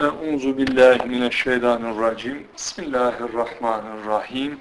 Euzu 0.00 0.58
billahi 0.58 1.08
mineşşeytanirracim. 1.08 2.46
Bismillahirrahmanirrahim. 2.56 4.60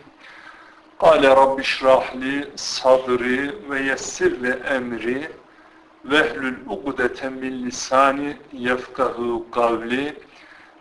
Kale 0.99 1.29
Rabbi 1.29 1.63
şrahli 1.63 2.49
sadri 2.55 3.69
ve 3.69 3.81
yessirli 3.81 4.49
emri 4.49 5.31
vehlül 6.05 6.55
ugdeten 6.67 7.33
min 7.33 7.65
lisani 7.65 8.37
yefkahu 8.53 9.45
kavli 9.51 10.15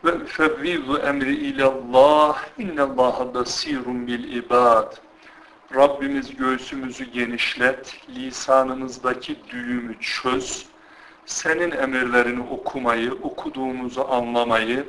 ve 0.05 0.11
üfevvizu 0.11 0.97
emri 0.97 1.35
ilallah 1.35 2.45
innallaha 2.59 3.35
basirun 3.35 4.07
bil 4.07 4.37
ibad. 4.37 4.97
Rabbimiz 5.75 6.37
göğsümüzü 6.37 7.05
genişlet, 7.05 7.97
lisanımızdaki 8.09 9.37
düğümü 9.51 10.01
çöz, 10.01 10.67
senin 11.26 11.72
emirlerini 11.72 12.44
okumayı, 12.50 13.14
okuduğumuzu 13.14 14.08
anlamayı, 14.10 14.86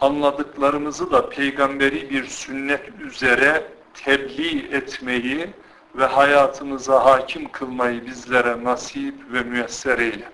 anladıklarımızı 0.00 1.12
da 1.12 1.28
peygamberi 1.28 2.10
bir 2.10 2.24
sünnet 2.24 2.88
üzere 3.00 3.66
tebliğ 3.94 4.68
etmeyi 4.72 5.50
ve 5.94 6.04
hayatımıza 6.04 7.04
hakim 7.04 7.52
kılmayı 7.52 8.06
bizlere 8.06 8.64
nasip 8.64 9.14
ve 9.32 9.42
müyesser 9.42 9.98
eyle. 9.98 10.28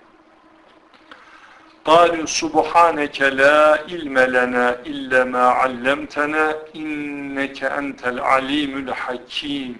قالوا 1.91 2.25
سبحانك 2.41 3.17
لا 3.41 3.59
علم 3.89 4.17
لنا 4.37 4.67
إلا 4.91 5.19
ما 5.33 5.45
علمتنا 5.59 6.45
إنك 6.79 7.59
أنت 7.79 8.01
العليم 8.13 8.73
الحكيم 8.83 9.73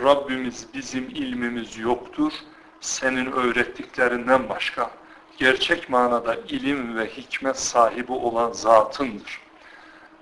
Rabbimiz 0.00 0.66
bizim 0.74 1.08
ilmimiz 1.08 1.78
yoktur. 1.78 2.32
Senin 2.80 3.32
öğrettiklerinden 3.32 4.48
başka 4.48 4.90
gerçek 5.37 5.89
manada 5.89 6.35
ilim 6.35 6.97
ve 6.97 7.05
hikmet 7.05 7.59
sahibi 7.59 8.11
olan 8.11 8.51
zatındır. 8.51 9.41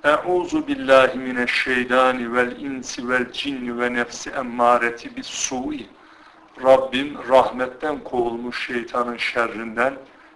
Euzu 0.04 0.68
billahi 0.68 1.18
mineşşeytani 1.18 2.34
vel 2.34 2.60
insi 2.60 3.10
vel 3.10 3.32
cinni 3.32 3.80
ve 3.80 3.94
nefsi 3.94 4.30
emmareti 4.30 5.16
bis 5.16 5.28
su'i. 5.28 5.88
Rabbim 6.64 7.18
rahmetten 7.30 8.00
kovulmuş 8.04 8.68
şeytanın 8.68 9.18
şerrinden, 9.18 9.94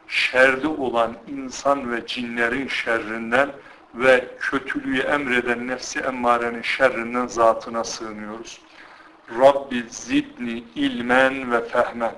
şerli 0.08 0.68
olan 0.68 1.16
insan 1.28 1.92
ve 1.92 2.08
cinlerin 2.08 2.68
şerrinden 2.68 3.50
ve 3.94 4.28
kötülüğü 4.40 5.00
emreden 5.00 5.68
nefsi 5.68 6.00
emmarenin 6.00 6.62
şerrinden 6.62 7.28
zatına 7.28 7.84
sığınıyoruz. 7.84 8.62
Rabbi 9.40 9.86
zidni 9.90 10.64
ilmen 10.76 11.52
ve 11.52 11.66
fehmen. 11.66 12.16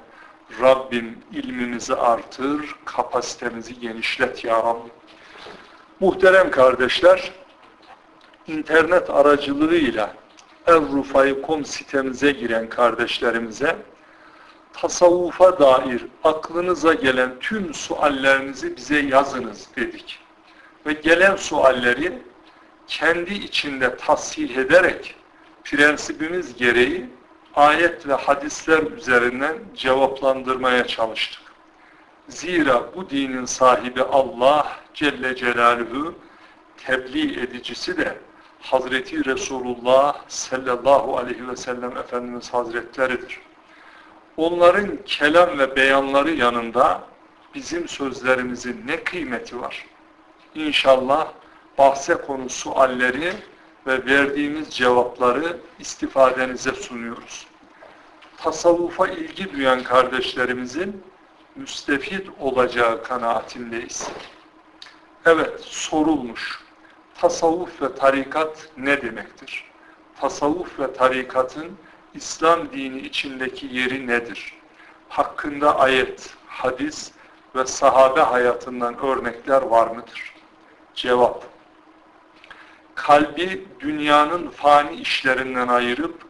Rabbim 0.62 1.18
ilmimizi 1.32 1.96
artır, 1.96 2.76
kapasitemizi 2.86 3.80
genişlet 3.80 4.44
ya 4.44 4.58
Rabbi. 4.58 4.90
Muhterem 6.00 6.52
kardeşler, 6.52 7.32
internet 8.48 9.10
aracılığıyla 9.10 10.14
Errufay.com 10.68 11.66
sitemize 11.66 12.32
giren 12.32 12.70
kardeşlerimize 12.70 13.76
tasavvufa 14.74 15.60
dair 15.60 16.06
aklınıza 16.24 16.94
gelen 16.94 17.40
tüm 17.40 17.74
suallerinizi 17.74 18.78
bize 18.78 19.00
yazınız 19.00 19.68
dedik. 19.76 20.20
Ve 20.86 20.94
gelen 20.94 21.36
sualleri 21.36 22.14
kendi 22.88 23.34
içinde 23.34 23.98
tasih 23.98 24.58
ederek 24.58 25.16
prensibimiz 25.64 26.58
gereği 26.58 27.10
ayet 27.56 28.08
ve 28.08 28.14
hadisler 28.14 28.84
üzerinden 28.84 29.58
cevaplandırmaya 29.76 30.88
çalıştık. 30.88 31.42
Zira 32.28 32.96
bu 32.96 33.10
dinin 33.10 33.46
sahibi 33.46 34.04
Allah 34.04 34.68
Celle 34.94 35.36
Celaluhu 35.36 36.16
tebliğ 36.86 37.40
edicisi 37.40 37.98
de 37.98 38.18
Hazreti 38.62 39.26
Resulullah 39.26 40.16
sallallahu 40.28 41.18
aleyhi 41.18 41.48
ve 41.48 41.56
sellem 41.56 41.98
Efendimiz 41.98 42.54
Hazretleridir. 42.54 43.40
Onların 44.38 44.98
kelam 45.06 45.60
ve 45.60 45.76
beyanları 45.76 46.32
yanında 46.32 47.04
bizim 47.56 47.88
sözlerimizin 47.88 48.84
ne 48.88 49.04
kıymeti 49.04 49.61
var? 49.61 49.86
İnşallah 50.56 51.28
bahse 51.78 52.16
konu 52.16 52.50
sualleri 52.50 53.34
ve 53.87 54.05
verdiğimiz 54.05 54.69
cevapları 54.69 55.58
istifadenize 55.80 56.71
sunuyoruz. 56.71 57.47
Tasavvufa 58.37 59.08
ilgi 59.08 59.53
duyan 59.53 59.83
kardeşlerimizin 59.83 61.03
müstefit 61.55 62.27
olacağı 62.39 63.03
kanaatindeyiz. 63.03 64.09
Evet, 65.25 65.59
sorulmuş. 65.59 66.61
Tasavvuf 67.15 67.81
ve 67.81 67.95
tarikat 67.95 68.69
ne 68.77 69.02
demektir? 69.02 69.71
Tasavvuf 70.19 70.80
ve 70.80 70.93
tarikatın 70.93 71.77
İslam 72.13 72.71
dini 72.71 72.99
içindeki 72.99 73.67
yeri 73.71 74.08
nedir? 74.08 74.53
Hakkında 75.09 75.80
ayet, 75.80 76.30
hadis 76.48 77.11
ve 77.55 77.65
sahabe 77.65 78.21
hayatından 78.21 79.05
örnekler 79.05 79.61
var 79.61 79.87
mıdır? 79.87 80.36
Cevap 80.93 81.51
kalbi 82.96 83.68
dünyanın 83.80 84.50
fani 84.50 84.96
işlerinden 84.96 85.68
ayırıp 85.68 86.26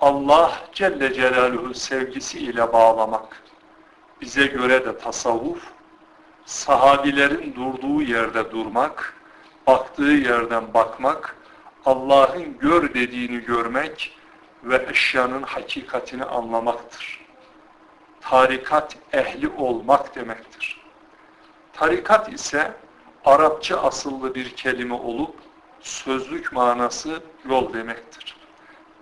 Allah 0.00 0.52
Celle 0.72 1.14
Celaluhu 1.14 1.74
sevgisiyle 1.74 2.72
bağlamak. 2.72 3.42
Bize 4.20 4.46
göre 4.46 4.84
de 4.84 4.98
tasavvuf, 4.98 5.62
sahabilerin 6.44 7.54
durduğu 7.54 8.02
yerde 8.02 8.50
durmak, 8.50 9.14
baktığı 9.66 10.02
yerden 10.02 10.74
bakmak, 10.74 11.36
Allah'ın 11.84 12.58
gör 12.58 12.94
dediğini 12.94 13.40
görmek 13.40 14.18
ve 14.64 14.86
eşyanın 14.90 15.42
hakikatini 15.42 16.24
anlamaktır. 16.24 17.20
Tarikat 18.20 18.96
ehli 19.12 19.48
olmak 19.48 20.16
demektir. 20.16 20.80
Tarikat 21.72 22.32
ise 22.32 22.72
Arapça 23.24 23.82
asıllı 23.82 24.34
bir 24.34 24.50
kelime 24.56 24.94
olup 24.94 25.34
sözlük 25.82 26.52
manası 26.52 27.22
yol 27.48 27.72
demektir. 27.72 28.36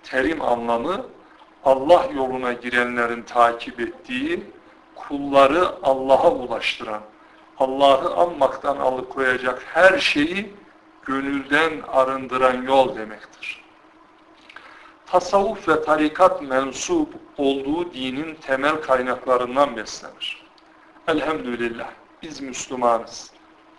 Terim 0.02 0.42
anlamı 0.42 1.06
Allah 1.64 2.06
yoluna 2.14 2.52
girenlerin 2.52 3.22
takip 3.22 3.80
ettiği, 3.80 4.44
kulları 4.94 5.68
Allah'a 5.82 6.30
ulaştıran, 6.30 7.00
Allah'ı 7.58 8.14
anmaktan 8.14 8.76
alıkoyacak 8.76 9.62
her 9.66 9.98
şeyi 9.98 10.54
gönülden 11.04 11.72
arındıran 11.88 12.62
yol 12.62 12.96
demektir. 12.96 13.64
Tasavvuf 15.06 15.68
ve 15.68 15.82
tarikat 15.82 16.42
mensup 16.42 17.14
olduğu 17.38 17.92
dinin 17.94 18.34
temel 18.34 18.80
kaynaklarından 18.80 19.76
beslenir. 19.76 20.46
Elhamdülillah 21.08 21.90
biz 22.22 22.40
Müslümanız. 22.40 23.30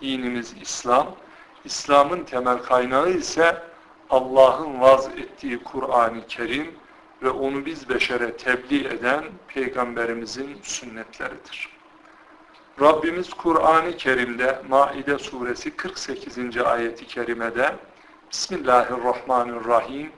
Dinimiz 0.02 0.56
İslam. 0.62 1.08
İslam'ın 1.66 2.24
temel 2.24 2.58
kaynağı 2.58 3.10
ise 3.10 3.64
Allah'ın 4.10 4.82
vaz 4.82 5.08
ettiği 5.08 5.64
Kur'an-ı 5.64 6.28
Kerim 6.28 6.76
ve 7.24 7.30
onu 7.30 7.66
biz 7.66 7.90
beşere 7.90 8.38
tebliğ 8.38 8.88
eden 8.88 9.24
Peygamberimizin 9.48 10.58
sünnetleridir. 10.64 11.70
Rabbimiz 12.82 13.34
Kur'an-ı 13.34 13.98
Kerim'de 13.98 14.62
Maide 14.70 15.18
suresi 15.18 15.76
48. 15.76 16.58
ayeti 16.58 17.08
kerimede 17.08 17.76
Bismillahirrahmanirrahim 18.32 20.12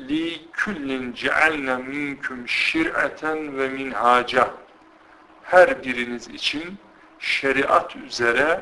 li 0.00 0.40
kullin 0.64 1.12
cealne 1.12 1.76
minkum 1.76 2.48
şir'eten 2.48 3.58
ve 3.58 3.68
minhaca 3.68 4.50
her 5.42 5.84
biriniz 5.84 6.28
için 6.28 6.78
şeriat 7.18 7.96
üzere 7.96 8.60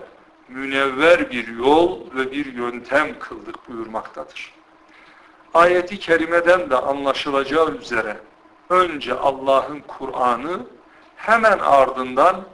münevver 0.48 1.30
bir 1.30 1.48
yol 1.48 2.00
ve 2.14 2.32
bir 2.32 2.52
yöntem 2.52 3.18
kıldık 3.18 3.68
buyurmaktadır. 3.68 4.54
Ayeti 5.54 5.98
kerimeden 5.98 6.70
de 6.70 6.76
anlaşılacağı 6.76 7.70
üzere 7.70 8.16
önce 8.70 9.14
Allah'ın 9.14 9.80
Kur'an'ı 9.80 10.66
hemen 11.16 11.58
ardından 11.58 12.44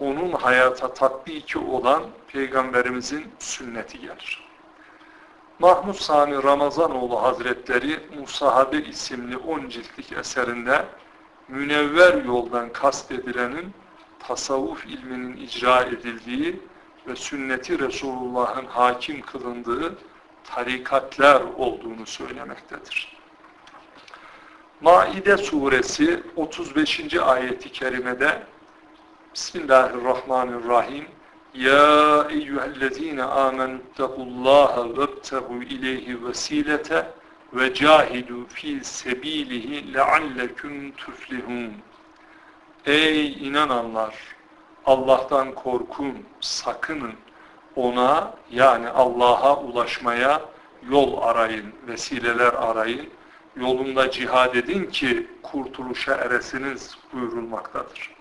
onun 0.00 0.32
hayata 0.32 0.94
tatbiki 0.94 1.58
olan 1.58 2.02
Peygamberimizin 2.28 3.26
sünneti 3.38 4.00
gelir. 4.00 4.44
Mahmud 5.58 5.94
Sami 5.94 6.42
Ramazanoğlu 6.42 7.22
Hazretleri 7.22 8.00
Musahabe 8.20 8.78
isimli 8.78 9.36
10 9.36 9.68
ciltlik 9.68 10.12
eserinde 10.12 10.84
münevver 11.48 12.24
yoldan 12.24 12.72
kastedilenin 12.72 13.74
tasavvuf 14.18 14.86
ilminin 14.86 15.36
icra 15.36 15.82
edildiği 15.82 16.60
ve 17.06 17.16
sünneti 17.16 17.78
Resulullah'ın 17.78 18.66
hakim 18.66 19.22
kılındığı 19.22 19.98
tarikatlar 20.44 21.42
olduğunu 21.56 22.06
söylemektedir. 22.06 23.16
Maide 24.80 25.36
suresi 25.36 26.22
35. 26.36 27.14
ayeti 27.14 27.72
kerimede 27.72 28.42
Bismillahirrahmanirrahim 29.34 31.06
Ya 31.54 32.26
eyyühellezine 32.30 33.22
amenüttekullaha 33.22 34.96
vebtehu 34.98 35.62
ileyhi 35.62 36.26
vesilete 36.26 37.10
ve 37.52 37.74
cahidu 37.74 38.46
fi 38.46 38.84
sebilihi 38.84 39.94
lealleküm 39.94 40.92
tuflihun. 40.92 41.72
Ey 42.86 43.48
inananlar! 43.48 44.33
Allah'tan 44.86 45.54
korkun, 45.54 46.18
sakının. 46.40 47.14
Ona 47.76 48.34
yani 48.50 48.88
Allah'a 48.88 49.56
ulaşmaya 49.60 50.42
yol 50.90 51.22
arayın, 51.22 51.74
vesileler 51.88 52.52
arayın. 52.52 53.08
Yolunda 53.56 54.10
cihad 54.10 54.54
edin 54.54 54.86
ki 54.86 55.26
kurtuluşa 55.42 56.14
eresiniz 56.14 56.98
buyurulmaktadır. 57.12 58.14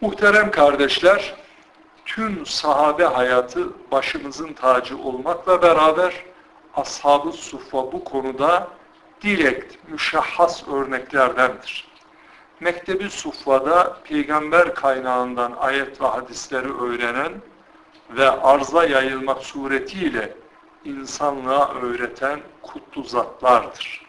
Muhterem 0.00 0.50
kardeşler, 0.50 1.34
tüm 2.04 2.46
sahabe 2.46 3.04
hayatı 3.04 3.90
başımızın 3.90 4.52
tacı 4.52 4.98
olmakla 4.98 5.62
beraber 5.62 6.24
ashab-ı 6.76 7.32
bu 7.72 8.04
konuda 8.04 8.68
direkt, 9.22 9.88
müşahhas 9.88 10.68
örneklerdendir. 10.68 11.89
Mektebi 12.60 13.10
Suffa'da 13.10 13.96
peygamber 14.04 14.74
kaynağından 14.74 15.52
ayet 15.58 16.00
ve 16.00 16.06
hadisleri 16.06 16.72
öğrenen 16.72 17.32
ve 18.10 18.30
arza 18.30 18.84
yayılmak 18.84 19.42
suretiyle 19.42 20.34
insanlığa 20.84 21.74
öğreten 21.74 22.40
kutlu 22.62 23.02
zatlardır. 23.02 24.06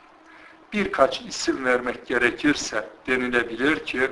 Birkaç 0.74 1.22
isim 1.22 1.66
vermek 1.66 2.06
gerekirse 2.06 2.90
denilebilir 3.08 3.86
ki 3.86 4.12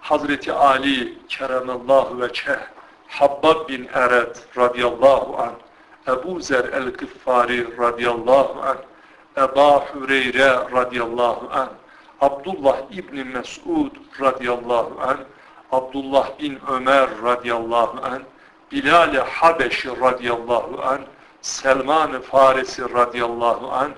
Hazreti 0.00 0.52
Ali 0.52 1.18
keremallahu 1.28 2.20
veçeh 2.20 2.58
Habbab 3.08 3.68
bin 3.68 3.88
Ered 3.92 4.36
radıyallahu 4.56 5.42
anh 5.42 5.54
Ebu 6.08 6.40
Zer 6.40 6.64
el-Gıffari 6.64 7.78
radıyallahu 7.78 8.62
anh 8.62 8.78
Eba 9.36 9.86
Hüreyre 9.94 10.50
radıyallahu 10.72 11.48
anh 11.52 11.68
Abdullah 12.24 12.76
İbni 12.90 13.24
Mesud 13.24 13.90
radıyallahu 14.20 15.00
anh 15.00 15.18
Abdullah 15.72 16.38
bin 16.38 16.58
Ömer 16.68 17.08
radıyallahu 17.24 18.06
anh 18.06 18.22
Bilal-i 18.72 19.18
Habeşi 19.18 19.88
radıyallahu 20.00 20.82
anh 20.82 21.00
Selman-ı 21.40 22.20
Farisi 22.20 22.82
radıyallahu 22.82 23.72
anh 23.72 23.92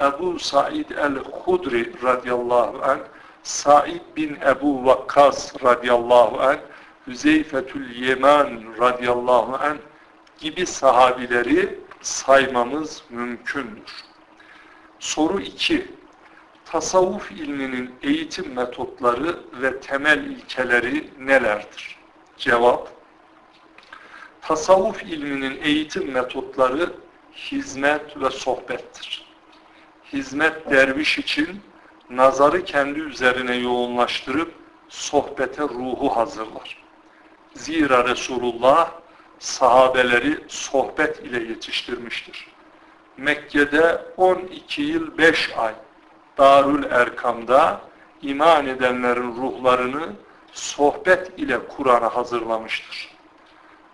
Ebu 0.00 0.38
Said 0.38 0.90
el-Hudri 0.90 1.92
radıyallahu 2.02 2.82
anh 2.82 3.00
Said 3.42 4.00
bin 4.16 4.38
Ebu 4.46 4.86
Vakkas 4.86 5.64
radıyallahu 5.64 6.40
anh 6.40 6.58
Hüzeyfetül 7.06 7.96
Yeman 7.96 8.48
radıyallahu 8.80 9.56
anh 9.64 9.78
gibi 10.38 10.66
sahabileri 10.66 11.78
saymamız 12.00 13.02
mümkündür. 13.10 14.04
Soru 14.98 15.40
2. 15.40 15.99
Tasavvuf 16.70 17.32
ilminin 17.32 17.94
eğitim 18.02 18.54
metotları 18.54 19.40
ve 19.52 19.80
temel 19.80 20.18
ilkeleri 20.18 21.10
nelerdir? 21.18 21.96
Cevap. 22.36 22.88
Tasavvuf 24.42 25.02
ilminin 25.02 25.60
eğitim 25.62 26.12
metotları 26.12 26.92
hizmet 27.34 28.16
ve 28.16 28.30
sohbettir. 28.30 29.26
Hizmet 30.12 30.70
derviş 30.70 31.18
için 31.18 31.60
nazarı 32.10 32.64
kendi 32.64 33.00
üzerine 33.00 33.56
yoğunlaştırıp 33.56 34.54
sohbete 34.88 35.62
ruhu 35.62 36.16
hazırlar. 36.16 36.82
Zira 37.54 38.08
Resulullah 38.08 38.92
sahabeleri 39.38 40.44
sohbet 40.48 41.18
ile 41.18 41.42
yetiştirmiştir. 41.48 42.46
Mekke'de 43.16 44.04
12 44.16 44.82
yıl 44.82 45.18
5 45.18 45.50
ay 45.56 45.74
Darül 46.40 46.84
Erkam'da 46.84 47.80
iman 48.22 48.66
edenlerin 48.66 49.36
ruhlarını 49.36 50.12
sohbet 50.52 51.38
ile 51.38 51.58
Kur'an'a 51.68 52.16
hazırlamıştır. 52.16 53.10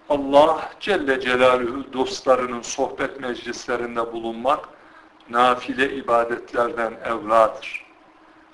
Allah 0.08 0.70
Celle 0.80 1.20
Celaluhu 1.20 1.92
dostlarının 1.92 2.62
sohbet 2.62 3.20
meclislerinde 3.20 4.12
bulunmak 4.12 4.68
nafile 5.30 5.96
ibadetlerden 5.96 6.92
evladır. 7.04 7.86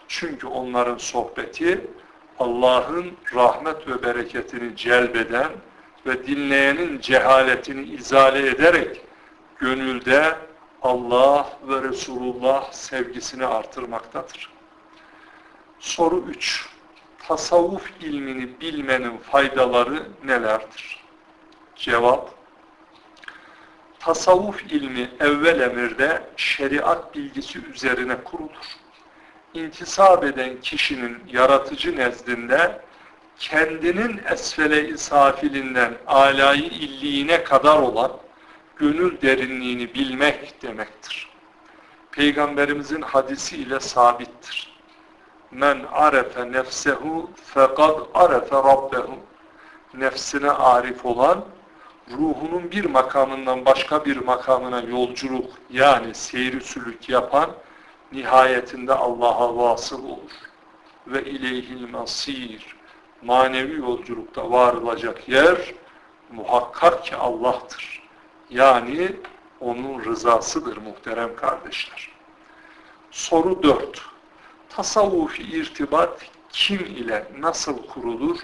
Çünkü 0.09 0.47
onların 0.47 0.99
sohbeti 0.99 1.87
Allah'ın 2.39 3.07
rahmet 3.35 3.89
ve 3.89 4.03
bereketini 4.03 4.77
celbeden 4.77 5.51
ve 6.07 6.27
dinleyenin 6.27 7.01
cehaletini 7.01 7.83
izale 7.83 8.49
ederek 8.49 9.01
gönülde 9.59 10.35
Allah 10.83 11.59
ve 11.69 11.89
Resulullah 11.89 12.73
sevgisini 12.73 13.47
artırmaktadır. 13.47 14.53
Soru 15.79 16.25
3. 16.29 16.69
Tasavvuf 17.19 17.91
ilmini 18.01 18.61
bilmenin 18.61 19.19
faydaları 19.19 20.03
nelerdir? 20.25 21.05
Cevap. 21.77 22.31
Tasavvuf 23.99 24.63
ilmi 24.73 25.11
evvel 25.21 25.61
emirde 25.61 26.23
şeriat 26.37 27.15
bilgisi 27.15 27.59
üzerine 27.67 28.17
kurulur. 28.25 28.77
İntisap 29.55 30.25
eden 30.25 30.61
kişinin 30.61 31.19
yaratıcı 31.29 31.97
nezdinde 31.97 32.81
kendinin 33.39 34.21
esfele-i 34.31 34.99
safilinden 34.99 35.95
alayı 36.07 36.65
illiğine 36.65 37.45
kadar 37.45 37.79
olan 37.79 38.13
gönül 38.83 39.21
derinliğini 39.23 39.95
bilmek 39.95 40.63
demektir. 40.63 41.29
Peygamberimizin 42.13 43.03
hadisi 43.03 43.57
ile 43.57 43.81
sabittir. 43.81 44.73
Men 45.51 45.81
arefe 45.93 46.53
nefsehu 46.53 47.31
fekad 47.45 48.01
arefe 48.15 48.57
rabbehu. 48.57 49.15
Nefsine 49.95 50.51
arif 50.51 51.07
olan, 51.07 51.45
ruhunun 52.11 52.71
bir 52.71 52.85
makamından 52.85 53.65
başka 53.65 54.05
bir 54.05 54.17
makamına 54.17 54.81
yolculuk 54.81 55.51
yani 55.71 56.15
seyri 56.15 56.61
sülük 56.61 57.09
yapan, 57.09 57.51
nihayetinde 58.13 58.95
Allah'a 58.95 59.57
vasıl 59.57 60.05
olur. 60.05 60.33
Ve 61.07 61.25
ileyhil 61.25 61.89
masir, 61.89 62.77
manevi 63.23 63.77
yolculukta 63.77 64.51
varılacak 64.51 65.29
yer, 65.29 65.75
muhakkak 66.33 67.05
ki 67.05 67.17
Allah'tır. 67.17 67.92
Yani 68.53 69.17
onun 69.61 70.05
rızasıdır 70.05 70.77
muhterem 70.77 71.37
kardeşler. 71.37 72.11
Soru 73.11 73.63
4. 73.63 74.03
Tasavvufi 74.69 75.43
irtibat 75.43 76.27
kim 76.49 76.79
ile 76.81 77.27
nasıl 77.39 77.87
kurulur? 77.87 78.39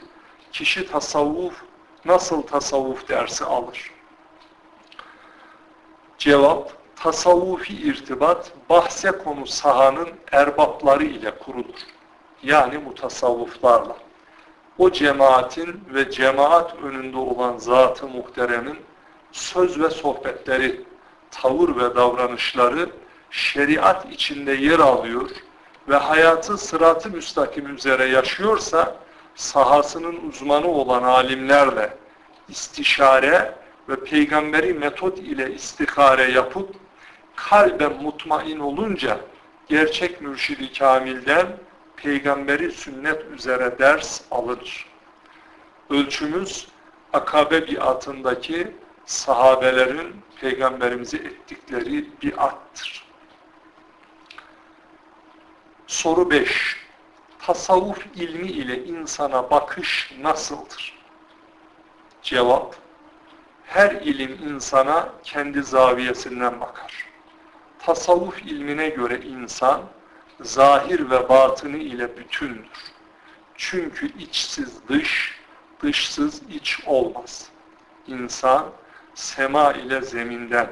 Kişi 0.52 0.90
tasavvuf 0.90 1.62
nasıl 2.04 2.42
tasavvuf 2.42 3.08
dersi 3.08 3.44
alır? 3.44 3.90
Cevap, 6.18 6.72
tasavvufi 6.96 7.74
irtibat 7.74 8.52
bahse 8.70 9.12
konu 9.12 9.46
sahanın 9.46 10.08
erbapları 10.32 11.04
ile 11.04 11.38
kurulur. 11.38 11.80
Yani 12.42 12.78
mutasavvuflarla. 12.78 13.96
O 14.78 14.90
cemaatin 14.90 15.84
ve 15.94 16.10
cemaat 16.10 16.74
önünde 16.82 17.16
olan 17.16 17.58
zat-ı 17.58 18.08
muhteremin 18.08 18.78
söz 19.32 19.80
ve 19.80 19.90
sohbetleri, 19.90 20.80
tavır 21.30 21.76
ve 21.76 21.96
davranışları 21.96 22.90
şeriat 23.30 24.12
içinde 24.12 24.52
yer 24.52 24.78
alıyor 24.78 25.30
ve 25.88 25.96
hayatı 25.96 26.58
sıratı 26.58 27.10
müstakim 27.10 27.74
üzere 27.74 28.04
yaşıyorsa 28.04 28.96
sahasının 29.34 30.28
uzmanı 30.28 30.68
olan 30.68 31.02
alimlerle 31.02 31.96
istişare 32.48 33.54
ve 33.88 34.04
peygamberi 34.04 34.74
metot 34.74 35.18
ile 35.18 35.54
istihare 35.54 36.32
yapıp 36.32 36.74
kalben 37.36 38.02
mutmain 38.02 38.58
olunca 38.58 39.20
gerçek 39.68 40.20
mürşidi 40.20 40.72
kamilden 40.72 41.46
peygamberi 41.96 42.72
sünnet 42.72 43.24
üzere 43.24 43.78
ders 43.78 44.20
alır. 44.30 44.86
Ölçümüz 45.90 46.68
akabe 47.12 47.66
biatındaki 47.66 48.74
sahabelerin 49.08 50.16
peygamberimize 50.40 51.16
ettikleri 51.16 52.08
bir 52.22 52.44
attır. 52.46 53.04
Soru 55.86 56.30
5. 56.30 56.76
Tasavvuf 57.38 58.06
ilmi 58.14 58.46
ile 58.46 58.84
insana 58.84 59.50
bakış 59.50 60.12
nasıldır? 60.20 60.98
Cevap. 62.22 62.76
Her 63.64 63.90
ilim 63.90 64.48
insana 64.48 65.12
kendi 65.24 65.62
zaviyesinden 65.62 66.60
bakar. 66.60 67.08
Tasavvuf 67.78 68.42
ilmine 68.42 68.88
göre 68.88 69.20
insan 69.20 69.82
zahir 70.40 71.10
ve 71.10 71.28
batını 71.28 71.76
ile 71.76 72.16
bütündür. 72.16 72.92
Çünkü 73.54 74.18
içsiz 74.18 74.88
dış, 74.88 75.40
dışsız 75.82 76.42
iç 76.50 76.80
olmaz. 76.86 77.48
İnsan 78.06 78.66
sema 79.18 79.72
ile 79.72 80.02
zeminden, 80.02 80.70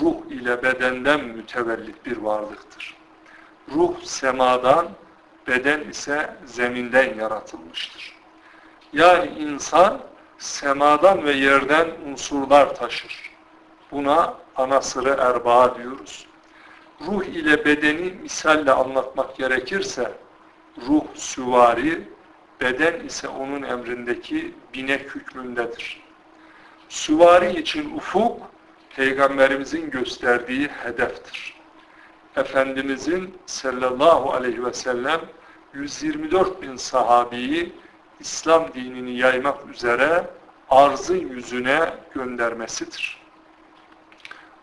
ruh 0.00 0.30
ile 0.30 0.62
bedenden 0.62 1.24
mütevellit 1.24 2.06
bir 2.06 2.16
varlıktır. 2.16 2.96
Ruh 3.72 4.00
semadan, 4.02 4.88
beden 5.48 5.80
ise 5.80 6.36
zeminden 6.44 7.14
yaratılmıştır. 7.14 8.16
Yani 8.92 9.28
insan 9.28 10.00
semadan 10.38 11.24
ve 11.24 11.32
yerden 11.32 11.88
unsurlar 12.06 12.74
taşır. 12.74 13.32
Buna 13.90 14.34
anasırı 14.56 15.16
erbaa 15.20 15.78
diyoruz. 15.78 16.26
Ruh 17.06 17.24
ile 17.24 17.64
bedeni 17.64 18.10
misalle 18.22 18.72
anlatmak 18.72 19.36
gerekirse, 19.36 20.12
ruh 20.88 21.04
süvari, 21.14 22.08
beden 22.60 23.00
ise 23.00 23.28
onun 23.28 23.62
emrindeki 23.62 24.54
binek 24.74 25.14
hükmündedir. 25.14 26.05
Süvari 26.88 27.60
için 27.60 27.96
ufuk, 27.96 28.40
Peygamberimizin 28.96 29.90
gösterdiği 29.90 30.68
hedeftir. 30.68 31.56
Efendimizin 32.36 33.38
sallallahu 33.46 34.32
aleyhi 34.32 34.64
ve 34.64 34.72
sellem 34.72 35.20
124 35.74 36.62
bin 36.62 36.76
sahabiyi 36.76 37.72
İslam 38.20 38.74
dinini 38.74 39.18
yaymak 39.18 39.66
üzere 39.74 40.30
arzın 40.70 41.28
yüzüne 41.28 41.94
göndermesidir. 42.14 43.22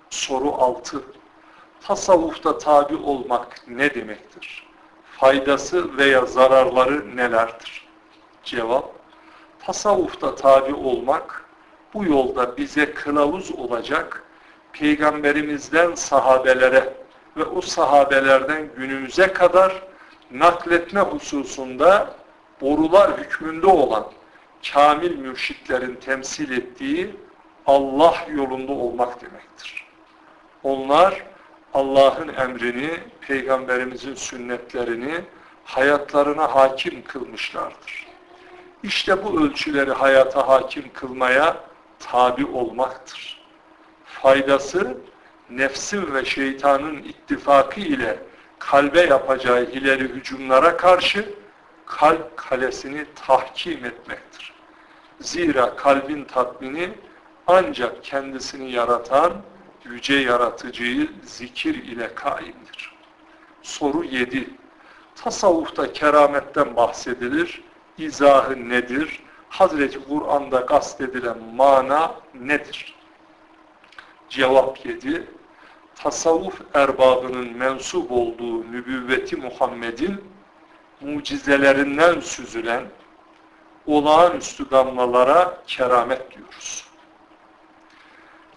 Soru 0.09 0.53
6. 0.53 1.03
Tasavvufta 1.81 2.57
tabi 2.57 2.95
olmak 2.95 3.67
ne 3.67 3.95
demektir? 3.95 4.67
Faydası 5.11 5.97
veya 5.97 6.25
zararları 6.25 7.17
nelerdir? 7.17 7.87
Cevap. 8.43 8.91
Tasavvufta 9.59 10.35
tabi 10.35 10.73
olmak, 10.73 11.42
bu 11.93 12.05
yolda 12.05 12.57
bize 12.57 12.93
kılavuz 12.93 13.51
olacak 13.51 14.23
peygamberimizden 14.73 15.95
sahabelere 15.95 16.93
ve 17.37 17.43
o 17.43 17.61
sahabelerden 17.61 18.69
günümüze 18.77 19.33
kadar 19.33 19.81
nakletme 20.31 20.99
hususunda 20.99 22.15
borular 22.61 23.17
hükmünde 23.17 23.67
olan 23.67 24.05
kamil 24.71 25.17
mürşitlerin 25.17 25.95
temsil 25.95 26.51
ettiği 26.51 27.15
Allah 27.67 28.15
yolunda 28.35 28.71
olmak 28.71 29.21
demektir. 29.21 29.87
Onlar 30.63 31.23
Allah'ın 31.73 32.27
emrini, 32.27 32.89
Peygamberimizin 33.21 34.15
sünnetlerini 34.15 35.21
hayatlarına 35.63 36.55
hakim 36.55 37.03
kılmışlardır. 37.03 38.07
İşte 38.83 39.25
bu 39.25 39.43
ölçüleri 39.43 39.91
hayata 39.91 40.47
hakim 40.47 40.93
kılmaya 40.93 41.57
tabi 42.03 42.45
olmaktır. 42.45 43.41
Faydası 44.05 44.97
nefsin 45.49 46.13
ve 46.13 46.25
şeytanın 46.25 46.97
ittifakı 46.97 47.79
ile 47.79 48.19
kalbe 48.59 49.01
yapacağı 49.01 49.63
ileri 49.63 50.03
hücumlara 50.03 50.77
karşı 50.77 51.33
kalp 51.85 52.37
kalesini 52.37 53.05
tahkim 53.15 53.85
etmektir. 53.85 54.53
Zira 55.19 55.75
kalbin 55.75 56.23
tatmini 56.23 56.89
ancak 57.47 58.03
kendisini 58.03 58.71
yaratan 58.71 59.33
yüce 59.85 60.15
yaratıcıyı 60.15 61.09
zikir 61.23 61.75
ile 61.75 62.15
kaimdir. 62.15 62.95
Soru 63.61 64.03
7. 64.03 64.49
Tasavvufta 65.15 65.93
kerametten 65.93 66.75
bahsedilir. 66.75 67.63
İzahı 67.97 68.69
nedir? 68.69 69.22
Hazreti 69.53 69.99
Kur'an'da 70.09 70.65
kastedilen 70.65 71.37
mana 71.55 72.15
nedir? 72.33 72.95
Cevap 74.29 74.85
7. 74.85 75.27
Tasavvuf 75.95 76.61
erbabının 76.73 77.57
mensup 77.57 78.11
olduğu 78.11 78.71
nübüvveti 78.71 79.35
Muhammed'in 79.35 80.23
mucizelerinden 81.01 82.19
süzülen 82.19 82.83
olağanüstü 83.87 84.71
damlalara 84.71 85.57
keramet 85.67 86.35
diyoruz. 86.35 86.87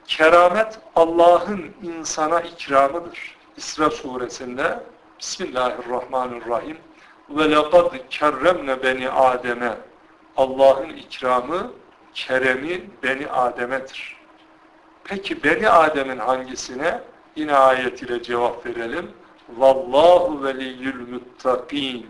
Keramet 0.06 0.78
Allah'ın 0.94 1.72
insana 1.82 2.40
ikramıdır. 2.40 3.36
İsra 3.56 3.90
suresinde 3.90 4.80
Bismillahirrahmanirrahim 5.18 6.78
ve 7.30 7.50
lekad 7.50 7.94
kerremne 8.10 8.82
beni 8.82 9.10
Adem'e 9.10 9.76
Allah'ın 10.37 10.88
ikramı, 10.88 11.73
keremi 12.14 12.90
beni 13.02 13.28
Adem'edir. 13.28 14.16
Peki 15.05 15.45
beni 15.45 15.69
Adem'in 15.69 16.19
hangisine? 16.19 17.00
Yine 17.37 17.55
ayet 17.55 18.02
ile 18.02 18.23
cevap 18.23 18.66
verelim. 18.66 19.11
Vallahu 19.57 20.45
veliyyül 20.45 21.09
muttakin 21.09 22.07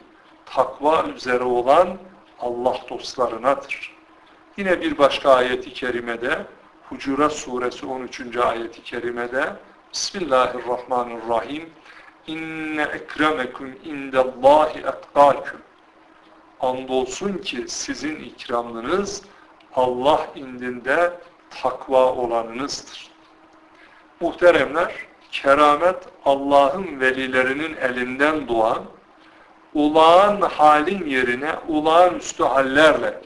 takva 0.47 1.04
üzere 1.16 1.45
olan 1.45 1.99
Allah 2.40 2.76
dostlarınadır. 2.90 3.97
Yine 4.56 4.80
bir 4.80 4.99
başka 4.99 5.35
ayeti 5.35 5.73
kerimede 5.73 6.47
Hucurat 6.88 7.33
suresi 7.33 7.87
13. 7.87 8.37
ayeti 8.37 8.83
kerimede 8.83 9.52
Bismillahirrahmanirrahim 9.92 11.71
İnne 12.26 12.83
ekremekum 12.83 13.75
indallahi 13.85 14.78
etkâküm 14.78 15.61
Andolsun 16.60 17.38
ki 17.38 17.64
sizin 17.68 18.16
ikramınız 18.16 19.22
Allah 19.75 20.26
indinde 20.34 21.20
takva 21.62 22.12
olanınızdır. 22.12 23.10
Muhteremler, 24.20 24.94
keramet 25.30 25.96
Allah'ın 26.25 27.00
velilerinin 27.00 27.76
elinden 27.76 28.48
doğan 28.48 28.84
olağan 29.75 30.40
halin 30.40 31.06
yerine 31.06 31.54
olağanüstü 31.68 32.44
hallerle 32.44 33.20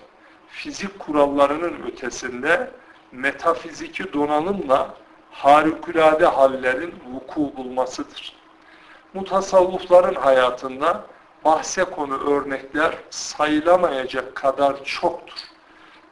fizik 0.49 0.99
kurallarının 0.99 1.83
ötesinde 1.87 2.71
metafiziki 3.13 4.13
donanımla 4.13 4.95
harikulade 5.31 6.27
hallerin 6.27 6.95
vuku 7.13 7.57
bulmasıdır. 7.57 8.33
Mutasavvufların 9.15 10.15
hayatında 10.15 11.05
bahse 11.45 11.85
konu 11.85 12.31
örnekler 12.31 12.95
sayılamayacak 13.11 14.35
kadar 14.35 14.85
çoktur. 14.85 15.39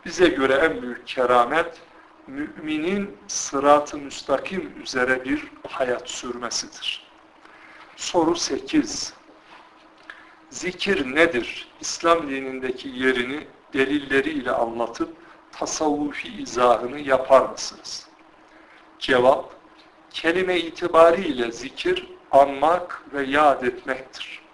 Bize 0.04 0.28
göre 0.28 0.54
en 0.54 0.82
büyük 0.82 1.06
keramet 1.06 1.80
müminin 2.26 3.16
sırat-ı 3.26 3.98
müstakim 3.98 4.82
üzere 4.82 5.24
bir 5.24 5.44
hayat 5.68 6.08
sürmesidir. 6.08 7.06
Soru 7.96 8.36
8. 8.36 9.12
Zikir 10.50 11.14
nedir? 11.14 11.68
İslam 11.80 12.30
dinindeki 12.30 12.88
yerini 12.88 13.46
delilleriyle 13.72 14.50
anlatıp 14.50 15.16
tasavvufi 15.52 16.28
izahını 16.28 17.00
yapar 17.00 17.48
mısınız? 17.48 18.08
Cevap, 18.98 19.52
kelime 20.10 20.58
itibariyle 20.58 21.52
zikir 21.52 22.08
anmak 22.30 23.02
ve 23.12 23.22
yad 23.22 23.62
etmektir 23.62 24.47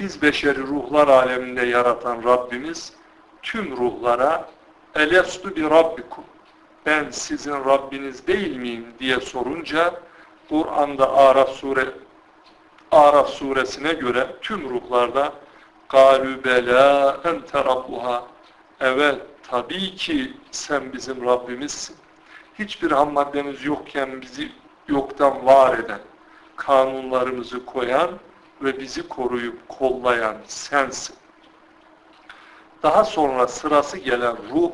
biz 0.00 0.22
beşeri 0.22 0.60
ruhlar 0.60 1.08
aleminde 1.08 1.66
yaratan 1.66 2.24
Rabbimiz 2.24 2.92
tüm 3.42 3.76
ruhlara 3.76 4.48
elestu 4.94 5.56
bi 5.56 5.62
rabbikum 5.62 6.24
ben 6.86 7.10
sizin 7.10 7.52
Rabbiniz 7.52 8.26
değil 8.26 8.56
miyim 8.56 8.86
diye 8.98 9.20
sorunca 9.20 9.94
Kur'an'da 10.48 11.16
Araf 11.16 11.50
sure 11.50 11.84
Araf 12.90 13.28
suresine 13.28 13.92
göre 13.92 14.26
tüm 14.42 14.70
ruhlarda 14.70 15.32
galu 15.88 16.44
bela 16.44 17.20
ente 17.24 17.58
rabbuha 17.58 18.26
evet 18.80 19.22
tabii 19.50 19.94
ki 19.94 20.32
sen 20.50 20.92
bizim 20.92 21.26
Rabbimizsin. 21.26 21.96
Hiçbir 22.58 22.90
ham 22.90 23.12
maddemiz 23.12 23.64
yokken 23.64 24.22
bizi 24.22 24.52
yoktan 24.88 25.46
var 25.46 25.78
eden, 25.78 26.00
kanunlarımızı 26.56 27.66
koyan 27.66 28.10
ve 28.62 28.80
bizi 28.80 29.08
koruyup 29.08 29.68
kollayan 29.68 30.36
sensin. 30.46 31.16
Daha 32.82 33.04
sonra 33.04 33.48
sırası 33.48 33.98
gelen 33.98 34.36
ruh, 34.52 34.72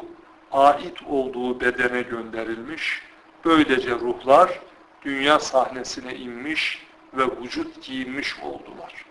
ait 0.52 1.02
olduğu 1.07 1.61
bedene 1.61 2.02
gönderilmiş, 2.02 3.02
böylece 3.45 3.90
ruhlar 3.90 4.61
dünya 5.02 5.38
sahnesine 5.38 6.14
inmiş 6.14 6.87
ve 7.14 7.25
vücut 7.43 7.83
giyinmiş 7.83 8.38
oldular. 8.38 9.07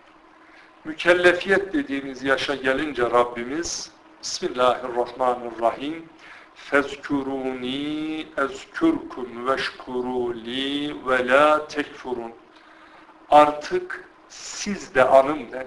Mükellefiyet 0.84 1.72
dediğimiz 1.72 2.22
yaşa 2.22 2.54
gelince 2.54 3.02
Rabbimiz 3.02 3.90
Bismillahirrahmanirrahim 4.22 6.08
Fezkuruni 6.54 8.26
ezkurkum 8.36 9.46
veşkuruli 9.46 10.96
ve 11.08 11.28
la 11.28 11.68
tekfurun 11.68 12.32
Artık 13.30 14.08
siz 14.28 14.94
de 14.94 15.04
anım 15.04 15.52
den. 15.52 15.66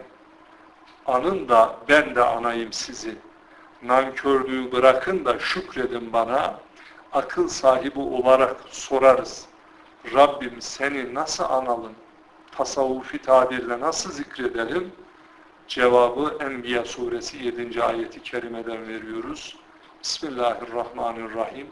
Anın 1.05 1.49
da 1.49 1.75
ben 1.89 2.15
de 2.15 2.23
anayım 2.23 2.73
sizi. 2.73 3.15
nankörlüğü 3.83 4.71
bırakın 4.71 5.25
da 5.25 5.39
şükredin 5.39 6.13
bana. 6.13 6.59
Akıl 7.11 7.47
sahibi 7.47 7.99
olarak 7.99 8.55
sorarız. 8.69 9.45
Rabbim 10.13 10.61
seni 10.61 11.13
nasıl 11.13 11.43
analım? 11.43 11.93
Tasavvufi 12.51 13.21
tabirle 13.21 13.79
nasıl 13.79 14.11
zikredelim? 14.11 14.91
Cevabı 15.67 16.37
Enbiya 16.39 16.85
suresi 16.85 17.43
7. 17.43 17.83
ayeti 17.83 18.23
kerimeden 18.23 18.87
veriyoruz. 18.87 19.57
Bismillahirrahmanirrahim. 20.03 21.67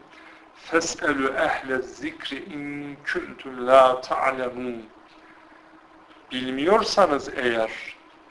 Fes'elü 0.56 1.28
ehle 1.28 1.82
zikri 1.82 2.44
in 2.44 2.98
kuntum 3.14 3.68
la 3.68 4.02
ta'lemun. 4.02 4.84
Bilmiyorsanız 6.32 7.30
eğer 7.38 7.72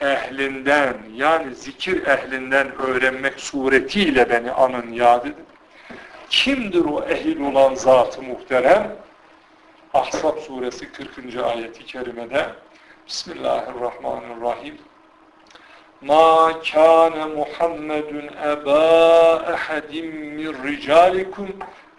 ehlinden 0.00 0.94
yani 1.14 1.54
zikir 1.54 2.06
ehlinden 2.06 2.78
öğrenmek 2.78 3.40
suretiyle 3.40 4.30
beni 4.30 4.50
anın 4.50 4.92
yad 4.92 5.24
edin. 5.24 5.46
Kimdir 6.30 6.84
o 6.84 7.04
ehil 7.08 7.40
olan 7.40 7.74
zatı 7.74 8.22
muhterem? 8.22 8.96
Ahzab 9.94 10.38
suresi 10.38 10.92
40. 10.92 11.36
ayeti 11.44 11.86
kerimede 11.86 12.46
Bismillahirrahmanirrahim 13.06 14.78
Ma 16.00 16.60
kana 16.72 17.26
Muhammedun 17.26 18.30
eba 18.44 19.32
ahadin 19.36 20.16
min 20.16 20.64
ricalikum 20.64 21.48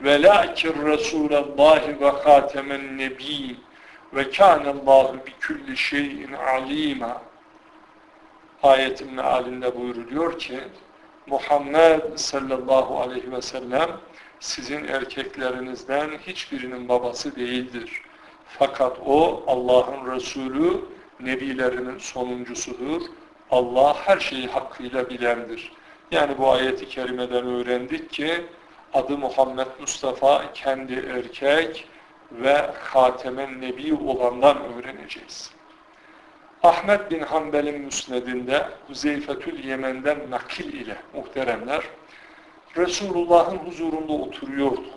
velakin 0.02 0.86
Resulallah 0.86 1.82
ve 2.02 2.10
hatemen 2.10 2.98
nebi 2.98 3.56
ve 4.18 4.30
kânallâhu 4.30 5.18
bi 5.26 5.32
kulli 5.48 5.78
şeyin 5.78 6.34
alîmâ 6.34 7.22
ayetin 8.64 9.14
mealinde 9.14 9.80
buyuruluyor 9.80 10.40
ki 10.40 10.60
Muhammed 11.28 12.02
sallallahu 12.16 13.00
aleyhi 13.00 13.32
ve 13.32 13.42
sellem 13.42 13.90
sizin 14.40 14.84
erkeklerinizden 14.84 16.10
hiçbirinin 16.28 16.90
babası 16.90 17.36
değildir. 17.36 18.02
Fakat 18.48 18.98
o 19.06 19.44
Allah'ın 19.48 20.16
Resulü, 20.16 20.82
Nebilerinin 21.20 21.98
sonuncusudur. 21.98 23.02
Allah 23.52 23.96
her 24.06 24.20
şeyi 24.20 24.48
hakkıyla 24.48 25.10
bilendir. 25.10 25.72
Yani 26.12 26.38
bu 26.38 26.52
ayeti 26.52 26.90
kerimeden 26.90 27.46
öğrendik 27.46 28.10
ki 28.10 28.46
adı 28.94 29.18
Muhammed 29.18 29.68
Mustafa 29.80 30.54
kendi 30.54 30.94
erkek 30.94 31.88
ve 32.32 32.72
Hatemen 32.80 33.62
Nebi 33.62 33.94
olandan 33.94 34.58
öğreneceğiz. 34.58 35.52
Ahmet 36.64 37.12
bin 37.12 37.20
Hanbel'in 37.20 37.82
müsnedinde 37.82 38.68
Huzeyfetül 38.88 39.64
Yemen'den 39.64 40.32
nakil 40.32 40.74
ile 40.74 40.98
muhteremler 41.14 41.84
Resulullah'ın 42.78 43.58
huzurunda 43.58 44.14
oturuyordu. 44.14 44.90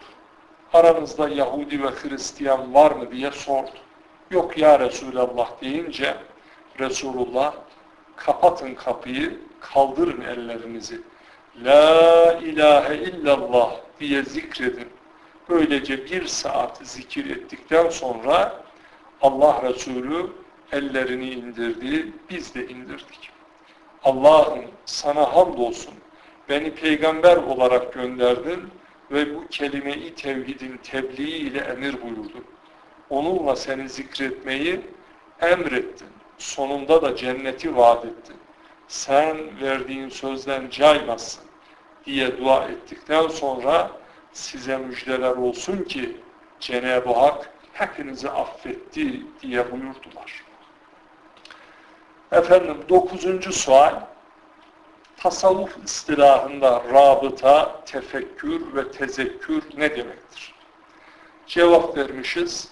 Aranızda 0.73 1.29
Yahudi 1.29 1.83
ve 1.83 1.89
Hristiyan 1.89 2.75
var 2.75 2.91
mı 2.91 3.11
diye 3.11 3.31
sordu. 3.31 3.71
Yok 4.31 4.59
ya 4.59 4.81
Resulallah 4.81 5.63
deyince 5.63 6.17
Resulullah 6.79 7.55
kapatın 8.17 8.75
kapıyı, 8.75 9.41
kaldırın 9.61 10.21
ellerinizi. 10.21 11.01
La 11.65 12.33
ilahe 12.33 12.97
illallah 12.97 13.77
diye 14.01 14.23
zikredin. 14.23 14.89
Böylece 15.51 16.05
bir 16.05 16.27
saat 16.27 16.81
zikir 16.83 17.31
ettikten 17.31 17.89
sonra 17.89 18.65
Allah 19.23 19.63
Resulü 19.63 20.27
ellerini 20.73 21.31
indirdi, 21.31 22.13
biz 22.31 22.55
de 22.55 22.69
indirdik. 22.69 23.31
Allah'ım 24.05 24.65
sana 24.85 25.35
hamdolsun 25.35 25.95
beni 26.49 26.75
peygamber 26.75 27.37
olarak 27.37 27.93
gönderdin 27.93 28.69
ve 29.11 29.35
bu 29.35 29.47
kelime-i 29.49 30.15
tevhidin 30.15 30.77
tebliği 30.77 31.37
ile 31.37 31.59
emir 31.59 32.03
buyurdun. 32.03 32.45
Onunla 33.11 33.57
seni 33.57 33.89
zikretmeyi 33.89 34.81
emrettin. 35.41 36.09
Sonunda 36.39 37.03
da 37.03 37.17
cenneti 37.17 37.77
vaat 37.77 38.05
ettin. 38.05 38.37
Sen 38.89 39.37
verdiğin 39.61 40.09
sözden 40.09 40.71
caymazsın 40.71 41.45
diye 42.07 42.39
dua 42.39 42.65
ettikten 42.65 43.29
sonra 43.29 44.00
size 44.33 44.77
müjdeler 44.77 45.37
olsun 45.37 45.85
ki 45.85 46.17
Cenab-ı 46.61 47.13
Hak 47.13 47.51
hepinizi 47.73 48.31
affetti 48.31 49.23
diye 49.43 49.73
buyurdular. 49.73 50.45
Efendim 52.33 52.77
dokuzuncu 52.89 53.53
sual 53.53 53.95
tasavvuf 55.17 55.85
istilahında 55.85 56.83
rabıta, 56.93 57.85
tefekkür 57.87 58.75
ve 58.75 58.91
tezekkür 58.91 59.63
ne 59.77 59.97
demektir? 59.97 60.55
Cevap 61.47 61.97
vermişiz. 61.97 62.69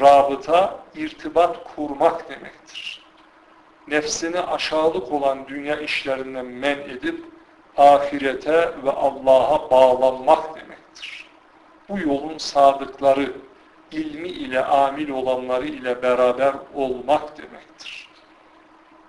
Rabıta, 0.00 0.78
irtibat 0.94 1.74
kurmak 1.74 2.30
demektir. 2.30 3.04
Nefsini 3.88 4.40
aşağılık 4.40 5.12
olan 5.12 5.48
dünya 5.48 5.76
işlerinden 5.76 6.46
men 6.46 6.78
edip 6.78 7.24
ahirete 7.76 8.74
ve 8.84 8.90
Allah'a 8.90 9.70
bağlanmak 9.70 10.56
demektir. 10.56 10.67
Bu 11.88 11.98
yolun 11.98 12.38
sadıkları, 12.38 13.32
ilmi 13.92 14.28
ile 14.28 14.64
amil 14.64 15.10
olanları 15.10 15.66
ile 15.66 16.02
beraber 16.02 16.54
olmak 16.74 17.38
demektir. 17.38 18.08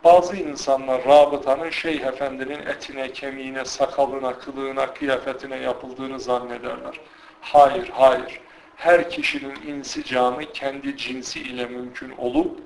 Bazı 0.04 0.36
insanlar 0.36 1.06
rabıtanın 1.06 1.70
Şeyh 1.70 2.02
Efendi'nin 2.02 2.66
etine, 2.66 3.12
kemiğine, 3.12 3.66
sakalına, 3.66 4.40
kılığına, 4.40 4.94
kıyafetine 4.94 5.58
yapıldığını 5.58 6.20
zannederler. 6.20 7.00
Hayır, 7.42 7.90
hayır. 7.90 8.42
Her 8.76 9.10
kişinin 9.10 9.56
insicamı 9.68 10.46
kendi 10.54 10.98
cinsi 10.98 11.42
ile 11.42 11.66
mümkün 11.66 12.12
olup 12.18 12.60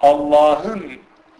Allah'ın 0.00 0.92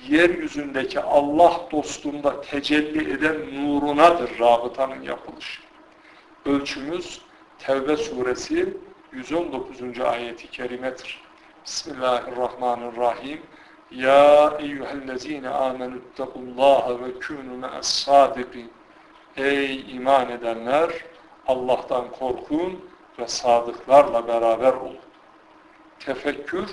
yeryüzündeki 0.09 1.01
Allah 1.01 1.61
dostunda 1.73 2.41
tecelli 2.41 3.13
eden 3.13 3.37
nurunadır 3.55 4.39
rabıtanın 4.39 5.03
yapılışı. 5.03 5.63
Ölçümüz 6.47 7.21
Tevbe 7.67 7.97
suresi 7.97 8.75
119. 9.13 10.01
ayeti 10.01 10.51
kerimedir. 10.51 11.21
Bismillahirrahmanirrahim. 11.65 13.41
Ya 13.91 14.57
eyyühellezine 14.59 15.49
amenüttekullaha 15.49 17.01
ve 17.01 17.19
kûnü 17.19 17.57
me'es-sâdiqin. 17.57 18.71
Ey 19.37 19.97
iman 19.97 20.31
edenler! 20.31 20.91
Allah'tan 21.47 22.11
korkun 22.11 22.91
ve 23.19 23.29
sadıklarla 23.29 24.29
beraber 24.29 24.73
olun. 24.73 24.99
Tefekkür, 25.99 26.71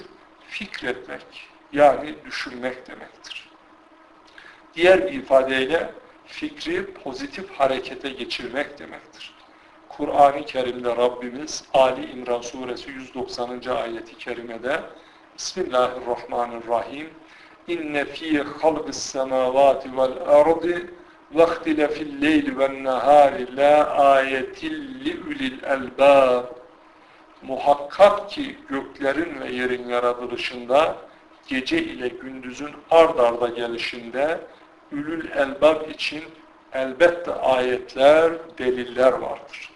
fikretmek 0.47 1.49
yani 1.73 2.15
düşünmek 2.25 2.87
demektir. 2.87 3.49
Diğer 4.75 4.99
ifadeyle 4.99 5.91
fikri 6.25 6.93
pozitif 6.93 7.51
harekete 7.51 8.09
geçirmek 8.09 8.79
demektir. 8.79 9.40
Kur'an-ı 10.01 10.45
Kerim'de 10.45 10.95
Rabbimiz 10.95 11.63
Ali 11.73 12.11
İmran 12.11 12.41
suresi 12.41 12.91
190. 12.91 13.61
ayeti 13.69 14.17
kerimede 14.17 14.79
Bismillahirrahmanirrahim. 15.37 17.09
İnne 17.67 18.05
fî 18.05 18.41
halqis 18.41 18.97
semâvâti 18.97 19.97
vel 19.97 20.11
ardı 20.27 20.93
ve 21.35 21.43
ihtilafil 21.43 22.21
leyli 22.21 22.59
ven 22.59 22.83
nehâri 22.83 23.57
la 23.57 23.89
ayetil 23.89 25.05
li 25.05 25.19
ulil 25.27 25.63
elbâb. 25.63 26.45
Muhakkak 27.41 28.29
ki 28.29 28.57
göklerin 28.69 29.41
ve 29.41 29.51
yerin 29.51 29.87
yaratılışında 29.87 30.95
gece 31.47 31.83
ile 31.83 32.07
gündüzün 32.07 32.71
ard 32.91 33.19
arda 33.19 33.47
gelişinde 33.47 34.39
ülül 34.91 35.31
elbab 35.31 35.89
için 35.89 36.23
elbette 36.73 37.31
ayetler, 37.31 38.33
deliller 38.57 39.11
vardır. 39.11 39.70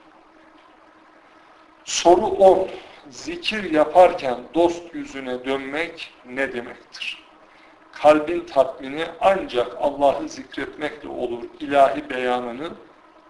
Soru 1.86 2.26
10 2.26 2.68
zikir 3.10 3.72
yaparken 3.72 4.38
dost 4.54 4.96
yüzüne 4.96 5.46
dönmek 5.46 6.14
ne 6.26 6.54
demektir? 6.54 7.24
Kalbin 7.92 8.40
tatmini 8.42 9.06
ancak 9.22 9.78
Allah'ı 9.80 10.30
zikretmekle 10.30 11.10
olur. 11.10 11.44
İlahi 11.60 12.10
beyanını 12.10 12.70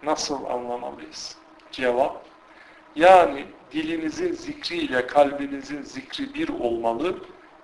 nasıl 0.02 0.44
anlamalıyız? 0.44 1.36
Cevap, 1.72 2.24
yani 2.94 3.44
dilinizin 3.72 4.32
zikriyle 4.32 5.06
kalbinizin 5.06 5.82
zikri 5.82 6.34
bir 6.34 6.48
olmalı 6.48 7.14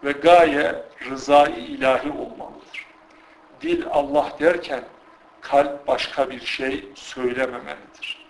ve 0.04 0.12
gaye 0.12 0.84
rızayı 1.10 1.56
ilahi 1.56 2.10
olmalıdır. 2.10 2.86
Dil 3.60 3.84
Allah 3.90 4.32
derken 4.40 4.84
kalp 5.40 5.86
başka 5.86 6.30
bir 6.30 6.40
şey 6.40 6.84
söylememelidir. 6.94 8.26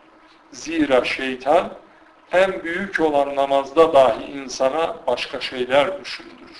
Zira 0.52 1.04
şeytan 1.04 1.72
en 2.32 2.62
büyük 2.64 3.00
olan 3.00 3.36
namazda 3.36 3.92
dahi 3.92 4.24
insana 4.24 4.96
başka 5.06 5.40
şeyler 5.40 6.00
düşündürür. 6.00 6.58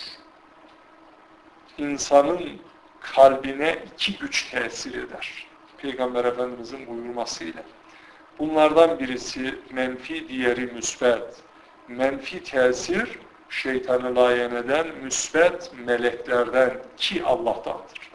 İnsanın 1.79 2.61
kalbine 3.01 3.79
iki 3.95 4.19
güç 4.19 4.51
tesir 4.51 4.95
eder. 4.95 5.47
Peygamber 5.79 6.25
Efendimizin 6.25 6.87
buyurmasıyla. 6.87 7.63
Bunlardan 8.39 8.99
birisi 8.99 9.59
menfi, 9.71 10.29
diğeri 10.29 10.67
müsbet. 10.67 11.23
Menfi 11.89 12.45
tesir 12.45 13.19
şeytanı 13.49 14.17
layen 14.17 14.55
eden 14.55 14.87
müsbet 15.03 15.71
meleklerden 15.87 16.83
ki 16.97 17.25
Allah'tandır. 17.25 18.13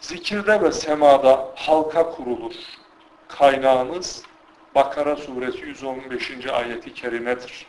Zikirde 0.00 0.62
ve 0.62 0.72
semada 0.72 1.52
halka 1.56 2.10
kurulur. 2.10 2.54
Kaynağımız 3.28 4.27
Bakara 4.78 5.16
suresi 5.16 5.66
115. 5.66 6.46
ayeti 6.46 6.94
kerimedir. 6.94 7.66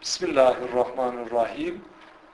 Bismillahirrahmanirrahim. 0.00 1.80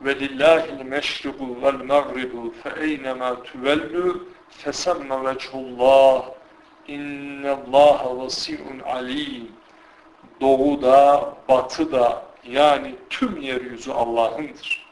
Ve 0.01 0.21
lillahil 0.21 0.85
meşribu 0.85 1.63
vel 1.63 1.85
magribu 1.85 2.55
fe 2.63 2.85
eynema 2.85 3.43
tüvellu 3.43 4.29
fesemme 4.49 5.25
vechullah 5.25 6.31
innallaha 6.89 8.19
vasi'un 8.19 8.81
alim. 8.81 9.49
Doğuda, 10.41 11.35
batıda 11.49 12.23
yani 12.45 12.95
tüm 13.11 13.41
yeryüzü 13.41 13.93
Allah'ındır. 13.93 14.87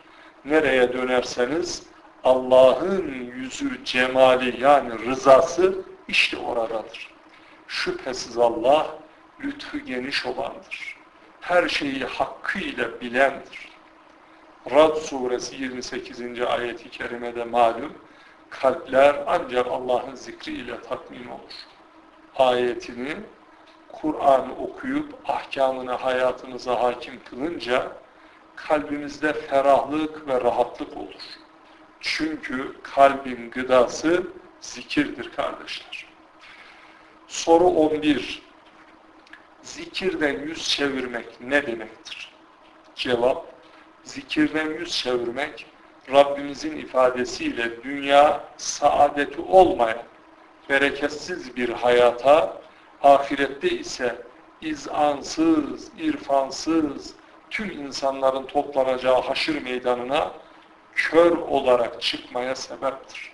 Nereye 0.44 0.92
dönerseniz 0.92 1.82
Allah'ın 2.24 3.32
yüzü, 3.36 3.84
cemali 3.84 4.62
yani 4.62 4.98
rızası 4.98 5.74
işte 6.08 6.36
oradadır. 6.36 7.13
Şüphesiz 7.68 8.38
Allah 8.38 8.98
lütfu 9.40 9.78
geniş 9.78 10.26
olandır. 10.26 10.96
Her 11.40 11.68
şeyi 11.68 12.04
hakkıyla 12.04 13.00
bilendir. 13.00 13.68
Rad 14.70 14.96
suresi 14.96 15.56
28. 15.56 16.40
ayeti 16.40 16.90
kerimede 16.90 17.44
malum 17.44 17.92
kalpler 18.50 19.16
ancak 19.26 19.66
Allah'ın 19.66 20.14
zikriyle 20.14 20.80
tatmin 20.80 21.26
olur. 21.26 21.52
Ayetini 22.36 23.16
Kur'an 23.92 24.62
okuyup 24.62 25.30
ahkamına 25.30 26.04
hayatınıza 26.04 26.82
hakim 26.82 27.20
kılınca 27.24 27.92
kalbimizde 28.56 29.32
ferahlık 29.32 30.28
ve 30.28 30.40
rahatlık 30.40 30.96
olur. 30.96 31.22
Çünkü 32.00 32.76
kalbin 32.82 33.50
gıdası 33.50 34.26
zikirdir 34.60 35.32
kardeşler. 35.36 36.03
Soru 37.34 37.64
11. 37.64 38.42
Zikirden 39.62 40.38
yüz 40.38 40.68
çevirmek 40.68 41.40
ne 41.40 41.66
demektir? 41.66 42.32
Cevap, 42.94 43.46
zikirden 44.04 44.70
yüz 44.70 44.98
çevirmek 44.98 45.66
Rabbimizin 46.12 46.76
ifadesiyle 46.76 47.82
dünya 47.82 48.44
saadeti 48.56 49.40
olmayan, 49.40 50.02
bereketsiz 50.68 51.56
bir 51.56 51.68
hayata, 51.68 52.60
ahirette 53.02 53.68
ise 53.68 54.22
izansız, 54.60 55.90
irfansız, 55.98 57.14
tüm 57.50 57.70
insanların 57.70 58.46
toplanacağı 58.46 59.20
haşır 59.20 59.62
meydanına 59.62 60.32
kör 60.94 61.36
olarak 61.36 62.02
çıkmaya 62.02 62.54
sebeptir. 62.54 63.33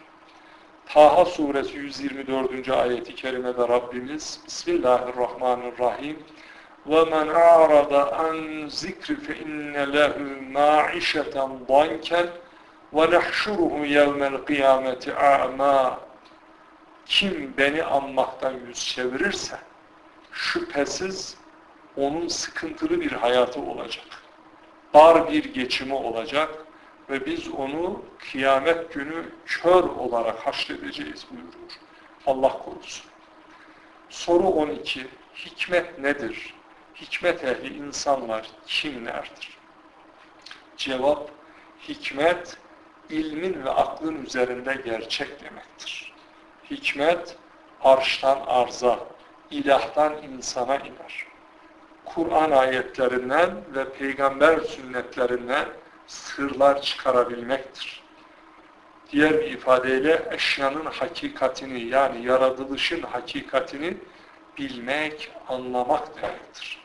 Taha 0.89 1.25
suresi 1.25 1.77
124. 1.77 2.69
ayeti 2.69 3.15
kerimede 3.15 3.67
Rabbimiz 3.67 4.39
Bismillahirrahmanirrahim 4.45 6.17
وَمَنْ 6.91 7.27
أَعْرَضَ 7.29 7.93
عَنْ 8.19 8.35
ذِكْرِ 8.81 9.15
فَإِنَّ 9.25 9.73
لَهُ 9.95 10.15
مَعِشَةً 10.59 11.35
ضَنْكًا 11.71 12.23
وَنَحْشُرُهُ 12.95 13.73
يَوْمَ 13.97 14.21
الْقِيَامَةِ 14.33 15.03
أَعْمَى 15.31 15.93
Kim 17.05 17.53
beni 17.57 17.83
anmaktan 17.83 18.53
yüz 18.67 18.87
çevirirse 18.87 19.57
şüphesiz 20.31 21.37
onun 21.97 22.27
sıkıntılı 22.27 23.01
bir 23.01 23.11
hayatı 23.11 23.61
olacak. 23.61 24.05
Dar 24.93 25.31
bir 25.31 25.53
geçimi 25.53 25.93
olacak 25.93 26.49
ve 27.10 27.26
biz 27.26 27.48
onu 27.48 28.02
kıyamet 28.18 28.94
günü 28.94 29.24
kör 29.46 29.84
olarak 29.84 30.46
haşredeceğiz 30.46 31.26
buyurur. 31.30 31.52
Allah 32.26 32.58
korusun. 32.58 33.10
Soru 34.08 34.48
12. 34.48 35.06
Hikmet 35.34 35.98
nedir? 35.98 36.54
Hikmet 36.94 37.44
ehli 37.44 37.76
insanlar 37.76 38.50
kimlerdir? 38.66 39.58
Cevap, 40.76 41.30
hikmet 41.88 42.56
ilmin 43.10 43.64
ve 43.64 43.70
aklın 43.70 44.24
üzerinde 44.24 44.74
gerçek 44.84 45.44
demektir. 45.44 46.12
Hikmet 46.70 47.36
arştan 47.82 48.38
arza, 48.46 48.98
ilahtan 49.50 50.22
insana 50.22 50.76
iner. 50.76 51.26
Kur'an 52.04 52.50
ayetlerinden 52.50 53.50
ve 53.74 53.92
peygamber 53.92 54.60
sünnetlerinden 54.60 55.68
sırlar 56.10 56.82
çıkarabilmektir. 56.82 58.02
Diğer 59.12 59.40
bir 59.40 59.50
ifadeyle 59.50 60.28
eşyanın 60.30 60.84
hakikatini 60.84 61.82
yani 61.82 62.26
yaratılışın 62.26 63.02
hakikatini 63.02 63.96
bilmek, 64.58 65.30
anlamak 65.48 66.16
demektir. 66.16 66.78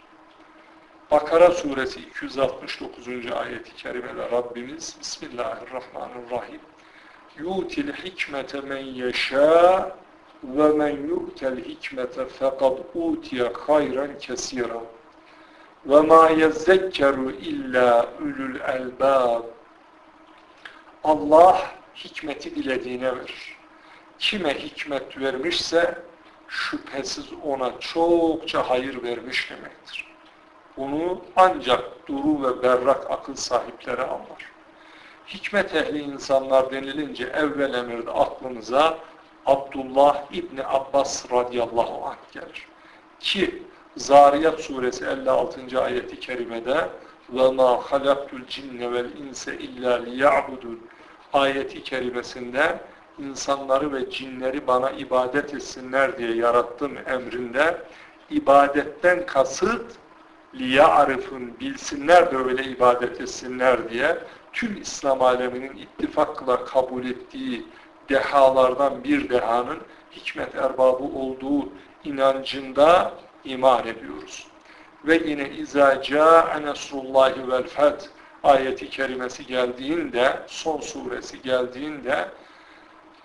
Bakara 1.12 1.52
suresi 1.52 2.00
269. 2.00 3.08
ayeti 3.32 3.76
kerimede 3.76 4.32
Rabbimiz 4.32 4.98
Bismillahirrahmanirrahim 5.00 6.62
yutil 7.38 7.94
hikmete 7.94 8.62
men 8.62 8.86
yeşâ 8.86 9.98
ve 10.44 10.68
men 10.70 11.08
yu'tel 11.08 11.66
hikmete 11.66 12.26
fekad 12.26 12.78
utiye 12.96 13.52
hayran 13.68 14.18
kesira 14.20 14.82
ve 15.86 16.02
ma 16.02 16.30
yezzekkeru 16.30 17.32
illa 17.32 18.10
ulul 18.22 18.60
elbab 18.60 19.44
Allah 21.04 21.62
hikmeti 21.96 22.56
dilediğine 22.56 23.16
verir. 23.16 23.58
Kime 24.20 24.54
hikmet 24.54 25.18
vermişse 25.18 25.98
şüphesiz 26.48 27.26
ona 27.44 27.80
çokça 27.80 28.70
hayır 28.70 29.04
vermiş 29.04 29.50
demektir. 29.50 30.06
Bunu 30.78 31.22
ancak 31.36 32.08
duru 32.08 32.44
ve 32.44 32.64
berrak 32.64 33.12
akıl 33.12 33.36
sahipleri 33.36 34.02
anlar. 34.02 34.52
Hikmet 35.28 35.76
ehli 35.76 36.00
insanlar 36.00 36.72
denilince 36.72 37.24
evvel 37.24 37.74
emirde 37.74 38.12
aklınıza 38.12 38.98
Abdullah 39.46 40.24
İbni 40.32 40.66
Abbas 40.66 41.32
radıyallahu 41.32 42.06
anh 42.06 42.32
gelir. 42.32 42.68
Ki 43.20 43.64
Zariyat 43.98 44.60
suresi 44.62 45.06
56. 45.06 45.82
ayeti 45.82 46.20
kerimede 46.20 46.90
ve 47.30 47.52
ma 47.52 47.82
halaktul 47.92 48.48
cinne 48.48 48.92
vel 48.92 49.06
inse 49.18 49.58
illa 49.58 49.94
liya'budun 49.96 50.80
ayeti 51.34 51.84
kerimesinde 51.84 52.80
insanları 53.20 53.94
ve 53.94 54.10
cinleri 54.10 54.68
bana 54.68 54.92
ibadet 54.92 55.54
etsinler 55.54 56.18
diye 56.18 56.36
yarattım 56.36 56.92
emrinde 57.08 57.78
ibadetten 58.30 59.26
kasıt 59.26 59.92
liya'rifun 60.56 61.60
bilsinler 61.60 62.32
de 62.32 62.38
öyle 62.38 62.64
ibadet 62.64 63.22
etsinler 63.22 63.90
diye 63.90 64.18
tüm 64.54 64.82
İslam 64.82 65.22
aleminin 65.22 65.78
ittifakla 65.78 66.66
kabul 66.66 67.06
ettiği 67.06 67.66
dehalardan 68.10 69.04
bir 69.04 69.30
dehanın 69.30 69.78
hikmet 70.12 70.56
erbabı 70.56 71.04
olduğu 71.04 71.70
inancında 72.04 73.14
iman 73.46 73.88
ediyoruz. 73.88 74.48
Ve 75.06 75.22
yine 75.26 75.50
izâ 75.50 76.02
câ'e 76.02 76.66
nesrullâhi 76.66 77.52
vel 77.52 77.64
feth 77.64 78.06
ayeti 78.44 78.90
kerimesi 78.90 79.46
geldiğinde, 79.46 80.40
son 80.48 80.80
suresi 80.80 81.42
geldiğinde 81.42 82.28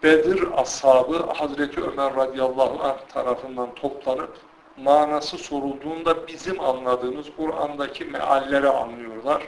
Bedir 0.03 0.49
ashabı 0.57 1.33
Hazreti 1.35 1.81
Ömer 1.81 2.17
radıyallahu 2.17 2.83
anh 2.83 2.99
tarafından 3.13 3.75
toplanıp 3.75 4.37
manası 4.77 5.39
sorulduğunda 5.39 6.27
bizim 6.27 6.61
anladığımız 6.61 7.27
Kur'an'daki 7.37 8.05
mealleri 8.05 8.69
anlıyorlar. 8.69 9.43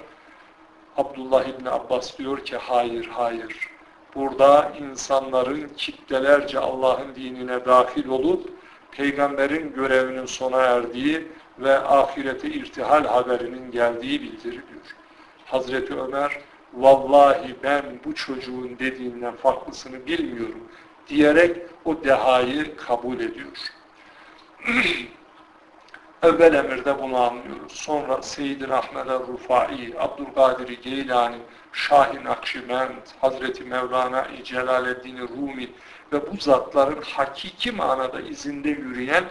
Abdullah 0.96 1.44
İbni 1.44 1.70
Abbas 1.70 2.18
diyor 2.18 2.44
ki 2.44 2.56
hayır 2.56 3.06
hayır. 3.06 3.68
Burada 4.14 4.72
insanların 4.80 5.68
kitlelerce 5.76 6.58
Allah'ın 6.58 7.14
dinine 7.14 7.64
dahil 7.64 8.08
olup 8.08 8.50
peygamberin 8.92 9.72
görevinin 9.74 10.26
sona 10.26 10.62
erdiği 10.62 11.28
ve 11.58 11.78
ahirete 11.78 12.48
irtihal 12.48 13.04
haberinin 13.04 13.70
geldiği 13.70 14.22
bildiriliyor. 14.22 14.96
Hazreti 15.46 15.94
Ömer 15.94 16.38
vallahi 16.74 17.56
ben 17.62 17.84
bu 18.04 18.14
çocuğun 18.14 18.78
dediğinden 18.78 19.36
farklısını 19.36 20.06
bilmiyorum 20.06 20.68
diyerek 21.08 21.56
o 21.84 22.04
dehayı 22.04 22.76
kabul 22.76 23.20
ediyor. 23.20 23.56
Evvel 26.22 26.54
emirde 26.54 27.02
bunu 27.02 27.20
anlıyoruz. 27.20 27.72
Sonra 27.72 28.22
Seyyid-i 28.22 28.68
Rahmet 28.68 29.06
el-Rufai, 29.06 29.94
Abdülkadir 29.98 30.82
Geylani, 30.82 31.36
Şahin 31.72 32.24
Akşimend, 32.24 33.06
Hazreti 33.20 33.64
Mevlana-i 33.64 34.44
Celaleddin 34.44 35.18
Rumi 35.18 35.70
ve 36.12 36.32
bu 36.32 36.36
zatların 36.40 37.02
hakiki 37.02 37.72
manada 37.72 38.20
izinde 38.20 38.68
yürüyen 38.68 39.24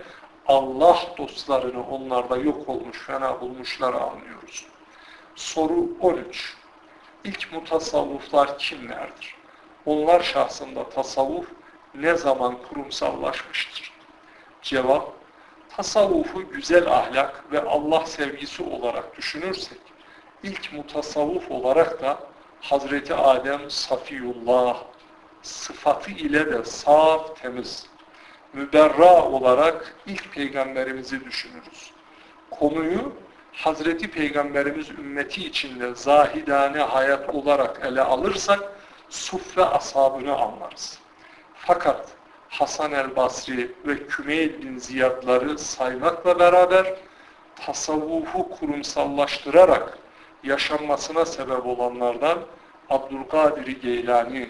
Allah 0.48 0.98
dostlarını 1.18 1.88
onlarda 1.88 2.38
yok 2.38 2.70
olmuş, 2.70 3.00
fena 3.00 3.42
bulmuşları 3.42 4.00
anlıyoruz. 4.00 4.66
Soru 5.36 5.88
13. 6.00 6.58
İlk 7.24 7.54
mutasavvuflar 7.54 8.58
kimlerdir? 8.58 9.36
Onlar 9.86 10.24
şahsında 10.24 10.90
tasavvuf 10.90 11.48
ne 11.96 12.16
zaman 12.16 12.58
kurumsallaşmıştır? 12.70 13.92
Cevap, 14.62 15.21
tasavvufu 15.78 16.50
güzel 16.52 16.88
ahlak 16.88 17.52
ve 17.52 17.62
Allah 17.62 18.06
sevgisi 18.06 18.64
olarak 18.64 19.18
düşünürsek, 19.18 19.80
ilk 20.44 20.74
mutasavvuf 20.74 21.52
olarak 21.52 22.02
da 22.02 22.20
Hazreti 22.62 23.16
Adem 23.16 23.70
Safiyullah 23.70 24.78
sıfatı 25.42 26.12
ile 26.12 26.54
de 26.54 26.64
saf, 26.64 27.42
temiz, 27.42 27.86
müberra 28.54 29.26
olarak 29.26 29.96
ilk 30.08 30.34
peygamberimizi 30.34 31.26
düşünürüz. 31.26 31.92
Konuyu 32.52 33.14
Hazreti 33.54 34.12
Peygamberimiz 34.12 34.90
ümmeti 34.90 35.46
içinde 35.46 35.96
zahidane 35.96 36.80
hayat 36.80 37.30
olarak 37.30 37.82
ele 37.86 38.02
alırsak 38.02 38.60
suffe 39.10 39.66
ashabını 39.66 40.36
anlarız. 40.36 41.00
Fakat 41.56 42.10
Hasan 42.52 42.92
el 42.92 43.16
Basri 43.16 43.72
ve 43.86 44.08
Kümeyl 44.08 44.62
bin 44.62 44.78
Ziyadları 44.78 45.60
saymakla 45.60 46.40
beraber 46.40 46.96
tasavvufu 47.56 48.50
kurumsallaştırarak 48.50 49.98
yaşanmasına 50.44 51.26
sebep 51.26 51.66
olanlardan 51.66 52.40
Abdülkadir 52.90 53.82
Geylani, 53.82 54.50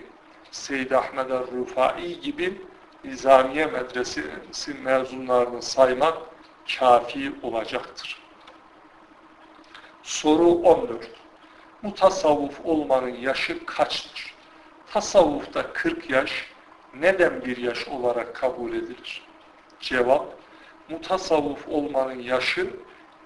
Seyyid 0.51 0.91
Ahmed 0.91 1.29
el-Rufai 1.29 2.19
gibi 2.21 2.61
Nizamiye 3.03 3.65
Medresesi 3.65 4.73
mezunlarını 4.83 5.61
saymak 5.61 6.17
kafi 6.79 7.33
olacaktır. 7.43 8.21
Soru 10.03 10.47
14. 10.47 11.09
Mutasavvuf 11.81 12.65
olmanın 12.65 13.15
yaşı 13.15 13.65
kaçtır? 13.65 14.35
Tasavvufta 14.93 15.73
40 15.73 16.09
yaş 16.09 16.50
neden 16.99 17.45
bir 17.45 17.57
yaş 17.57 17.87
olarak 17.87 18.35
kabul 18.35 18.73
edilir? 18.73 19.21
Cevap, 19.79 20.25
mutasavvuf 20.89 21.67
olmanın 21.67 22.19
yaşı 22.19 22.69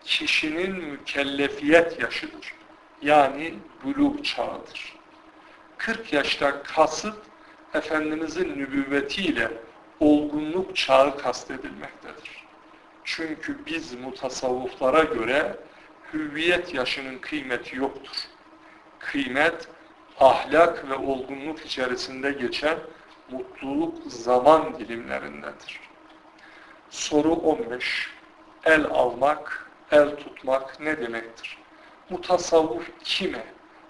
kişinin 0.03 0.75
mükellefiyet 0.75 2.01
yaşıdır. 2.01 2.53
Yani 3.01 3.53
buluğ 3.83 4.23
çağıdır. 4.23 4.95
40 5.77 6.13
yaştan 6.13 6.63
kasıt 6.63 7.17
Efendimizin 7.73 8.49
nübüvvetiyle 8.49 9.51
olgunluk 9.99 10.75
çağı 10.75 11.17
kastedilmektedir. 11.17 12.45
Çünkü 13.03 13.65
biz 13.65 13.93
mutasavvuflara 13.93 15.03
göre 15.03 15.55
hüviyet 16.13 16.73
yaşının 16.73 17.19
kıymeti 17.19 17.75
yoktur. 17.77 18.15
Kıymet, 18.99 19.67
ahlak 20.19 20.89
ve 20.89 20.95
olgunluk 20.95 21.65
içerisinde 21.65 22.31
geçen 22.31 22.77
mutluluk 23.31 23.97
zaman 24.07 24.79
dilimlerindedir. 24.79 25.79
Soru 26.89 27.33
15. 27.33 28.09
El 28.63 28.85
almak, 28.85 29.71
el 29.91 30.15
tutmak 30.15 30.79
ne 30.79 31.01
demektir? 31.01 31.57
Mutasavvuf 32.09 32.91
kime, 33.03 33.45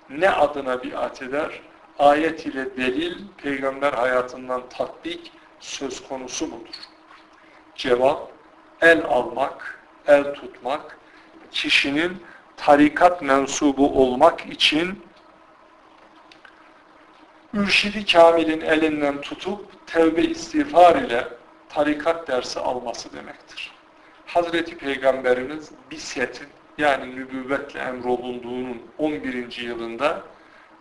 ne 0.10 0.30
adına 0.30 0.84
biat 0.84 1.21
eder? 1.21 1.62
Ayet 2.00 2.45
ile 2.45 2.78
delil, 2.78 3.17
peygamber 3.38 3.93
hayatından 3.93 4.69
tatbik 4.69 5.32
söz 5.60 6.08
konusu 6.08 6.48
mudur? 6.48 6.76
Cevap, 7.76 8.32
el 8.82 9.04
almak, 9.04 9.80
el 10.08 10.34
tutmak, 10.34 10.98
kişinin 11.52 12.24
tarikat 12.58 13.21
mensubu 13.21 14.02
olmak 14.02 14.45
için 14.45 15.04
Mürşidi 17.55 18.05
Kamil'in 18.05 18.61
elinden 18.61 19.21
tutup 19.21 19.87
tevbe 19.87 20.21
istiğfar 20.21 20.95
ile 20.95 21.27
tarikat 21.69 22.27
dersi 22.27 22.59
alması 22.59 23.13
demektir. 23.13 23.71
Hazreti 24.25 24.77
Peygamberimiz 24.77 25.71
Bisyet'in 25.91 26.47
yani 26.77 27.15
nübüvvetle 27.15 27.79
emrolunduğunun 27.79 28.81
11. 28.97 29.57
yılında 29.57 30.21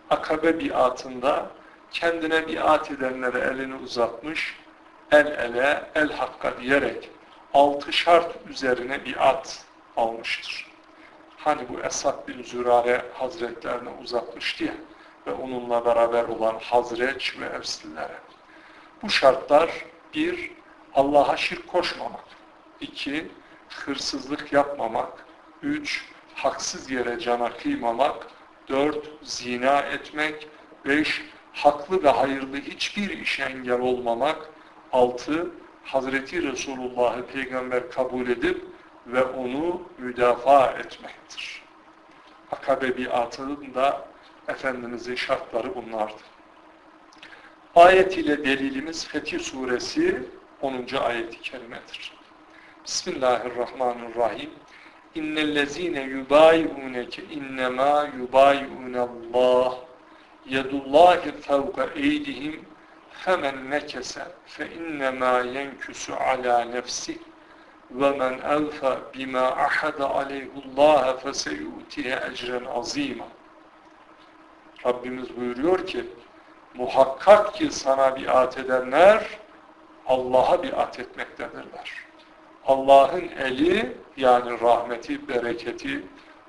akabe 0.09 0.59
biatında 0.59 1.49
kendine 1.91 2.47
biat 2.47 2.91
edenlere 2.91 3.39
elini 3.39 3.75
uzatmış, 3.75 4.55
el 5.11 5.25
ele, 5.25 5.83
el 5.95 6.11
hakka 6.11 6.61
diyerek 6.61 7.09
altı 7.53 7.93
şart 7.93 8.35
üzerine 8.49 9.05
biat 9.05 9.65
almıştır. 9.97 10.67
Hani 11.37 11.61
bu 11.69 11.79
Esad 11.79 12.27
bin 12.27 12.43
Zürare 12.43 13.05
hazretlerine 13.13 13.89
uzatmıştı 14.03 14.63
ya 14.63 14.73
ve 15.27 15.33
onunla 15.33 15.85
beraber 15.85 16.23
olan 16.23 16.55
Hazreç 16.59 17.39
ve 17.39 17.45
Evsillere. 17.45 18.19
Bu 19.01 19.09
şartlar 19.09 19.69
bir, 20.13 20.51
Allah'a 20.93 21.37
şirk 21.37 21.67
koşmamak. 21.67 22.25
iki 22.81 23.31
hırsızlık 23.69 24.53
yapmamak. 24.53 25.25
Üç, 25.61 26.05
haksız 26.33 26.91
yere 26.91 27.19
cana 27.19 27.49
kıymamak. 27.57 28.27
Dört, 28.69 29.11
zina 29.21 29.79
etmek. 29.79 30.47
Beş, 30.85 31.21
haklı 31.53 32.03
ve 32.03 32.09
hayırlı 32.09 32.57
hiçbir 32.57 33.09
işe 33.09 33.43
engel 33.43 33.79
olmamak. 33.79 34.49
Altı, 34.91 35.51
Hazreti 35.83 36.43
Resulullah'ı 36.43 37.25
peygamber 37.25 37.91
kabul 37.91 38.27
edip 38.27 38.65
ve 39.07 39.23
onu 39.23 39.81
müdafaa 39.97 40.71
etmektir. 40.71 41.63
Akabe 42.51 42.97
biatının 42.97 43.73
da 43.73 44.07
Efendimizin 44.47 45.15
şartları 45.15 45.75
bunlardı. 45.75 46.21
Ayet 47.75 48.17
ile 48.17 48.45
delilimiz 48.45 49.07
Fetih 49.07 49.39
Suresi 49.39 50.23
10. 50.61 50.85
ayeti 51.01 51.41
kerimedir. 51.41 52.13
Bismillahirrahmanirrahim. 52.85 54.49
İnnellezîne 55.15 56.01
yubâyi'ûneke 56.01 57.23
innemâ 57.23 58.09
yubâyi'ûnallâh 58.17 59.75
yedullâhi 60.45 61.31
fevka 61.31 61.89
eydihim 61.95 62.65
femen 63.11 63.69
nekese 63.69 64.27
fe 64.45 64.73
innemâ 64.73 65.39
yenküsü 65.39 66.13
alâ 66.13 66.65
nefsih 66.65 67.17
ve 67.91 68.11
men 68.11 68.33
evfe 68.33 68.97
bima 69.13 69.39
ahada 69.39 70.09
aleyhullâhe 70.09 71.11
feseyûtihe 71.11 72.31
ecren 72.31 72.65
azîmâ 72.65 73.25
Rabbimiz 74.85 75.37
buyuruyor 75.37 75.87
ki 75.87 76.05
muhakkak 76.73 77.53
ki 77.53 77.71
sana 77.71 78.15
biat 78.15 78.57
edenler 78.57 79.39
Allah'a 80.07 80.63
biat 80.63 80.99
etmektedirler. 80.99 81.91
Allah'ın 82.65 83.27
eli 83.39 83.97
yani 84.17 84.61
rahmeti, 84.61 85.27
bereketi 85.27 86.03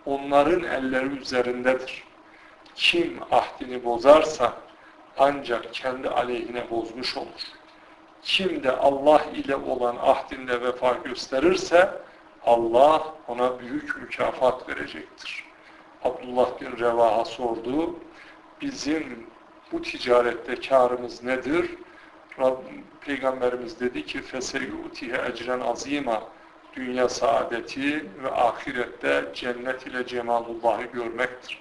onların 0.07 0.65
elleri 0.65 1.07
üzerindedir. 1.07 2.05
Kim 2.75 3.19
ahdini 3.31 3.85
bozarsa 3.85 4.53
ancak 5.19 5.75
kendi 5.75 6.09
aleyhine 6.09 6.71
bozmuş 6.71 7.17
olur. 7.17 7.43
Kim 8.23 8.63
de 8.63 8.73
Allah 8.73 9.23
ile 9.35 9.57
olan 9.57 9.97
ahdinde 9.97 10.61
vefa 10.61 10.93
gösterirse 10.93 11.91
Allah 12.45 13.15
ona 13.29 13.59
büyük 13.61 13.97
mükafat 13.97 14.69
verecektir. 14.69 15.45
Abdullah 16.05 16.61
bin 16.61 16.79
Revaha 16.79 17.25
sordu 17.25 17.97
bizim 18.62 19.28
bu 19.72 19.82
ticarette 19.82 20.56
karımız 20.56 21.24
nedir? 21.24 21.72
Rabbim, 22.40 22.84
Peygamberimiz 23.02 23.80
dedi 23.80 24.06
ki 24.06 24.20
فَسَيُؤْتِهَ 24.20 25.32
ecren 25.32 25.60
azima 25.60 26.24
dünya 26.74 27.10
saadeti 27.10 28.06
ve 28.24 28.32
ahirette 28.32 29.32
cennet 29.34 29.88
ile 29.88 30.08
cemalullahı 30.08 30.84
görmektir. 30.84 31.60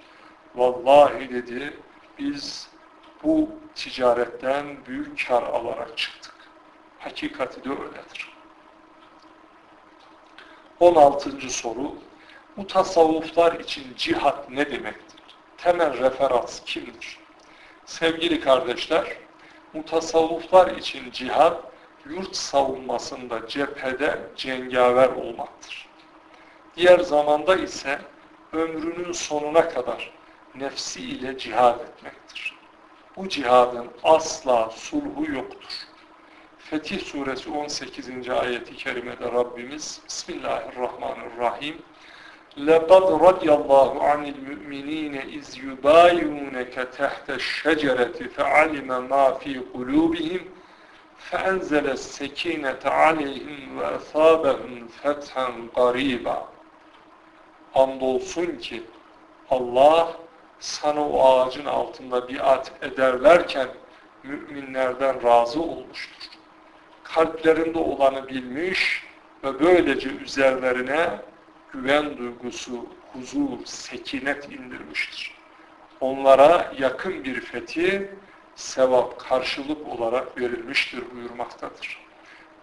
Vallahi 0.55 1.29
dedi 1.29 1.77
biz 2.19 2.69
bu 3.23 3.49
ticaretten 3.75 4.65
büyük 4.87 5.27
kar 5.27 5.43
alarak 5.43 5.97
çıktık. 5.97 6.33
Hakikati 6.99 7.63
de 7.63 7.69
öyledir. 7.69 8.31
16. 10.79 11.49
soru 11.49 11.95
bu 12.57 12.67
tasavvuflar 12.67 13.59
için 13.59 13.83
cihat 13.97 14.49
ne 14.49 14.71
demektir? 14.71 15.04
Temel 15.66 15.98
referans 15.98 16.60
kimdir? 16.64 17.18
Sevgili 17.84 18.40
kardeşler, 18.40 19.06
mutasavvuflar 19.72 20.76
için 20.76 21.10
cihad, 21.10 21.62
yurt 22.10 22.36
savunmasında 22.36 23.48
cephede 23.48 24.20
cengaver 24.36 25.08
olmaktır. 25.08 25.88
Diğer 26.76 26.98
zamanda 26.98 27.56
ise 27.56 28.00
ömrünün 28.52 29.12
sonuna 29.12 29.68
kadar 29.68 30.12
nefsi 30.54 31.00
ile 31.00 31.38
cihad 31.38 31.80
etmektir. 31.80 32.54
Bu 33.16 33.28
cihadın 33.28 33.90
asla 34.02 34.70
sulhu 34.70 35.32
yoktur. 35.32 35.72
Fetih 36.58 37.00
suresi 37.00 37.50
18. 37.50 38.28
ayeti 38.28 38.76
kerimede 38.76 39.24
Rabbimiz 39.24 40.00
Bismillahirrahmanirrahim 40.08 41.82
لَقَدْ 42.57 43.03
رَضِيَ 43.27 43.49
اللّٰهُ 43.49 44.03
عَنِ 44.03 44.25
الْمُؤْمِنِينَ 44.25 45.15
اِذْ 45.37 45.47
يُبَايُونَكَ 45.67 46.75
تَحْتَ 46.99 47.29
الشَّجَرَةِ 47.29 48.17
فَعَلِمَ 48.35 48.89
مَا 49.09 49.25
فِي 49.31 49.61
قُلُوبِهِمْ 49.73 50.41
فَاَنْزَلَ 51.29 51.85
السَّك۪ينَةَ 51.97 52.83
عَلَيْهِمْ 52.85 53.61
وَاَثَابَهُمْ 53.77 54.87
فَتْحًا 55.03 55.47
قَرِيبًا 55.75 56.37
Andolsun 57.75 58.57
ki 58.59 58.83
Allah 59.49 60.13
sana 60.59 61.09
o 61.09 61.23
ağacın 61.23 61.65
altında 61.65 62.29
biat 62.29 62.71
ederlerken 62.81 63.67
müminlerden 64.23 65.23
razı 65.23 65.61
olmuştur. 65.61 66.29
Kalplerinde 67.03 67.79
olanı 67.79 68.27
bilmiş 68.27 69.03
ve 69.43 69.59
böylece 69.59 70.09
üzerlerine 70.09 71.09
güven 71.76 72.18
duygusu, 72.18 72.86
huzur, 73.12 73.64
sekinet 73.64 74.52
indirmiştir. 74.52 75.34
Onlara 76.00 76.72
yakın 76.78 77.24
bir 77.24 77.40
fethi, 77.40 78.10
sevap, 78.54 79.20
karşılık 79.20 79.88
olarak 79.88 80.40
verilmiştir 80.40 81.04
buyurmaktadır. 81.14 82.00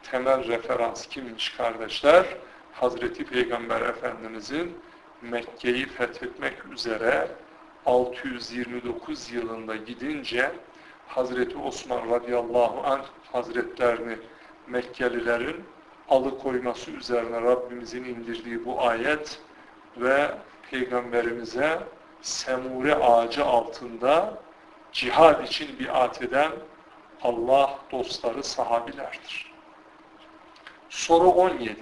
Temel 0.04 0.48
referans 0.48 1.08
kimmiş 1.08 1.50
kardeşler? 1.50 2.26
Hazreti 2.72 3.26
Peygamber 3.26 3.82
Efendimizin 3.82 4.78
Mekke'yi 5.22 5.86
fethetmek 5.86 6.66
üzere 6.66 7.28
629 7.86 9.32
yılında 9.32 9.76
gidince 9.76 10.52
Hazreti 11.08 11.58
Osman 11.58 12.10
radıyallahu 12.12 12.82
anh 12.88 13.06
hazretlerini 13.32 14.18
Mekkelilerin 14.68 15.64
alıkoyması 16.10 16.92
üzerine 16.92 17.42
Rabbimizin 17.42 18.04
indirdiği 18.04 18.66
bu 18.66 18.82
ayet 18.82 19.40
ve 19.98 20.32
Peygamberimize 20.72 21.80
semure 22.22 22.96
ağacı 22.96 23.46
altında 23.46 24.42
cihad 24.92 25.44
için 25.44 25.80
biat 25.80 26.22
eden 26.22 26.52
Allah 27.22 27.80
dostları 27.92 28.44
sahabilerdir. 28.44 29.54
Soru 30.90 31.30
17. 31.30 31.76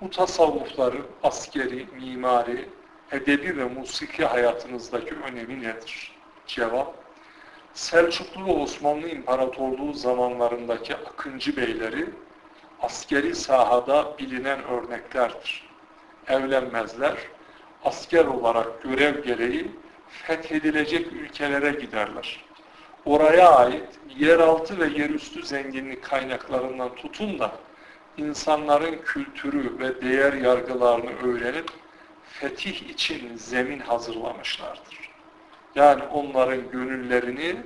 Bu 0.00 0.10
tasavvufların 0.10 1.06
askeri, 1.22 1.86
mimari, 2.00 2.68
edebi 3.12 3.56
ve 3.56 3.64
musiki 3.64 4.24
hayatınızdaki 4.24 5.14
önemi 5.14 5.62
nedir? 5.62 6.16
Cevap, 6.46 6.94
Selçuklu 7.74 8.46
ve 8.46 8.52
Osmanlı 8.52 9.08
İmparatorluğu 9.08 9.92
zamanlarındaki 9.92 10.96
Akıncı 10.96 11.56
beyleri 11.56 12.06
askeri 12.82 13.34
sahada 13.34 14.18
bilinen 14.18 14.64
örneklerdir. 14.64 15.68
Evlenmezler, 16.28 17.16
asker 17.84 18.24
olarak 18.24 18.82
görev 18.82 19.24
gereği 19.24 19.70
fethedilecek 20.08 21.12
ülkelere 21.12 21.70
giderler. 21.70 22.44
Oraya 23.04 23.50
ait 23.52 23.88
yeraltı 24.18 24.80
ve 24.80 24.86
yerüstü 24.86 25.42
zenginlik 25.42 26.04
kaynaklarından 26.04 26.94
tutun 26.94 27.38
da 27.38 27.52
insanların 28.16 28.98
kültürü 29.04 29.78
ve 29.78 30.02
değer 30.02 30.32
yargılarını 30.32 31.10
öğrenip 31.22 31.70
fetih 32.24 32.90
için 32.90 33.36
zemin 33.36 33.80
hazırlamışlardır. 33.80 35.10
Yani 35.74 36.02
onların 36.02 36.70
gönüllerini 36.70 37.56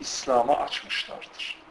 İslam'a 0.00 0.56
açmışlardır. 0.56 1.61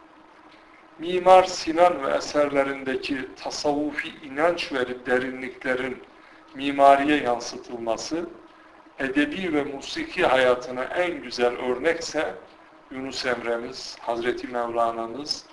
Mimar 1.02 1.44
Sinan 1.44 2.04
ve 2.04 2.14
eserlerindeki 2.14 3.18
tasavvufi 3.36 4.10
inanç 4.26 4.72
ve 4.74 5.06
derinliklerin 5.06 5.98
mimariye 6.56 7.24
yansıtılması, 7.24 8.26
edebi 9.00 9.54
ve 9.54 9.64
musiki 9.64 10.26
hayatına 10.26 10.84
en 10.84 11.22
güzel 11.22 11.58
örnekse 11.58 12.36
Yunus 12.92 13.26
Emre'miz, 13.26 13.98
Hazreti 14.02 14.48
Mevlana'mız, 14.48 15.46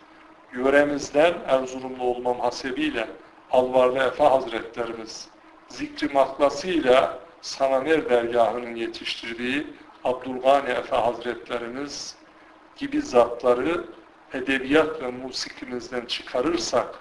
yöremizden 0.53 1.35
Erzurumlu 1.47 2.05
olmam 2.05 2.41
hasebiyle 2.41 3.07
Alvarlı 3.51 3.99
Efe 3.99 4.25
Hazretlerimiz, 4.25 5.29
zikri 5.69 6.09
maklasıyla 6.15 7.19
Sananer 7.41 8.11
dergahının 8.11 8.75
yetiştirdiği 8.75 9.67
Abdülgani 10.05 10.71
Efe 10.71 10.97
Hazretlerimiz 10.97 12.17
gibi 12.77 13.03
zatları 13.03 13.85
edebiyat 14.33 15.03
ve 15.03 15.11
musikimizden 15.11 16.07
çıkarırsak 16.07 16.99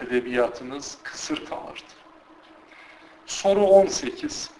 edebiyatımız 0.00 0.98
kısır 1.02 1.46
kalırdı. 1.46 1.92
Soru 3.26 3.66
18. 3.66 4.50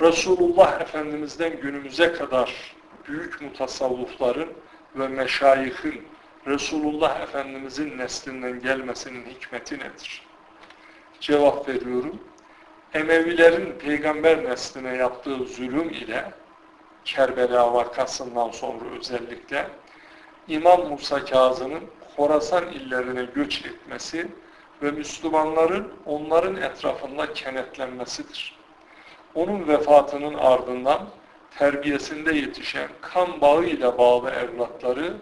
Resulullah 0.00 0.80
Efendimiz'den 0.80 1.60
günümüze 1.60 2.12
kadar 2.12 2.74
büyük 3.08 3.42
mutasavvufların 3.42 4.52
ve 4.96 5.08
meşayihin 5.08 6.08
Resulullah 6.46 7.20
Efendimiz'in 7.20 7.98
neslinden 7.98 8.60
gelmesinin 8.60 9.24
hikmeti 9.26 9.78
nedir? 9.78 10.26
Cevap 11.20 11.68
veriyorum. 11.68 12.20
Emevilerin 12.94 13.78
peygamber 13.78 14.44
nesline 14.44 14.96
yaptığı 14.96 15.44
zulüm 15.44 15.90
ile 15.90 16.32
Kerbela 17.04 17.74
vakasından 17.74 18.50
sonra 18.50 18.84
özellikle 18.98 19.68
İmam 20.48 20.88
Musa 20.88 21.24
Kazım'ın 21.24 21.82
Horasan 22.16 22.72
illerine 22.72 23.24
göç 23.34 23.64
etmesi 23.66 24.28
ve 24.82 24.90
Müslümanların 24.90 25.92
onların 26.06 26.56
etrafında 26.56 27.32
kenetlenmesidir. 27.32 28.56
Onun 29.34 29.68
vefatının 29.68 30.34
ardından 30.34 31.08
terbiyesinde 31.58 32.34
yetişen 32.34 32.88
kan 33.00 33.40
bağıyla 33.40 33.98
bağlı 33.98 34.30
evlatları 34.30 35.14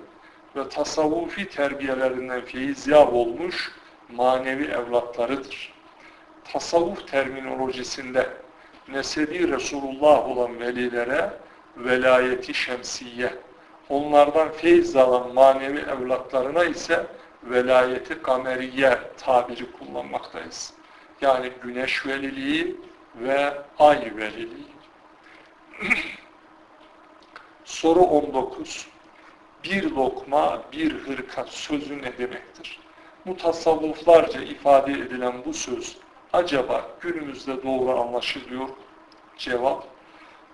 ve 0.56 0.68
tasavvufi 0.68 1.48
terbiyelerinden 1.48 2.44
feyizyab 2.44 3.12
olmuş 3.12 3.72
manevi 4.12 4.64
evlatlarıdır. 4.64 5.72
Tasavvuf 6.52 7.08
terminolojisinde 7.08 8.28
nesebi 8.88 9.52
Resulullah 9.52 10.28
olan 10.28 10.60
velilere 10.60 11.30
velayeti 11.76 12.54
şemsiye, 12.54 13.34
onlardan 13.90 14.52
feyiz 14.52 14.96
alan 14.96 15.34
manevi 15.34 15.78
evlatlarına 15.78 16.64
ise 16.64 17.06
velayeti 17.42 18.22
kameriye 18.22 18.98
tabiri 19.18 19.72
kullanmaktayız. 19.72 20.72
Yani 21.20 21.50
güneş 21.62 22.06
veliliği 22.06 22.80
ve 23.14 23.62
ay 23.78 24.12
veliliği. 24.16 24.70
Soru 27.64 28.00
19. 28.00 28.88
Bir 29.64 29.90
lokma, 29.90 30.62
bir 30.72 30.92
hırka 30.92 31.44
sözü 31.44 32.02
ne 32.02 32.18
demektir? 32.18 32.80
Mutasavvuflarca 33.24 34.40
ifade 34.40 34.92
edilen 34.92 35.44
bu 35.44 35.54
söz 35.54 35.96
acaba 36.32 36.90
günümüzde 37.00 37.62
doğru 37.62 38.00
anlaşılıyor? 38.00 38.68
Cevap, 39.38 39.84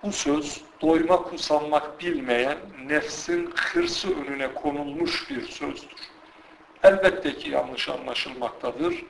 bu 0.03 0.11
söz 0.11 0.61
doyma 0.81 1.23
kusanmak 1.23 1.99
bilmeyen 1.99 2.57
nefsin 2.85 3.51
hırsı 3.55 4.15
önüne 4.19 4.53
konulmuş 4.53 5.29
bir 5.29 5.41
sözdür. 5.41 5.95
Elbette 6.83 7.35
ki 7.35 7.49
yanlış 7.49 7.89
anlaşılmaktadır. 7.89 9.03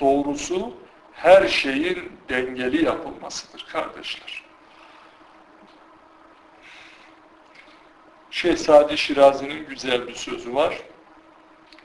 Doğrusu 0.00 0.74
her 1.12 1.48
şeyin 1.48 2.12
dengeli 2.28 2.84
yapılmasıdır 2.84 3.66
kardeşler. 3.72 4.44
Şehzade 8.30 8.96
Şirazi'nin 8.96 9.66
güzel 9.66 10.06
bir 10.06 10.14
sözü 10.14 10.54
var. 10.54 10.82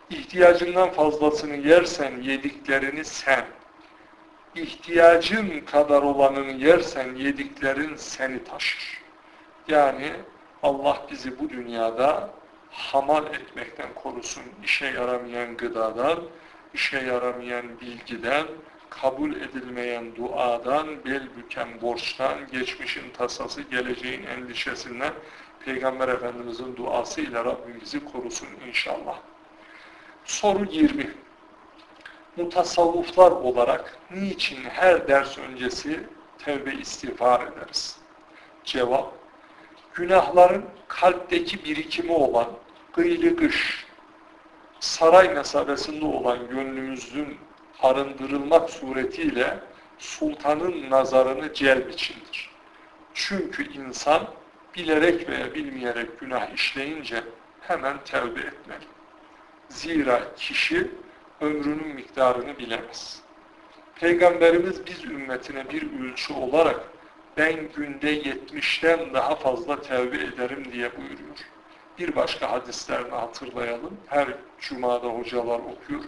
İhtiyacından 0.10 0.92
fazlasını 0.92 1.56
yersen 1.56 2.22
yediklerini 2.22 3.06
sen, 3.06 3.46
ihtiyacın 4.62 5.60
kadar 5.60 6.02
olanını 6.02 6.52
yersen 6.52 7.16
yediklerin 7.16 7.96
seni 7.96 8.44
taşır. 8.44 9.02
Yani 9.68 10.12
Allah 10.64 11.08
bizi 11.12 11.40
bu 11.40 11.50
dünyada 11.50 12.30
hamal 12.72 13.26
etmekten 13.26 13.94
korusun. 13.96 14.44
işe 14.64 14.86
yaramayan 14.86 15.58
gıdadan, 15.58 16.20
işe 16.74 17.00
yaramayan 17.00 17.80
bilgiden, 17.82 18.46
kabul 18.90 19.36
edilmeyen 19.36 20.16
duadan, 20.16 20.88
bel 21.06 21.28
büken 21.38 21.82
borçtan, 21.82 22.38
geçmişin 22.52 23.10
tasası, 23.18 23.62
geleceğin 23.62 24.24
endişesinden 24.24 25.14
Peygamber 25.66 26.08
Efendimizin 26.08 26.76
duası 26.76 27.22
ile 27.22 27.44
Rabbim 27.46 27.82
bizi 27.82 28.06
korusun 28.06 28.48
inşallah. 28.68 29.20
Soru 30.26 30.66
20. 30.72 31.27
mutasavvuflar 32.38 33.32
olarak 33.32 33.98
niçin 34.12 34.64
her 34.64 35.08
ders 35.08 35.38
öncesi 35.38 36.00
tevbe 36.46 36.74
istiğfar 36.74 37.48
ederiz? 37.48 37.98
Cevap, 38.64 39.14
günahların 39.94 40.66
kalpteki 40.88 41.66
birikimi 41.66 42.12
olan 42.12 42.48
gıylı 42.94 43.36
gış, 43.36 43.86
saray 44.80 45.30
mesabesinde 45.34 46.06
olan 46.06 46.48
gönlümüzün 46.50 47.38
arındırılmak 47.82 48.70
suretiyle 48.70 49.60
sultanın 50.00 50.90
nazarını 50.90 51.54
celb 51.54 51.90
içindir. 51.90 52.52
Çünkü 53.14 53.74
insan 53.74 54.28
bilerek 54.76 55.30
veya 55.30 55.54
bilmeyerek 55.54 56.20
günah 56.20 56.54
işleyince 56.54 57.24
hemen 57.62 57.98
tevbe 58.06 58.40
etmeli. 58.40 58.86
Zira 59.70 60.36
kişi 60.36 60.92
ömrünün 61.41 61.95
miktarını 61.95 62.59
bilemez. 62.59 63.21
Peygamberimiz 64.01 64.87
biz 64.87 65.05
ümmetine 65.05 65.71
bir 65.71 66.01
ölçü 66.01 66.35
olarak 66.35 66.81
ben 67.37 67.69
günde 67.77 68.11
yetmişten 68.11 69.15
daha 69.15 69.35
fazla 69.35 69.81
tevbe 69.81 70.17
ederim 70.17 70.73
diye 70.73 70.97
buyuruyor. 70.97 71.39
Bir 71.99 72.17
başka 72.17 72.53
hadislerini 72.53 73.15
hatırlayalım. 73.15 73.97
Her 74.07 74.29
cumada 74.61 75.09
hocalar 75.09 75.59
okuyor. 75.59 76.05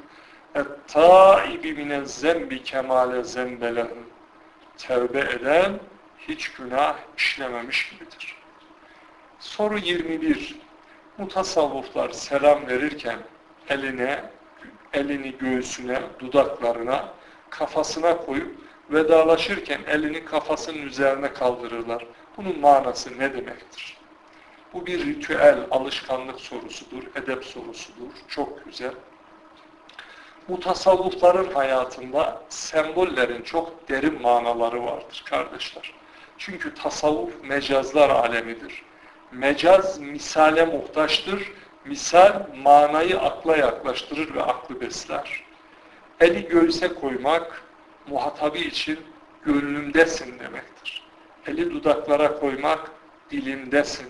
اَتَّائِبِ 0.54 1.62
مِنَ 1.62 2.02
الزَّنْبِ 2.02 2.50
كَمَالَ 2.62 3.20
زَنْبَلَهُ 3.20 3.88
Tevbe 4.78 5.20
eden 5.20 5.80
hiç 6.18 6.52
günah 6.52 6.96
işlememiş 7.16 7.90
gibidir. 7.90 8.36
Soru 9.38 9.78
21. 9.78 10.60
Mutasavvuflar 11.18 12.10
selam 12.10 12.66
verirken 12.66 13.18
eline, 13.68 14.30
elini 14.93 15.37
göğsüne, 15.37 16.01
dudaklarına, 16.19 17.09
kafasına 17.49 18.17
koyup 18.17 18.55
vedalaşırken 18.89 19.81
elini 19.87 20.25
kafasının 20.25 20.81
üzerine 20.81 21.33
kaldırırlar. 21.33 22.05
Bunun 22.37 22.59
manası 22.59 23.19
ne 23.19 23.33
demektir? 23.33 23.97
Bu 24.73 24.85
bir 24.85 25.05
ritüel, 25.05 25.57
alışkanlık 25.71 26.39
sorusudur, 26.39 27.03
edep 27.15 27.45
sorusudur. 27.45 28.11
Çok 28.27 28.65
güzel. 28.65 28.93
Mutasavvufların 30.47 31.53
hayatında 31.53 32.41
sembollerin 32.49 33.41
çok 33.41 33.89
derin 33.89 34.21
manaları 34.21 34.85
vardır 34.85 35.23
kardeşler. 35.25 35.93
Çünkü 36.37 36.73
tasavvuf 36.73 37.43
mecazlar 37.43 38.09
alemidir. 38.09 38.83
Mecaz 39.31 39.99
misale 39.99 40.65
muhtaçtır. 40.65 41.51
Misal 41.85 42.47
manayı 42.63 43.19
akla 43.19 43.57
yaklaştırır 43.57 44.35
ve 44.35 44.43
aklı 44.43 44.81
besler. 44.81 45.43
Eli 46.19 46.47
göğüse 46.47 46.93
koymak 46.93 47.63
muhatabı 48.07 48.57
için 48.57 48.99
gönlümdesin 49.45 50.39
demektir. 50.39 51.03
Eli 51.47 51.71
dudaklara 51.71 52.39
koymak 52.39 52.91
dilimdesin. 53.31 54.07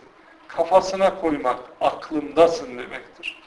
Kafasına 0.47 1.15
koymak 1.21 1.59
aklımdasın 1.81 2.77
demektir. 2.77 3.39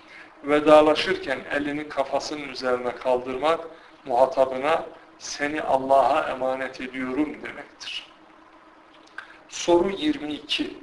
Vedalaşırken 0.44 1.38
elini 1.50 1.88
kafasının 1.88 2.48
üzerine 2.48 2.94
kaldırmak 2.96 3.60
muhatabına 4.04 4.86
seni 5.18 5.62
Allah'a 5.62 6.30
emanet 6.30 6.80
ediyorum 6.80 7.36
demektir. 7.42 8.06
Soru 9.48 9.90
22. 9.90 10.76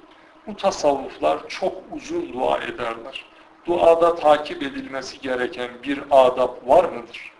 Bu 0.48 0.56
tasavvuflar 0.56 1.50
çok 1.50 1.74
uzun 1.92 2.34
dua 2.34 2.58
ederler. 2.58 3.26
Duada 3.66 4.16
takip 4.16 4.64
edilmesi 4.64 5.20
gereken 5.20 5.70
bir 5.84 6.04
adab 6.12 6.68
var 6.68 6.84
mıdır? 6.84 7.32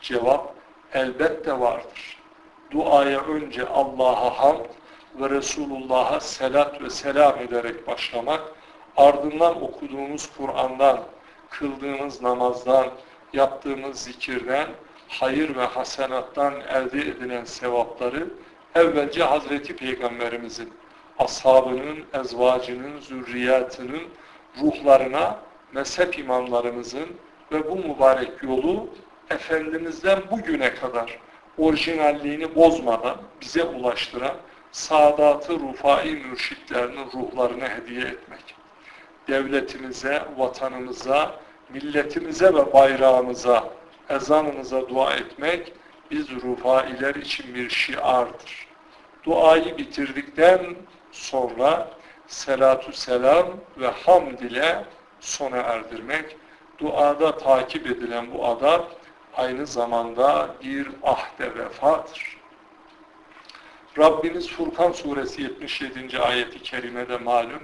Cevap, 0.00 0.54
elbette 0.94 1.60
vardır. 1.60 2.18
Duaya 2.70 3.20
önce 3.20 3.68
Allah'a 3.68 4.38
hamd 4.38 4.64
ve 5.20 5.30
Resulullah'a 5.30 6.20
selat 6.20 6.82
ve 6.82 6.90
selam 6.90 7.38
ederek 7.38 7.86
başlamak, 7.86 8.40
ardından 8.96 9.62
okuduğumuz 9.62 10.30
Kur'an'dan, 10.36 11.00
kıldığımız 11.50 12.22
namazdan, 12.22 12.86
yaptığımız 13.32 13.98
zikirden, 13.98 14.68
hayır 15.08 15.56
ve 15.56 15.64
hasenattan 15.64 16.54
elde 16.60 17.00
edilen 17.00 17.44
sevapları 17.44 18.28
evvelce 18.74 19.24
Hazreti 19.24 19.76
Peygamberimizin, 19.76 20.72
ashabının, 21.18 22.04
ezvacının, 22.12 23.00
zürriyatının 23.00 24.02
ruhlarına, 24.60 25.38
mezhep 25.72 26.18
imamlarımızın 26.18 27.08
ve 27.52 27.70
bu 27.70 27.76
mübarek 27.76 28.42
yolu 28.42 28.88
Efendimiz'den 29.30 30.18
bugüne 30.30 30.74
kadar 30.74 31.18
orijinalliğini 31.58 32.54
bozmadan 32.54 33.16
bize 33.40 33.64
ulaştıran 33.64 34.34
Sadat-ı 34.72 35.52
Rufai 35.52 36.10
mürşitlerinin 36.10 37.06
ruhlarına 37.14 37.68
hediye 37.68 38.00
etmek. 38.00 38.54
Devletimize, 39.28 40.22
vatanımıza, 40.36 41.34
milletimize 41.72 42.54
ve 42.54 42.72
bayrağımıza, 42.72 43.68
ezanımıza 44.08 44.88
dua 44.88 45.14
etmek 45.14 45.72
biz 46.10 46.30
Rufailer 46.30 47.14
için 47.14 47.54
bir 47.54 47.70
şiardır. 47.70 48.66
Duayı 49.24 49.78
bitirdikten 49.78 50.60
sonra 51.12 51.90
selatü 52.29 52.93
selam 52.93 53.47
ve 53.77 53.87
hamd 53.87 54.39
ile 54.39 54.85
sona 55.19 55.57
erdirmek. 55.57 56.37
Duada 56.79 57.37
takip 57.37 57.87
edilen 57.87 58.33
bu 58.33 58.45
adab 58.45 58.83
aynı 59.33 59.65
zamanda 59.65 60.55
bir 60.63 60.87
ahde 61.03 61.55
vefadır. 61.55 62.37
Rabbimiz 63.97 64.49
Furkan 64.49 64.91
suresi 64.91 65.41
77. 65.41 66.19
ayeti 66.19 66.61
kerimede 66.61 67.17
malum 67.17 67.61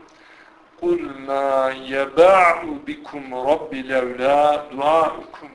قُلْ 0.81 1.01
مَا 1.29 1.51
يَبَعُ 1.95 2.45
بِكُمْ 2.87 3.25
رَبِّ 3.51 3.71
لَوْلَا 3.91 4.41
دُعَاءُكُمْ 4.71 5.49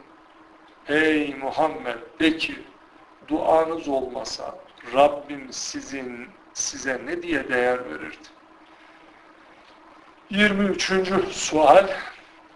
Ey 0.88 1.34
Muhammed 1.34 1.98
de 2.20 2.36
ki 2.36 2.58
duanız 3.28 3.88
olmasa 3.88 4.58
Rabbim 4.94 5.52
sizin 5.52 6.28
size 6.54 7.00
ne 7.06 7.22
diye 7.22 7.48
değer 7.48 7.84
verirdi? 7.90 8.28
23. 10.31 11.11
sual 11.31 11.87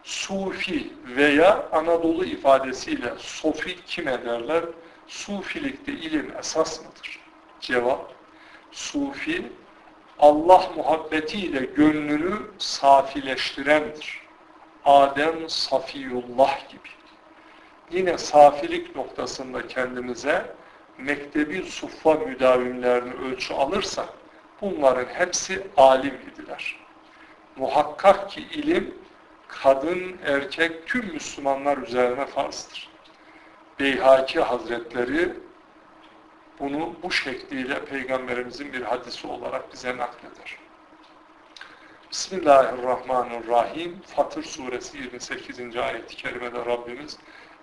Sufi 0.04 0.94
veya 1.06 1.70
Anadolu 1.72 2.26
ifadesiyle 2.26 3.14
sofi 3.18 3.86
kime 3.86 4.26
derler? 4.26 4.64
Sufilikte 5.08 5.92
ilim 5.92 6.34
esas 6.40 6.80
mıdır? 6.80 7.20
Cevap 7.62 8.14
Sufi 8.72 9.52
Allah 10.20 10.72
muhabbetiyle 10.76 11.60
gönlünü 11.60 12.36
safileştirendir. 12.58 14.22
Adem 14.86 15.50
Safiyullah 15.50 16.70
gibi. 16.70 16.90
Yine 17.92 18.18
safilik 18.18 18.96
noktasında 18.96 19.68
kendimize 19.68 20.56
mektebi 20.98 21.64
suffa 21.64 22.14
müdavimlerini 22.14 23.14
ölçü 23.14 23.54
alırsak 23.54 24.10
bunların 24.62 25.06
hepsi 25.14 25.68
alim 25.78 26.16
idiler. 26.34 26.85
Muhakkak 27.56 28.30
ki 28.30 28.42
ilim 28.42 28.94
kadın, 29.48 30.18
erkek, 30.26 30.88
tüm 30.88 31.06
Müslümanlar 31.14 31.78
üzerine 31.78 32.26
farzdır. 32.26 32.90
Beyhaki 33.80 34.40
Hazretleri 34.40 35.34
bunu 36.60 36.94
bu 37.04 37.12
şekliyle 37.12 37.86
Peygamberimizin 37.86 38.74
bir 38.74 38.82
hadisi 38.82 39.28
olarak 39.28 39.74
bize 39.74 39.98
nakleder. 39.98 40.58
Bismillahirrahmanirrahim. 42.12 44.02
Fatır 44.16 44.44
suresi 44.44 44.98
28. 44.98 45.60
ayet-i 45.78 46.16
kerimede 46.16 46.66
Rabbimiz 46.66 47.18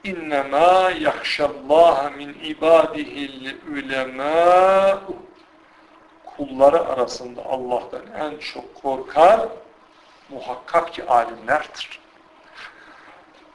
İnnemâ 0.04 0.90
yahşallâhe 1.00 2.16
min 2.16 2.34
ibâdihil 2.44 3.56
ulemâ 3.72 5.02
kulları 6.24 6.80
arasında 6.80 7.44
Allah'tan 7.44 8.02
en 8.18 8.38
çok 8.38 8.74
korkar 8.74 9.48
muhakkak 10.32 10.94
ki 10.94 11.04
alimlerdir. 11.06 12.00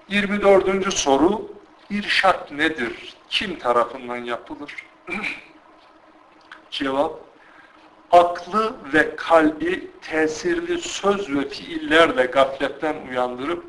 24. 0.10 0.94
soru 0.94 1.52
İrşat 1.90 2.52
nedir? 2.52 3.16
Kim 3.30 3.60
tarafından 3.60 4.18
yapılır? 4.18 4.74
Cevap 6.72 7.20
aklı 8.12 8.76
ve 8.94 9.16
kalbi 9.16 9.92
tesirli 10.02 10.78
söz 10.78 11.36
ve 11.36 11.50
fiillerle 11.50 12.26
gafletten 12.26 12.96
uyandırıp 13.10 13.66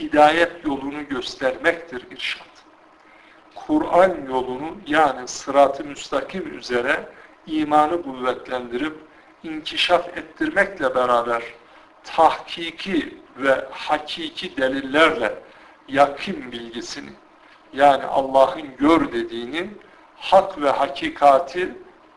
hidayet 0.00 0.64
yolunu 0.64 1.08
göstermektir 1.08 2.06
irşat. 2.10 2.46
Kur'an 3.54 4.26
yolunu 4.28 4.76
yani 4.86 5.28
sırat-ı 5.28 5.84
müstakim 5.84 6.58
üzere 6.58 7.08
imanı 7.46 8.02
kuvvetlendirip 8.02 8.96
inkişaf 9.42 10.08
ettirmekle 10.18 10.94
beraber 10.94 11.42
tahkiki 12.04 13.18
ve 13.36 13.64
hakiki 13.70 14.56
delillerle 14.56 15.34
yakın 15.88 16.52
bilgisini, 16.52 17.10
yani 17.72 18.04
Allah'ın 18.04 18.76
gör 18.76 19.12
dediğini 19.12 19.70
hak 20.16 20.60
ve 20.62 20.70
hakikati 20.70 21.72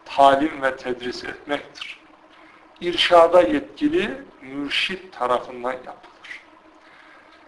talim 0.06 0.62
ve 0.62 0.76
tedris 0.76 1.24
etmektir. 1.24 2.00
İrşada 2.82 3.42
yetkili 3.42 4.22
mürşit 4.42 5.14
tarafından 5.14 5.72
yapılır. 5.72 6.42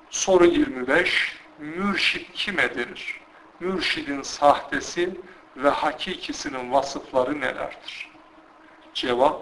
Soru 0.09 0.45
25. 0.45 1.37
Mürşit 1.59 2.33
kime 2.33 2.75
denir? 2.75 3.21
Mürşidin 3.59 4.21
sahtesi 4.21 5.09
ve 5.57 5.69
hakikisinin 5.69 6.71
vasıfları 6.71 7.41
nelerdir? 7.41 8.11
Cevap, 8.93 9.41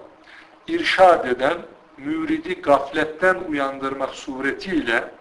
irşad 0.67 1.25
eden, 1.25 1.57
müridi 1.97 2.61
gafletten 2.61 3.35
uyandırmak 3.49 4.09
suretiyle 4.09 5.11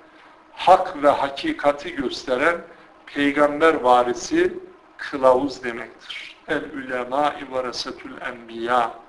hak 0.52 1.02
ve 1.02 1.08
hakikati 1.08 1.94
gösteren 1.94 2.60
peygamber 3.06 3.74
varisi 3.74 4.54
kılavuz 4.96 5.64
demektir. 5.64 6.36
El-Ulema-i 6.48 7.52
Varasetül 7.52 8.20
Enbiya 8.20 9.04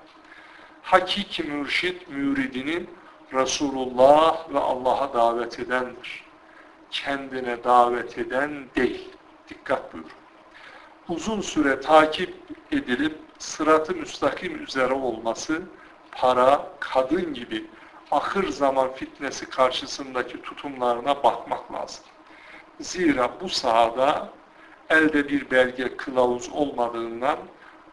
Hakiki 0.82 1.42
mürşit 1.42 2.08
müridini 2.08 2.86
Resulullah 3.32 4.54
ve 4.54 4.58
Allah'a 4.58 5.14
davet 5.14 5.60
edendir. 5.60 6.24
Kendine 6.90 7.64
davet 7.64 8.18
eden 8.18 8.64
değil. 8.76 9.08
Dikkat 9.48 9.92
buyurun. 9.92 10.10
Uzun 11.08 11.40
süre 11.40 11.80
takip 11.80 12.34
edilip 12.72 13.18
sıratı 13.38 13.94
müstakim 13.94 14.64
üzere 14.64 14.94
olması, 14.94 15.62
para, 16.16 16.68
kadın 16.80 17.34
gibi 17.34 17.66
ahır 18.10 18.48
zaman 18.48 18.92
fitnesi 18.92 19.50
karşısındaki 19.50 20.42
tutumlarına 20.42 21.22
bakmak 21.22 21.72
lazım. 21.72 22.04
Zira 22.80 23.30
bu 23.40 23.48
sahada 23.48 24.28
elde 24.90 25.28
bir 25.28 25.50
belge 25.50 25.96
kılavuz 25.96 26.48
olmadığından 26.52 27.38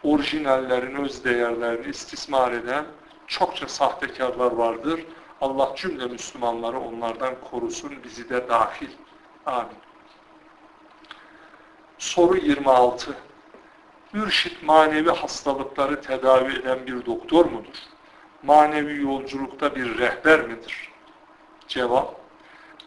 orijinallerin 0.03 0.95
öz 0.95 1.23
değerlerini 1.23 1.87
istismar 1.87 2.51
eden 2.51 2.85
çokça 3.27 3.67
sahtekarlar 3.67 4.51
vardır. 4.51 5.05
Allah 5.41 5.73
cümle 5.75 6.05
Müslümanları 6.05 6.79
onlardan 6.79 7.33
korusun, 7.51 8.03
bizi 8.03 8.29
de 8.29 8.49
dahil. 8.49 8.89
Amin. 9.45 9.77
Soru 11.97 12.37
26. 12.37 13.15
Mürşit 14.13 14.63
manevi 14.63 15.09
hastalıkları 15.09 16.01
tedavi 16.01 16.53
eden 16.53 16.87
bir 16.87 17.05
doktor 17.05 17.45
mudur? 17.45 17.92
Manevi 18.43 19.01
yolculukta 19.01 19.75
bir 19.75 19.97
rehber 19.97 20.41
midir? 20.41 20.91
Cevap. 21.67 22.15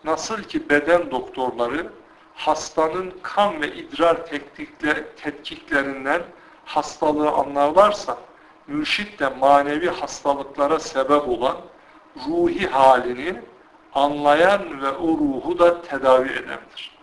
Nasıl 0.04 0.42
ki 0.42 0.70
beden 0.70 1.10
doktorları 1.10 1.92
hastanın 2.34 3.14
kan 3.22 3.62
ve 3.62 3.74
idrar 3.74 4.26
tetkiklerinden 5.16 6.22
hastalığı 6.64 7.30
anlarlarsa 7.30 8.18
mürşit 8.66 9.20
de 9.20 9.28
manevi 9.28 9.88
hastalıklara 9.88 10.78
sebep 10.78 11.28
olan 11.28 11.56
ruhi 12.26 12.66
halini 12.66 13.42
anlayan 13.94 14.82
ve 14.82 14.90
o 14.90 15.08
ruhu 15.08 15.58
da 15.58 15.82
tedavi 15.82 16.28
edendir. 16.28 16.98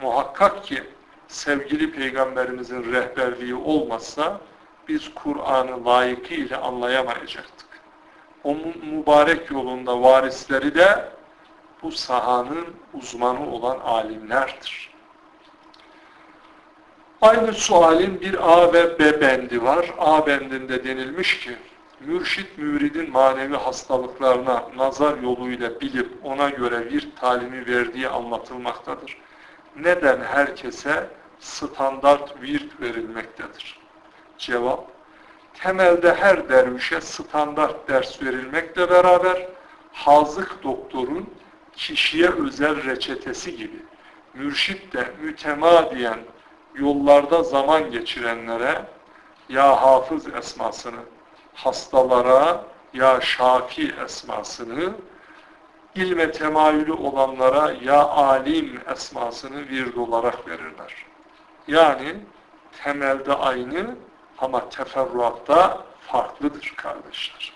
Muhakkak 0.00 0.64
ki 0.64 0.82
sevgili 1.28 1.92
peygamberimizin 1.92 2.92
rehberliği 2.92 3.54
olmazsa 3.54 4.40
biz 4.88 5.14
Kur'an'ı 5.14 5.86
layıkıyla 5.86 6.60
anlayamayacaktık. 6.60 7.65
Onun 8.46 8.74
mübarek 8.84 9.50
yolunda 9.50 10.02
varisleri 10.02 10.74
de 10.74 11.08
bu 11.82 11.92
sahanın 11.92 12.66
uzmanı 12.94 13.50
olan 13.50 13.78
alimlerdir. 13.78 14.90
Aynı 17.22 17.52
sualin 17.52 18.20
bir 18.20 18.52
A 18.52 18.72
ve 18.72 18.98
B 18.98 19.20
bendi 19.20 19.62
var. 19.62 19.94
A 19.98 20.26
bendinde 20.26 20.84
denilmiş 20.84 21.40
ki, 21.40 21.56
mürşit 22.00 22.58
müridin 22.58 23.10
manevi 23.10 23.56
hastalıklarına 23.56 24.70
nazar 24.76 25.18
yoluyla 25.18 25.80
bilip 25.80 26.10
ona 26.22 26.48
göre 26.48 26.90
bir 26.90 27.16
talimi 27.20 27.66
verdiği 27.66 28.08
anlatılmaktadır. 28.08 29.18
Neden 29.76 30.20
herkese 30.20 31.10
standart 31.40 32.42
virt 32.42 32.80
verilmektedir? 32.80 33.78
Cevap, 34.38 34.95
temelde 35.62 36.14
her 36.14 36.48
dervişe 36.48 37.00
standart 37.00 37.88
ders 37.88 38.22
verilmekle 38.22 38.90
beraber 38.90 39.48
hazık 39.92 40.62
doktorun 40.62 41.30
kişiye 41.76 42.30
özel 42.30 42.84
reçetesi 42.84 43.56
gibi 43.56 43.82
mürşit 44.34 44.92
de 44.92 45.06
mütemadiyen 45.22 46.18
yollarda 46.74 47.42
zaman 47.42 47.90
geçirenlere 47.90 48.84
ya 49.48 49.82
hafız 49.82 50.34
esmasını, 50.34 51.00
hastalara 51.54 52.64
ya 52.94 53.20
şafi 53.20 53.94
esmasını, 54.04 54.92
ilme 55.94 56.30
temayülü 56.32 56.92
olanlara 56.92 57.72
ya 57.82 58.04
alim 58.08 58.80
esmasını 58.92 59.68
vird 59.68 59.96
olarak 59.96 60.48
verirler. 60.48 61.06
Yani 61.68 62.16
temelde 62.82 63.34
aynı 63.34 63.96
ama 64.38 64.68
teferruatta 64.68 65.84
farklıdır 66.00 66.74
kardeşler. 66.76 67.52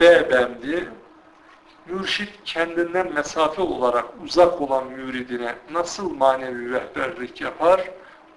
B 0.00 0.30
bendi 0.30 0.88
mürşit 1.86 2.44
kendinden 2.44 3.12
mesafe 3.12 3.62
olarak 3.62 4.04
uzak 4.24 4.60
olan 4.60 4.86
müridine 4.86 5.54
nasıl 5.70 6.10
manevi 6.10 6.70
rehberlik 6.72 7.40
yapar, 7.40 7.90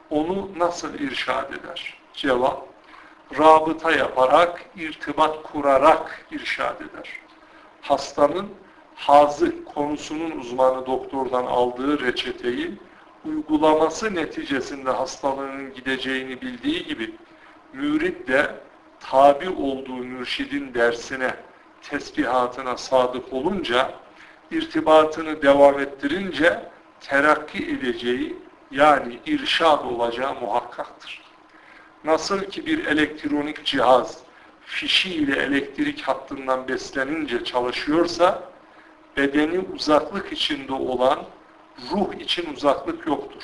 onu 0.09 0.49
nasıl 0.57 0.93
irşad 0.93 1.51
eder? 1.51 1.97
Cevap, 2.13 2.67
rabıta 3.39 3.91
yaparak, 3.91 4.65
irtibat 4.75 5.43
kurarak 5.43 6.25
irşad 6.31 6.75
eder. 6.75 7.19
Hastanın 7.81 8.49
hazı 8.95 9.65
konusunun 9.65 10.31
uzmanı 10.31 10.86
doktordan 10.86 11.45
aldığı 11.45 12.01
reçeteyi 12.01 12.77
uygulaması 13.26 14.15
neticesinde 14.15 14.89
hastalığının 14.89 15.74
gideceğini 15.74 16.41
bildiği 16.41 16.86
gibi 16.86 17.15
mürid 17.74 18.28
de 18.28 18.55
tabi 18.99 19.49
olduğu 19.49 19.97
mürşidin 19.97 20.74
dersine 20.74 21.36
tesbihatına 21.82 22.78
sadık 22.78 23.34
olunca, 23.34 23.93
irtibatını 24.51 25.41
devam 25.41 25.80
ettirince 25.80 26.69
terakki 26.99 27.57
edeceği 27.57 28.36
yani 28.71 29.19
irşad 29.26 29.86
olacağı 29.86 30.36
muhakkaktır. 30.41 31.21
Nasıl 32.03 32.39
ki 32.39 32.65
bir 32.65 32.86
elektronik 32.86 33.65
cihaz 33.65 34.17
fişi 34.65 35.15
ile 35.15 35.36
elektrik 35.36 36.01
hattından 36.01 36.67
beslenince 36.67 37.43
çalışıyorsa 37.43 38.43
bedeni 39.17 39.59
uzaklık 39.59 40.34
içinde 40.34 40.74
olan 40.74 41.19
ruh 41.91 42.13
için 42.13 42.53
uzaklık 42.53 43.07
yoktur. 43.07 43.43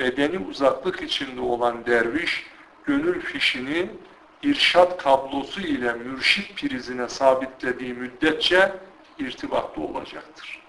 Bedeni 0.00 0.38
uzaklık 0.38 1.02
içinde 1.02 1.40
olan 1.40 1.86
derviş 1.86 2.46
gönül 2.84 3.20
fişini 3.20 3.90
irşat 4.42 5.02
kablosu 5.02 5.60
ile 5.60 5.92
mürşit 5.92 6.56
prizine 6.56 7.08
sabitlediği 7.08 7.94
müddetçe 7.94 8.72
irtibatlı 9.18 9.82
olacaktır. 9.82 10.62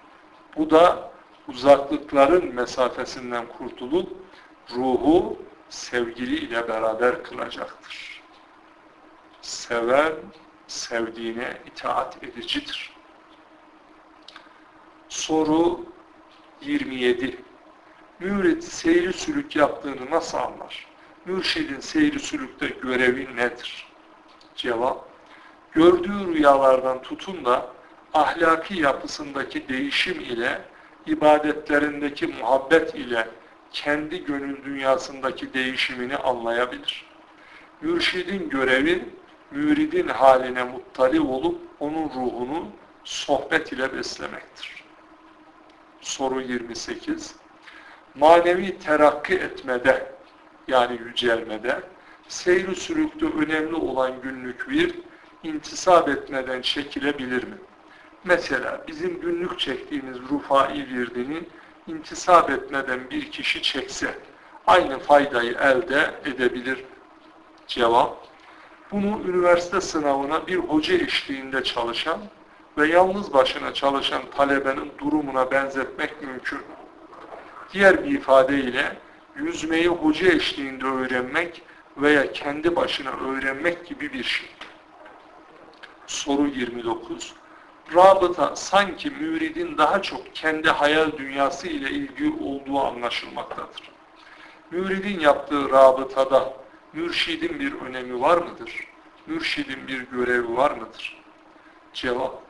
Bu 0.57 0.69
da 0.69 1.11
uzaklıkların 1.47 2.55
mesafesinden 2.55 3.45
kurtulup 3.47 4.17
ruhu 4.75 5.37
sevgili 5.69 6.35
ile 6.35 6.67
beraber 6.67 7.23
kılacaktır. 7.23 8.21
Seven 9.41 10.13
sevdiğine 10.67 11.57
itaat 11.65 12.23
edicidir. 12.23 12.93
Soru 15.09 15.85
27. 16.61 17.37
Mürit 18.19 18.63
seyri 18.63 19.13
sülük 19.13 19.55
yaptığını 19.55 20.11
nasıl 20.11 20.37
anlar? 20.37 20.87
mürşidin 21.27 21.79
seyri 21.79 22.19
sülükte 22.19 22.67
görevi 22.67 23.35
nedir? 23.35 23.87
Cevap, 24.55 25.09
gördüğü 25.71 26.27
rüyalardan 26.27 27.01
tutun 27.01 27.45
da 27.45 27.67
ahlaki 28.13 28.81
yapısındaki 28.81 29.69
değişim 29.69 30.19
ile 30.19 30.61
ibadetlerindeki 31.05 32.27
muhabbet 32.27 32.95
ile 32.95 33.27
kendi 33.71 34.25
gönül 34.25 34.63
dünyasındaki 34.63 35.53
değişimini 35.53 36.17
anlayabilir. 36.17 37.05
Mürşidin 37.81 38.49
görevi, 38.49 39.05
müridin 39.51 40.07
haline 40.07 40.63
muttali 40.63 41.21
olup 41.21 41.61
onun 41.79 42.03
ruhunu 42.09 42.67
sohbet 43.03 43.71
ile 43.71 43.93
beslemektir. 43.93 44.76
Soru 46.01 46.41
28. 46.41 47.35
Manevi 48.15 48.79
terakki 48.79 49.33
etmede 49.33 50.11
yani 50.67 50.99
yücelmede, 51.05 51.81
seyri 52.27 52.75
sürükte 52.75 53.25
önemli 53.25 53.75
olan 53.75 54.21
günlük 54.21 54.69
bir 54.69 54.95
intisap 55.43 56.09
etmeden 56.09 56.61
çekilebilir 56.61 57.43
mi? 57.43 57.55
Mesela 58.23 58.83
bizim 58.87 59.21
günlük 59.21 59.59
çektiğimiz 59.59 60.17
rufai 60.31 60.87
virdini 60.89 61.43
intisap 61.87 62.49
etmeden 62.49 63.09
bir 63.09 63.31
kişi 63.31 63.61
çekse 63.61 64.15
aynı 64.67 64.99
faydayı 64.99 65.57
elde 65.61 66.11
edebilir 66.25 66.83
cevap. 67.67 68.27
Bunu 68.91 69.21
üniversite 69.29 69.81
sınavına 69.81 70.47
bir 70.47 70.55
hoca 70.55 70.95
eşliğinde 70.95 71.63
çalışan 71.63 72.19
ve 72.77 72.87
yalnız 72.87 73.33
başına 73.33 73.73
çalışan 73.73 74.21
talebenin 74.37 74.91
durumuna 74.97 75.51
benzetmek 75.51 76.21
mümkün. 76.21 76.59
Diğer 77.73 78.03
bir 78.03 78.11
ifadeyle 78.11 78.97
yüzmeyi 79.35 79.87
hoca 79.87 80.27
eşliğinde 80.27 80.85
öğrenmek 80.85 81.61
veya 81.97 82.31
kendi 82.33 82.75
başına 82.75 83.11
öğrenmek 83.11 83.85
gibi 83.85 84.13
bir 84.13 84.23
şey. 84.23 84.49
Soru 86.07 86.47
29. 86.47 87.33
Rabıta 87.95 88.55
sanki 88.55 89.09
müridin 89.09 89.77
daha 89.77 90.01
çok 90.01 90.35
kendi 90.35 90.69
hayal 90.69 91.11
dünyası 91.17 91.67
ile 91.67 91.89
ilgili 91.89 92.43
olduğu 92.43 92.79
anlaşılmaktadır. 92.79 93.91
Müridin 94.71 95.19
yaptığı 95.19 95.69
rabıtada 95.69 96.53
mürşidin 96.93 97.59
bir 97.59 97.73
önemi 97.73 98.21
var 98.21 98.37
mıdır? 98.37 98.87
Mürşidin 99.27 99.87
bir 99.87 99.99
görevi 99.99 100.57
var 100.57 100.71
mıdır? 100.71 101.23
Cevap. 101.93 102.46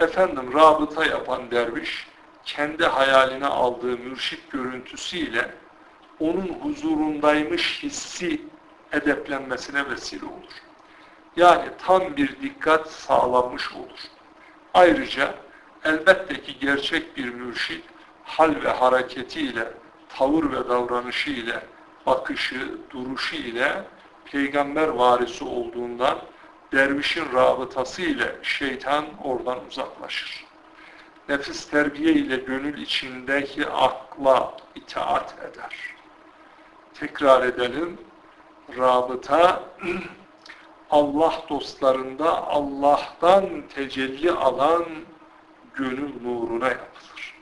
Efendim 0.00 0.54
rabıta 0.54 1.04
yapan 1.04 1.50
derviş 1.50 2.06
kendi 2.44 2.84
hayaline 2.84 3.46
aldığı 3.46 3.98
mürşit 3.98 4.50
görüntüsüyle 4.50 5.54
onun 6.20 6.48
huzurundaymış 6.48 7.82
hissi 7.82 8.40
edeplenmesine 8.92 9.90
vesile 9.90 10.26
olur. 10.26 10.62
Yani 11.36 11.64
tam 11.86 12.16
bir 12.16 12.42
dikkat 12.42 12.90
sağlanmış 12.90 13.72
olur. 13.72 14.00
Ayrıca 14.74 15.34
elbette 15.84 16.42
ki 16.42 16.58
gerçek 16.60 17.16
bir 17.16 17.28
mürşit 17.34 17.84
hal 18.24 18.54
ve 18.64 18.68
hareketiyle, 18.68 19.72
tavır 20.08 20.52
ve 20.52 20.68
davranışı 20.68 21.30
ile, 21.30 21.60
bakışı, 22.06 22.78
duruşu 22.90 23.36
ile 23.36 23.82
peygamber 24.24 24.88
varisi 24.88 25.44
olduğundan 25.44 26.18
dervişin 26.74 27.32
rabıtası 27.32 28.02
ile 28.02 28.36
şeytan 28.42 29.04
oradan 29.24 29.58
uzaklaşır. 29.68 30.44
Nefis 31.28 31.70
terbiye 31.70 32.12
ile 32.12 32.36
gönül 32.36 32.82
içindeki 32.82 33.66
akla 33.66 34.56
itaat 34.74 35.34
eder. 35.38 35.94
Tekrar 36.94 37.46
edelim. 37.46 37.98
Rabıta 38.78 39.62
Allah 40.90 41.42
dostlarında 41.48 42.46
Allah'tan 42.46 43.44
tecelli 43.74 44.30
alan 44.30 44.84
gönül 45.74 46.22
nuruna 46.22 46.68
yapılır. 46.68 47.34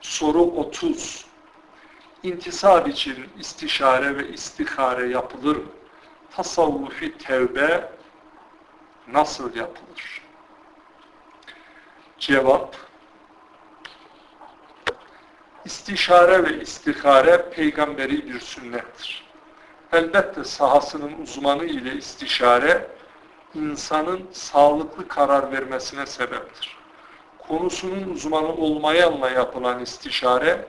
Soru 0.00 0.42
30. 0.42 1.26
İntisab 2.22 2.86
için 2.86 3.28
istişare 3.38 4.16
ve 4.16 4.28
istihare 4.28 5.08
yapılır 5.08 5.56
mı? 5.56 5.81
Tasavvufi 6.36 7.18
tevbe 7.18 7.92
nasıl 9.08 9.56
yapılır? 9.56 10.22
Cevap 12.18 12.76
İstişare 15.64 16.44
ve 16.44 16.60
istihare 16.60 17.50
peygamberi 17.50 18.26
bir 18.26 18.40
sünnettir 18.40 19.32
elbette 19.92 20.44
sahasının 20.44 21.22
uzmanı 21.22 21.64
ile 21.64 21.94
istişare 21.94 22.86
insanın 23.54 24.20
sağlıklı 24.32 25.08
karar 25.08 25.52
vermesine 25.52 26.06
sebeptir. 26.06 26.76
Konusunun 27.38 28.10
uzmanı 28.10 28.52
olmayanla 28.54 29.30
yapılan 29.30 29.80
istişare 29.80 30.66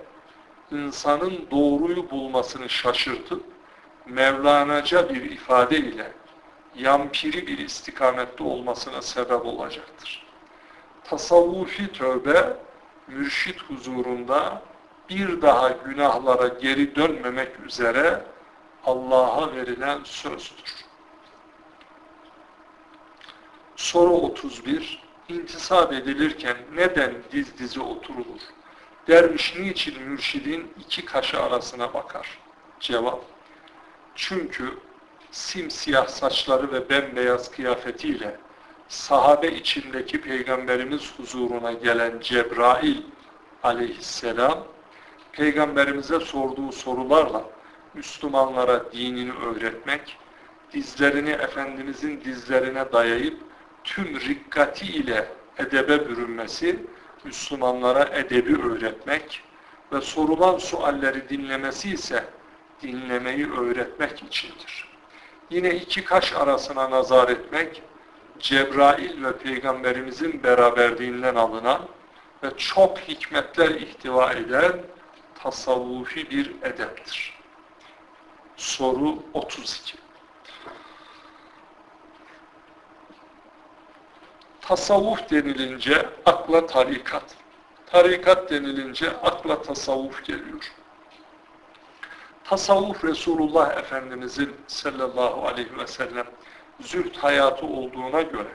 insanın 0.72 1.47
doğruyu 1.51 2.09
bulmasını 2.09 2.70
şaşırtıp 2.70 3.43
Mevlanaca 4.06 5.10
bir 5.10 5.32
ifade 5.32 5.78
ile 5.78 6.12
yampiri 6.76 7.47
bir 7.47 7.58
istikamette 7.58 8.43
olmasına 8.43 9.01
sebep 9.01 9.45
olacaktır. 9.45 10.26
Tasavvufi 11.04 11.91
tövbe 11.91 12.58
mürşit 13.08 13.62
huzurunda 13.62 14.62
bir 15.10 15.41
daha 15.41 15.70
günahlara 15.70 16.47
geri 16.47 16.95
dönmemek 16.95 17.60
üzere 17.66 18.26
Allah'a 18.86 19.56
verilen 19.56 19.99
sözdür. 20.04 20.86
Soru 23.76 24.14
31. 24.14 25.04
İntisap 25.30 25.93
edilirken 25.93 26.58
neden 26.74 27.14
diz 27.32 27.58
dizi 27.58 27.82
oturulur? 27.82 28.41
Derviş 29.08 29.56
niçin 29.60 30.04
mürşidin 30.04 30.74
iki 30.80 31.06
kaşı 31.06 31.41
arasına 31.41 31.93
bakar? 31.93 32.39
Cevap. 32.80 33.24
Çünkü 34.16 34.64
simsiyah 35.32 36.07
saçları 36.07 36.72
ve 36.72 36.89
bembeyaz 36.89 37.51
kıyafetiyle 37.51 38.38
sahabe 38.88 39.51
içindeki 39.51 40.22
peygamberimiz 40.22 41.14
huzuruna 41.18 41.74
gelen 41.74 42.20
Cebrail 42.20 43.01
aleyhisselam 43.64 44.68
peygamberimize 45.32 46.20
sorduğu 46.20 46.72
sorularla 46.72 47.43
Müslümanlara 47.93 48.91
dinini 48.91 49.34
öğretmek, 49.34 50.18
dizlerini 50.74 51.30
Efendimizin 51.30 52.22
dizlerine 52.26 52.91
dayayıp 52.93 53.38
tüm 53.84 54.20
rikkati 54.20 54.86
ile 54.86 55.28
edebe 55.57 56.09
bürünmesi, 56.09 56.80
Müslümanlara 57.24 58.03
edebi 58.03 58.61
öğretmek 58.61 59.43
ve 59.93 60.01
sorulan 60.01 60.57
sualleri 60.57 61.30
dinlemesi 61.30 61.89
ise 61.89 62.24
dinlemeyi 62.84 63.51
öğretmek 63.51 64.23
içindir. 64.23 64.88
Yine 65.49 65.75
iki 65.75 66.03
kaş 66.03 66.34
arasına 66.34 66.91
nazar 66.91 67.29
etmek, 67.29 67.81
Cebrail 68.39 69.23
ve 69.23 69.38
Peygamberimizin 69.38 70.43
beraberliğinden 70.43 71.36
alınan 71.36 71.81
ve 72.43 72.57
çok 72.57 72.99
hikmetler 72.99 73.69
ihtiva 73.69 74.34
eden 74.34 74.81
tasavvufi 75.36 76.29
bir 76.29 76.55
edeptir. 76.61 77.39
Soru 78.57 79.23
32. 79.34 79.97
Tasavvuf 84.61 85.29
denilince 85.29 86.09
akla 86.25 86.65
tarikat. 86.65 87.36
Tarikat 87.86 88.51
denilince 88.51 89.09
akla 89.09 89.61
tasavvuf 89.61 90.25
geliyor. 90.25 90.73
Tasavvuf 92.54 93.04
Resulullah 93.04 93.78
Efendimizin 93.78 94.56
sallallahu 94.68 95.47
aleyhi 95.47 95.78
ve 95.78 95.88
sellem 95.88 96.26
zühd 96.80 97.16
hayatı 97.16 97.66
olduğuna 97.66 98.22
göre 98.22 98.51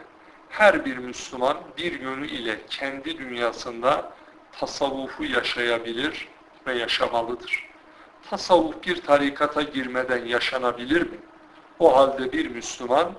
her 0.48 0.84
bir 0.84 0.96
Müslüman 0.96 1.56
bir 1.76 2.00
yönü 2.00 2.26
ile 2.26 2.60
kendi 2.70 3.18
dünyasında 3.18 4.12
tasavvufu 4.52 5.24
yaşayabilir 5.24 6.28
ve 6.66 6.74
yaşamalıdır 6.74 7.68
tasavvuf 8.30 8.82
bir 8.86 9.02
tarikata 9.02 9.62
girmeden 9.62 10.24
yaşanabilir 10.24 11.02
mi? 11.02 11.18
O 11.78 11.96
halde 11.96 12.32
bir 12.32 12.50
Müslüman 12.50 13.12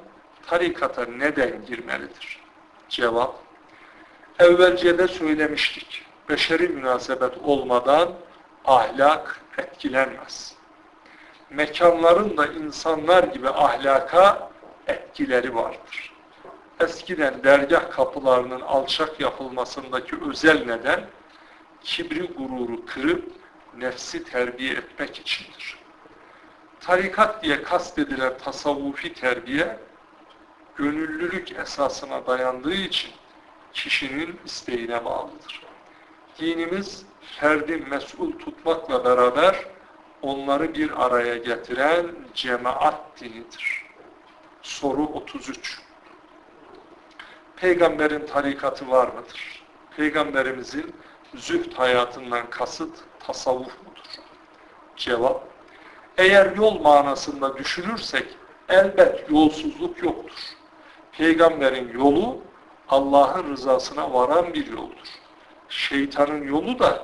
tarikata 0.47 1.05
neden 1.05 1.65
girmelidir? 1.65 2.39
Cevap, 2.89 3.35
evvelce 4.39 4.97
de 4.97 5.07
söylemiştik. 5.07 6.05
Beşeri 6.29 6.67
münasebet 6.67 7.37
olmadan 7.43 8.13
ahlak 8.65 9.41
etkilenmez. 9.57 10.58
Mekanların 11.49 12.37
da 12.37 12.47
insanlar 12.47 13.23
gibi 13.23 13.49
ahlaka 13.49 14.51
etkileri 14.87 15.55
vardır. 15.55 16.13
Eskiden 16.79 17.43
dergah 17.43 17.91
kapılarının 17.91 18.61
alçak 18.61 19.19
yapılmasındaki 19.19 20.15
özel 20.29 20.65
neden 20.65 21.05
kibri 21.83 22.27
gururu 22.27 22.85
kırıp 22.85 23.31
nefsi 23.77 24.23
terbiye 24.23 24.73
etmek 24.73 25.19
içindir. 25.19 25.77
Tarikat 26.79 27.43
diye 27.43 27.63
kastedilen 27.63 28.37
tasavvufi 28.37 29.13
terbiye, 29.13 29.79
gönüllülük 30.75 31.51
esasına 31.51 32.27
dayandığı 32.27 32.73
için 32.73 33.11
kişinin 33.73 34.39
isteğine 34.45 35.05
bağlıdır. 35.05 35.63
Dinimiz 36.39 37.05
ferdi 37.21 37.77
mesul 37.77 38.31
tutmakla 38.39 39.05
beraber 39.05 39.65
onları 40.21 40.73
bir 40.73 41.05
araya 41.05 41.37
getiren 41.37 42.05
cemaat 42.33 43.21
dinidir. 43.21 43.85
Soru 44.61 45.03
33. 45.03 45.81
Peygamberin 47.55 48.25
tarikatı 48.25 48.89
var 48.89 49.07
mıdır? 49.07 49.63
Peygamberimizin 49.97 50.95
zühd 51.35 51.73
hayatından 51.73 52.49
kasıt 52.49 52.97
tasavvuf 53.19 53.77
mudur? 53.85 54.01
Cevap, 54.95 55.43
eğer 56.17 56.55
yol 56.55 56.79
manasında 56.79 57.57
düşünürsek 57.57 58.27
elbet 58.69 59.29
yolsuzluk 59.31 60.03
yoktur. 60.03 60.37
Peygamberin 61.11 61.93
yolu 61.93 62.37
Allah'ın 62.89 63.51
rızasına 63.51 64.13
varan 64.13 64.53
bir 64.53 64.67
yoldur. 64.67 65.07
Şeytanın 65.69 66.47
yolu 66.47 66.79
da 66.79 67.03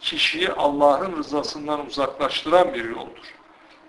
kişiyi 0.00 0.52
Allah'ın 0.52 1.16
rızasından 1.16 1.86
uzaklaştıran 1.86 2.74
bir 2.74 2.84
yoldur. 2.84 3.34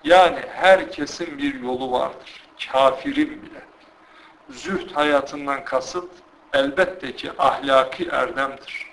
Yani 0.04 0.40
herkesin 0.50 1.38
bir 1.38 1.62
yolu 1.62 1.92
vardır. 1.92 2.44
Kafirin 2.72 3.42
bile. 3.42 3.62
Zühd 4.50 4.92
hayatından 4.92 5.66
kasıt 5.66 6.12
elbette 6.54 7.16
ki 7.16 7.32
ahlaki 7.38 8.08
erdemdir. 8.08 8.92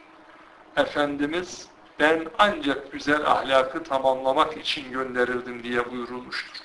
Efendimiz 0.76 1.68
ben 1.98 2.26
ancak 2.38 2.92
güzel 2.92 3.26
ahlakı 3.26 3.82
tamamlamak 3.82 4.56
için 4.56 4.92
gönderildim 4.92 5.62
diye 5.62 5.90
buyurulmuştur. 5.90 6.60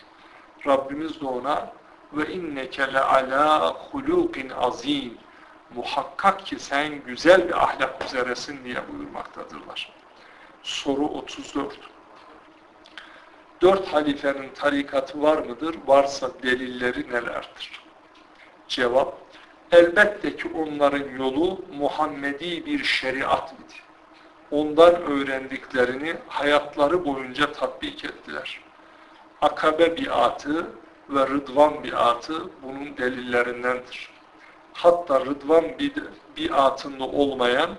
Rabbimiz 0.68 1.22
de 1.22 1.26
ona 1.26 1.72
ve 2.14 2.34
inneke 2.34 2.94
le 2.94 3.00
ala 3.00 3.74
hulukin 3.74 4.50
azim 4.50 5.18
muhakkak 5.76 6.46
ki 6.46 6.60
sen 6.60 7.04
güzel 7.04 7.48
bir 7.48 7.64
ahlak 7.64 8.06
üzeresin 8.06 8.64
diye 8.64 8.78
buyurmaktadırlar. 8.92 9.99
Soru 10.64 11.08
34. 11.08 11.78
Dört 13.62 13.88
halifenin 13.94 14.50
tarikatı 14.56 15.22
var 15.22 15.38
mıdır? 15.38 15.76
Varsa 15.88 16.32
delilleri 16.44 17.12
nelerdir? 17.12 17.82
Cevap, 18.68 19.18
elbette 19.72 20.36
ki 20.36 20.52
onların 20.56 21.10
yolu 21.18 21.62
Muhammedi 21.74 22.66
bir 22.66 22.84
şeriat 22.84 23.54
idi. 23.54 23.74
Ondan 24.52 24.96
öğrendiklerini 24.96 26.16
hayatları 26.28 27.06
boyunca 27.06 27.52
tatbik 27.52 28.06
ettiler. 28.06 28.62
Akabe 29.42 29.98
biatı 29.98 30.68
ve 31.10 31.28
Rıdvan 31.28 31.84
biatı 31.84 32.34
bunun 32.64 32.98
delillerindendir. 32.98 34.10
Hatta 34.74 35.26
Rıdvan 35.26 35.66
biatında 36.38 37.04
olmayan 37.04 37.70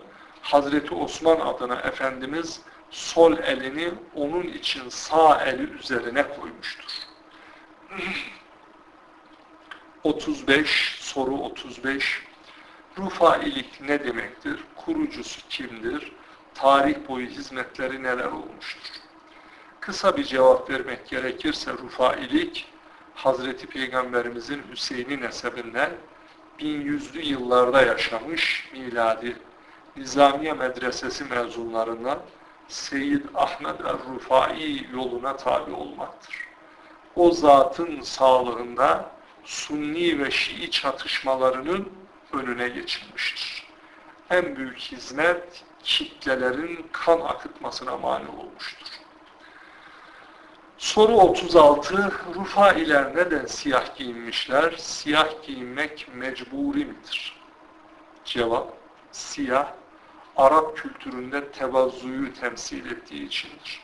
Hazreti 0.42 0.94
Osman 0.94 1.40
adına 1.40 1.74
Efendimiz 1.74 2.60
sol 2.90 3.38
elini 3.38 3.90
onun 4.14 4.42
için 4.42 4.88
sağ 4.88 5.44
eli 5.44 5.62
üzerine 5.62 6.28
koymuştur. 6.28 6.92
35 10.04 10.96
soru 11.00 11.34
35 11.34 12.22
Rufailik 12.98 13.80
ne 13.80 14.04
demektir? 14.04 14.64
Kurucusu 14.76 15.40
kimdir? 15.48 16.12
Tarih 16.54 17.08
boyu 17.08 17.26
hizmetleri 17.26 18.02
neler 18.02 18.24
olmuştur? 18.24 18.90
Kısa 19.80 20.16
bir 20.16 20.24
cevap 20.24 20.70
vermek 20.70 21.08
gerekirse 21.08 21.72
Rufailik 21.72 22.66
Hazreti 23.14 23.66
Peygamberimizin 23.66 24.62
Hüseyin'i 24.72 25.20
nesebinden 25.20 25.90
1100'lü 26.58 27.20
yıllarda 27.20 27.82
yaşamış 27.82 28.70
miladi 28.72 29.36
Nizamiye 29.96 30.52
Medresesi 30.52 31.24
mezunlarından 31.24 32.18
Seyyid 32.70 33.24
Ahmet 33.34 33.80
el-Rufai 33.80 34.86
yoluna 34.92 35.36
tabi 35.36 35.72
olmaktır. 35.72 36.34
O 37.16 37.30
zatın 37.30 38.00
sağlığında 38.00 39.10
Sunni 39.44 40.18
ve 40.18 40.30
Şii 40.30 40.70
çatışmalarının 40.70 41.92
önüne 42.32 42.68
geçilmiştir. 42.68 43.66
En 44.30 44.56
büyük 44.56 44.78
hizmet 44.78 45.64
kitlelerin 45.82 46.86
kan 46.92 47.20
akıtmasına 47.20 47.96
mani 47.96 48.28
olmuştur. 48.28 48.88
Soru 50.78 51.12
36. 51.12 52.12
Rufailer 52.34 53.16
neden 53.16 53.46
siyah 53.46 53.96
giyinmişler? 53.96 54.74
Siyah 54.78 55.42
giyinmek 55.46 56.08
mecburi 56.14 56.84
midir? 56.84 57.40
Cevap. 58.24 58.72
Siyah, 59.12 59.72
Arap 60.36 60.76
kültüründe 60.76 61.52
tevazzuyu 61.52 62.34
temsil 62.34 62.90
ettiği 62.90 63.26
içindir. 63.26 63.82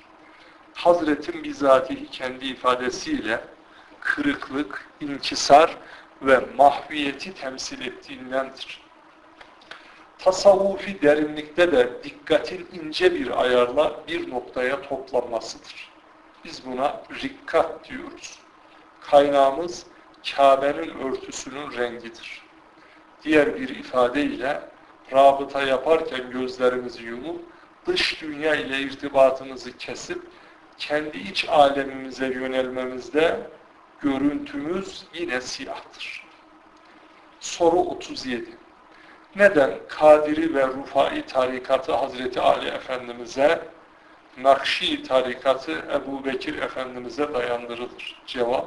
Hazretin 0.75 1.45
bizatihi 1.45 2.11
kendi 2.11 2.47
ifadesiyle 2.47 3.41
kırıklık, 4.01 4.89
inkisar 5.01 5.77
ve 6.23 6.41
mahviyeti 6.57 7.35
temsil 7.35 7.87
ettiğindendir. 7.87 8.81
Tasavvufi 10.19 11.03
derinlikte 11.03 11.73
de 11.73 12.05
dikkatin 12.05 12.69
ince 12.73 13.15
bir 13.15 13.43
ayarla 13.43 14.01
bir 14.09 14.31
noktaya 14.31 14.83
toplanmasıdır. 14.83 15.93
Biz 16.45 16.67
buna 16.67 17.03
rikkat 17.23 17.89
diyoruz. 17.89 18.39
Kaynağımız 19.01 19.87
Kabe'nin 20.37 20.99
örtüsünün 20.99 21.73
rengidir. 21.73 22.43
Diğer 23.23 23.55
bir 23.55 23.69
ifadeyle 23.69 24.63
rabıta 25.13 25.63
yaparken 25.63 26.31
gözlerimizi 26.31 27.03
yumup 27.03 27.41
dış 27.87 28.23
dünya 28.23 28.55
ile 28.55 28.81
irtibatımızı 28.81 29.77
kesip 29.77 30.23
kendi 30.79 31.19
iç 31.19 31.49
alemimize 31.49 32.27
yönelmemizde 32.27 33.41
görüntümüz 34.01 35.05
yine 35.15 35.41
siyahtır. 35.41 36.27
Soru 37.41 37.77
37. 37.77 38.47
Neden 39.37 39.79
Kadiri 39.89 40.55
ve 40.55 40.67
Rufai 40.67 41.27
tarikatı 41.27 41.93
Hazreti 41.93 42.41
Ali 42.41 42.69
Efendimiz'e 42.69 43.63
Nakşi 44.39 45.03
tarikatı 45.03 45.73
Ebu 45.73 46.25
Bekir 46.25 46.63
Efendimiz'e 46.63 47.35
dayandırılır. 47.35 48.23
Cevap. 48.27 48.67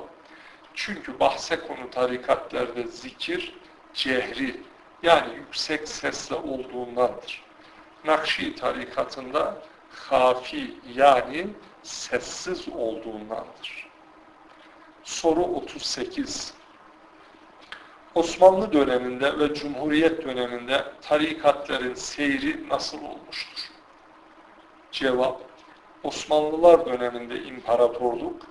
Çünkü 0.74 1.20
bahse 1.20 1.60
konu 1.60 1.90
tarikatlerde 1.92 2.88
zikir 2.88 3.54
cehri 3.94 4.56
yani 5.04 5.36
yüksek 5.36 5.88
sesle 5.88 6.36
olduğundandır. 6.36 7.44
Nakşi 8.06 8.56
tarikatında 8.56 9.58
hafi 9.90 10.74
yani 10.96 11.48
sessiz 11.84 12.70
olduğundandır. 12.70 13.90
Soru 15.04 15.42
38 15.44 16.54
Osmanlı 18.16 18.74
döneminde 18.74 19.40
ve 19.40 19.54
Cumhuriyet 19.54 20.26
döneminde 20.26 20.86
tarikatların 21.02 21.94
seyri 21.94 22.70
nasıl 22.70 22.98
olmuştur? 22.98 23.70
Cevap 24.92 25.42
Osmanlılar 26.04 26.86
döneminde 26.86 27.44
imparatorluk 27.44 28.42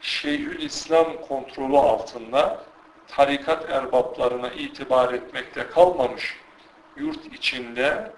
Şeyhül 0.00 0.62
İslam 0.62 1.20
kontrolü 1.28 1.76
altında 1.76 2.64
tarikat 3.08 3.70
erbaplarına 3.70 4.50
itibar 4.50 5.14
etmekte 5.14 5.66
kalmamış 5.66 6.36
yurt 6.96 7.26
içinde 7.26 8.12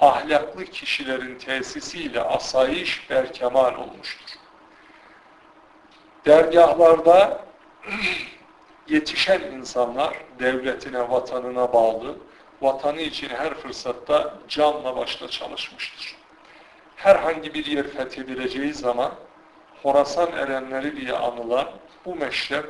ahlaklı 0.00 0.64
kişilerin 0.64 1.38
tesisiyle 1.38 2.20
asayiş 2.20 3.10
berkemal 3.10 3.74
olmuştur. 3.74 4.30
Dergahlarda 6.26 7.44
yetişen 8.88 9.40
insanlar 9.40 10.16
devletine, 10.38 11.10
vatanına 11.10 11.72
bağlı, 11.72 12.16
vatanı 12.62 13.00
için 13.00 13.28
her 13.28 13.54
fırsatta 13.54 14.34
canla 14.48 14.96
başla 14.96 15.28
çalışmıştır 15.28 16.16
herhangi 16.96 17.54
bir 17.54 17.66
yer 17.66 17.88
fethedileceği 17.88 18.74
zaman 18.74 19.12
Horasan 19.82 20.32
erenleri 20.32 20.96
diye 20.96 21.12
anılan 21.12 21.68
bu 22.04 22.16
meşrep 22.16 22.66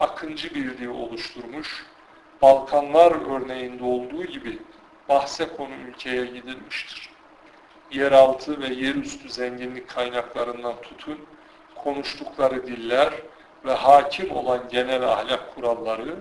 akıncı 0.00 0.54
birliği 0.54 0.88
oluşturmuş, 0.88 1.86
Balkanlar 2.42 3.40
örneğinde 3.40 3.84
olduğu 3.84 4.24
gibi 4.24 4.58
bahse 5.08 5.48
konu 5.56 5.74
ülkeye 5.88 6.26
gidilmiştir. 6.26 7.10
Yeraltı 7.90 8.60
ve 8.60 8.66
yerüstü 8.66 9.30
zenginlik 9.30 9.88
kaynaklarından 9.88 10.74
tutun, 10.82 11.18
konuştukları 11.74 12.66
diller 12.66 13.12
ve 13.64 13.72
hakim 13.72 14.30
olan 14.30 14.68
genel 14.68 15.02
ahlak 15.02 15.54
kuralları, 15.54 16.16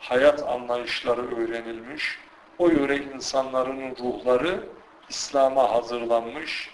hayat 0.00 0.42
anlayışları 0.42 1.36
öğrenilmiş, 1.36 2.18
o 2.58 2.68
yöre 2.68 2.96
insanların 2.96 3.96
ruhları 3.96 4.68
İslam'a 5.08 5.72
hazırlanmış, 5.72 6.70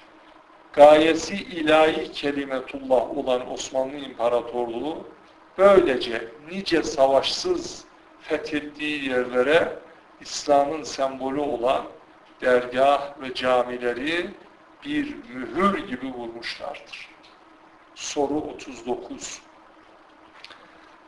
gayesi 0.72 1.34
ilahi 1.34 2.12
kelimetullah 2.12 3.16
olan 3.16 3.52
Osmanlı 3.52 3.96
İmparatorluğu 3.96 5.08
böylece 5.58 6.28
nice 6.50 6.82
savaşsız 6.82 7.84
fethettiği 8.20 9.08
yerlere 9.08 9.78
İslam'ın 10.20 10.82
sembolü 10.82 11.40
olan 11.40 11.84
dergah 12.40 13.20
ve 13.22 13.34
camileri 13.34 14.30
bir 14.84 15.16
mühür 15.34 15.88
gibi 15.88 16.06
vurmuşlardır. 16.06 17.08
Soru 17.94 18.34
39 18.34 19.40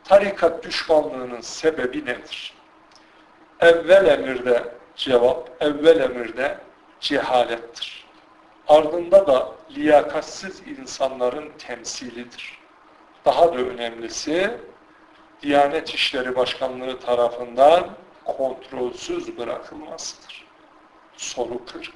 Tarikat 0.03 0.63
düşmanlığının 0.63 1.41
sebebi 1.41 2.05
nedir? 2.05 2.53
Evvel 3.59 4.05
emirde 4.05 4.75
cevap, 4.95 5.49
evvel 5.59 5.99
emirde 5.99 6.57
cehalettir 6.99 8.01
ardında 8.71 9.27
da 9.27 9.55
liyakatsiz 9.75 10.61
insanların 10.67 11.49
temsilidir. 11.57 12.60
Daha 13.25 13.53
da 13.53 13.57
önemlisi 13.57 14.57
Diyanet 15.41 15.89
İşleri 15.89 16.35
Başkanlığı 16.35 16.99
tarafından 16.99 17.89
kontrolsüz 18.25 19.37
bırakılmasıdır. 19.37 20.45
Soru 21.17 21.65
40. 21.65 21.91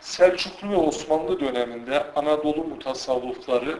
Selçuklu 0.00 0.70
ve 0.70 0.76
Osmanlı 0.76 1.40
döneminde 1.40 2.12
Anadolu 2.12 2.64
mutasavvıfları 2.64 3.78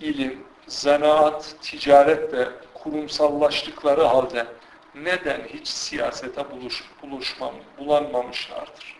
ilim, 0.00 0.44
zanaat, 0.66 1.54
ticaretle 1.62 2.48
kurumsallaştıkları 2.74 4.02
halde 4.02 4.46
neden 4.94 5.40
hiç 5.40 5.68
siyasete 5.68 6.50
buluş, 6.50 6.84
buluşmam, 7.02 7.54
bulanmamışlardır? 7.78 8.96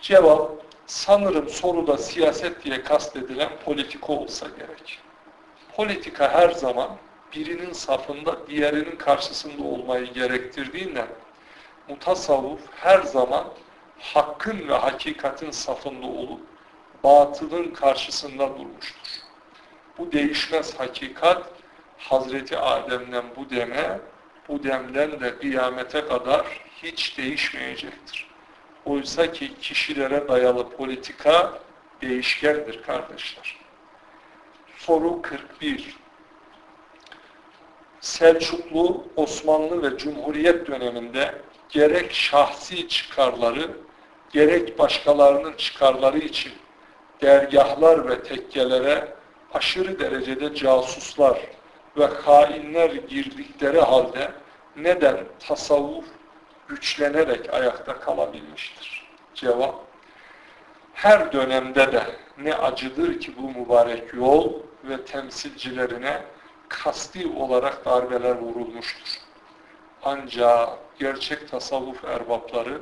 Cevap, 0.00 0.50
sanırım 0.90 1.48
soruda 1.48 1.98
siyaset 1.98 2.64
diye 2.64 2.82
kastedilen 2.82 3.50
politika 3.64 4.12
olsa 4.12 4.46
gerek. 4.46 4.98
Politika 5.76 6.32
her 6.32 6.50
zaman 6.50 6.90
birinin 7.34 7.72
safında 7.72 8.46
diğerinin 8.46 8.96
karşısında 8.96 9.62
olmayı 9.62 10.12
gerektirdiğinden 10.12 11.06
mutasavvuf 11.88 12.60
her 12.76 13.02
zaman 13.02 13.44
hakkın 13.98 14.68
ve 14.68 14.74
hakikatin 14.74 15.50
safında 15.50 16.06
olup 16.06 16.40
batılın 17.04 17.70
karşısında 17.70 18.48
durmuştur. 18.58 19.10
Bu 19.98 20.12
değişmez 20.12 20.80
hakikat 20.80 21.46
Hazreti 21.98 22.58
Adem'den 22.58 23.24
bu 23.36 23.50
deme, 23.50 24.00
bu 24.48 24.62
demden 24.62 25.20
de 25.20 25.38
kıyamete 25.38 26.04
kadar 26.04 26.46
hiç 26.82 27.18
değişmeyecektir. 27.18 28.29
Oysa 28.84 29.32
ki 29.32 29.54
kişilere 29.60 30.28
dayalı 30.28 30.70
politika 30.70 31.58
değişkendir 32.02 32.82
kardeşler. 32.82 33.56
Soru 34.78 35.22
41. 35.22 35.96
Selçuklu, 38.00 39.04
Osmanlı 39.16 39.82
ve 39.82 39.98
Cumhuriyet 39.98 40.66
döneminde 40.66 41.34
gerek 41.68 42.12
şahsi 42.12 42.88
çıkarları, 42.88 43.70
gerek 44.32 44.78
başkalarının 44.78 45.52
çıkarları 45.56 46.18
için 46.18 46.52
dergahlar 47.22 48.08
ve 48.08 48.22
tekkelere 48.22 49.14
aşırı 49.54 49.98
derecede 49.98 50.54
casuslar 50.54 51.40
ve 51.96 52.06
hainler 52.06 52.90
girdikleri 52.90 53.80
halde 53.80 54.32
neden 54.76 55.16
tasavvuf 55.48 56.04
güçlenerek 56.70 57.54
ayakta 57.54 58.00
kalabilmiştir? 58.00 59.08
Cevap, 59.34 59.74
her 60.94 61.32
dönemde 61.32 61.92
de 61.92 62.02
ne 62.38 62.54
acıdır 62.54 63.20
ki 63.20 63.34
bu 63.36 63.50
mübarek 63.60 64.14
yol 64.14 64.52
ve 64.84 65.04
temsilcilerine 65.04 66.22
kasti 66.68 67.28
olarak 67.28 67.84
darbeler 67.84 68.36
vurulmuştur. 68.36 69.20
Ancak 70.02 70.68
gerçek 70.98 71.48
tasavvuf 71.50 72.04
erbapları 72.04 72.80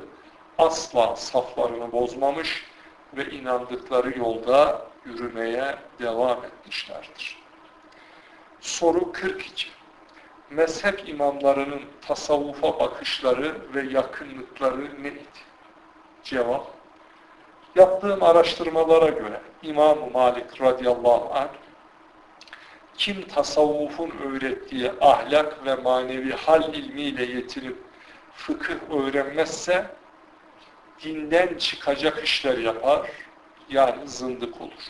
asla 0.57 1.15
saflarını 1.15 1.91
bozmamış 1.91 2.65
ve 3.13 3.29
inandıkları 3.29 4.19
yolda 4.19 4.85
yürümeye 5.05 5.75
devam 5.99 6.45
etmişlerdir. 6.45 7.39
Soru 8.59 9.11
42. 9.11 9.67
Mezhep 10.49 11.09
imamlarının 11.09 11.81
tasavvufa 12.01 12.79
bakışları 12.79 13.55
ve 13.75 13.81
yakınlıkları 13.81 15.03
neydi? 15.03 15.23
Cevap. 16.23 16.67
Yaptığım 17.75 18.23
araştırmalara 18.23 19.09
göre 19.09 19.41
İmam 19.63 19.97
Malik 20.13 20.61
radıyallahu 20.61 21.31
anh 21.33 21.49
kim 22.97 23.27
tasavvufun 23.27 24.09
öğrettiği 24.09 24.91
ahlak 25.01 25.65
ve 25.65 25.75
manevi 25.75 26.31
hal 26.31 26.73
ilmiyle 26.73 27.25
yetinip 27.25 27.77
fıkıh 28.33 28.75
öğrenmezse 28.91 29.85
dinden 31.03 31.57
çıkacak 31.57 32.23
işler 32.23 32.57
yapar, 32.57 33.11
yani 33.69 34.07
zındık 34.07 34.61
olur. 34.61 34.83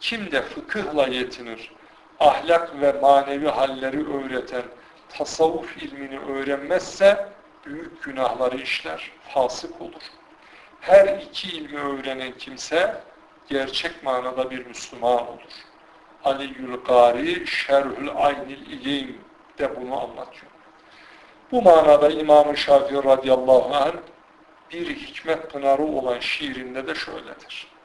Kim 0.00 0.32
de 0.32 0.42
fıkıhla 0.42 1.06
yetinir, 1.06 1.72
ahlak 2.20 2.80
ve 2.80 2.92
manevi 2.92 3.48
halleri 3.48 4.14
öğreten 4.14 4.62
tasavvuf 5.08 5.82
ilmini 5.82 6.18
öğrenmezse 6.18 7.28
büyük 7.66 8.02
günahları 8.02 8.56
işler, 8.56 9.12
fasık 9.28 9.80
olur. 9.80 10.02
Her 10.80 11.18
iki 11.18 11.48
ilmi 11.48 11.80
öğrenen 11.80 12.32
kimse 12.32 13.00
gerçek 13.48 14.02
manada 14.04 14.50
bir 14.50 14.66
Müslüman 14.66 15.28
olur. 15.28 15.52
Ali 16.24 16.52
Gari 16.88 17.46
Şerhül 17.46 18.10
Aynil 18.16 18.70
İlim 18.70 19.20
de 19.58 19.80
bunu 19.80 20.00
anlatıyor. 20.00 20.52
Bu 21.52 21.62
manada 21.62 22.08
İmam-ı 22.10 22.56
Şafii 22.56 23.04
radıyallahu 23.04 23.74
anh 23.74 23.92
bir 24.72 24.96
hikmet 24.96 25.50
pınarı 25.50 25.82
olan 25.82 26.18
şiirinde 26.18 26.86
de 26.86 26.94
şöyledir. 26.94 27.75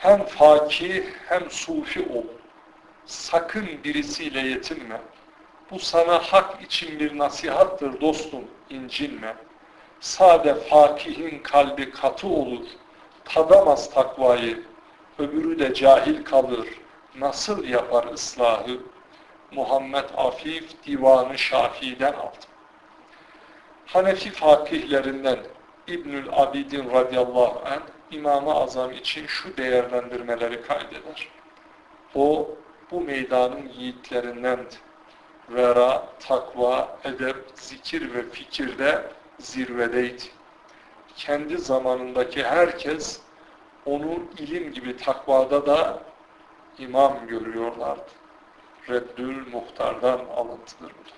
Hem 0.00 0.24
fakih 0.26 1.04
hem 1.28 1.50
sufi 1.50 2.00
ol. 2.00 2.24
Sakın 3.06 3.68
birisiyle 3.84 4.40
yetinme. 4.40 5.00
Bu 5.70 5.78
sana 5.78 6.18
hak 6.18 6.62
için 6.62 7.00
bir 7.00 7.18
nasihattır 7.18 8.00
dostum, 8.00 8.44
incinme. 8.70 9.36
Sade 10.00 10.54
fakihin 10.54 11.38
kalbi 11.42 11.90
katı 11.90 12.28
olur, 12.28 12.66
tadamaz 13.24 13.90
takvayı. 13.90 14.62
Öbürü 15.18 15.58
de 15.58 15.74
cahil 15.74 16.24
kalır, 16.24 16.68
nasıl 17.18 17.64
yapar 17.64 18.04
ıslahı? 18.12 18.80
Muhammed 19.50 20.04
Afif 20.16 20.86
Divanı 20.86 21.38
Şafii'den 21.38 22.12
aldım. 22.12 22.50
Hanefi 23.86 24.30
fakihlerinden 24.30 25.38
İbnül 25.86 26.26
Abidin 26.32 26.90
radıyallahu 26.90 27.62
anh 27.64 27.99
İmam-ı 28.10 28.54
Azam 28.54 28.92
için 28.92 29.26
şu 29.26 29.56
değerlendirmeleri 29.56 30.62
kaydeder. 30.62 31.28
O 32.14 32.50
bu 32.90 33.00
meydanın 33.00 33.68
yiğitlerindendi. 33.68 34.74
Vera, 35.48 36.06
takva, 36.20 36.98
edep, 37.04 37.36
zikir 37.54 38.14
ve 38.14 38.30
fikirde 38.30 39.02
zirvedeydi. 39.38 40.22
Kendi 41.16 41.58
zamanındaki 41.58 42.44
herkes 42.44 43.20
onu 43.86 44.18
ilim 44.38 44.72
gibi 44.72 44.96
takvada 44.96 45.66
da 45.66 46.02
imam 46.78 47.26
görüyorlardı. 47.26 48.10
Reddül 48.88 49.52
Muhtar'dan 49.52 50.18
alıntıdır 50.36 50.90
bu. 50.90 51.10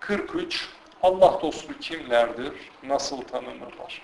43. 0.00 0.68
Allah 1.02 1.38
dostu 1.42 1.78
kimlerdir? 1.78 2.52
Nasıl 2.82 3.22
tanınırlar? 3.22 4.02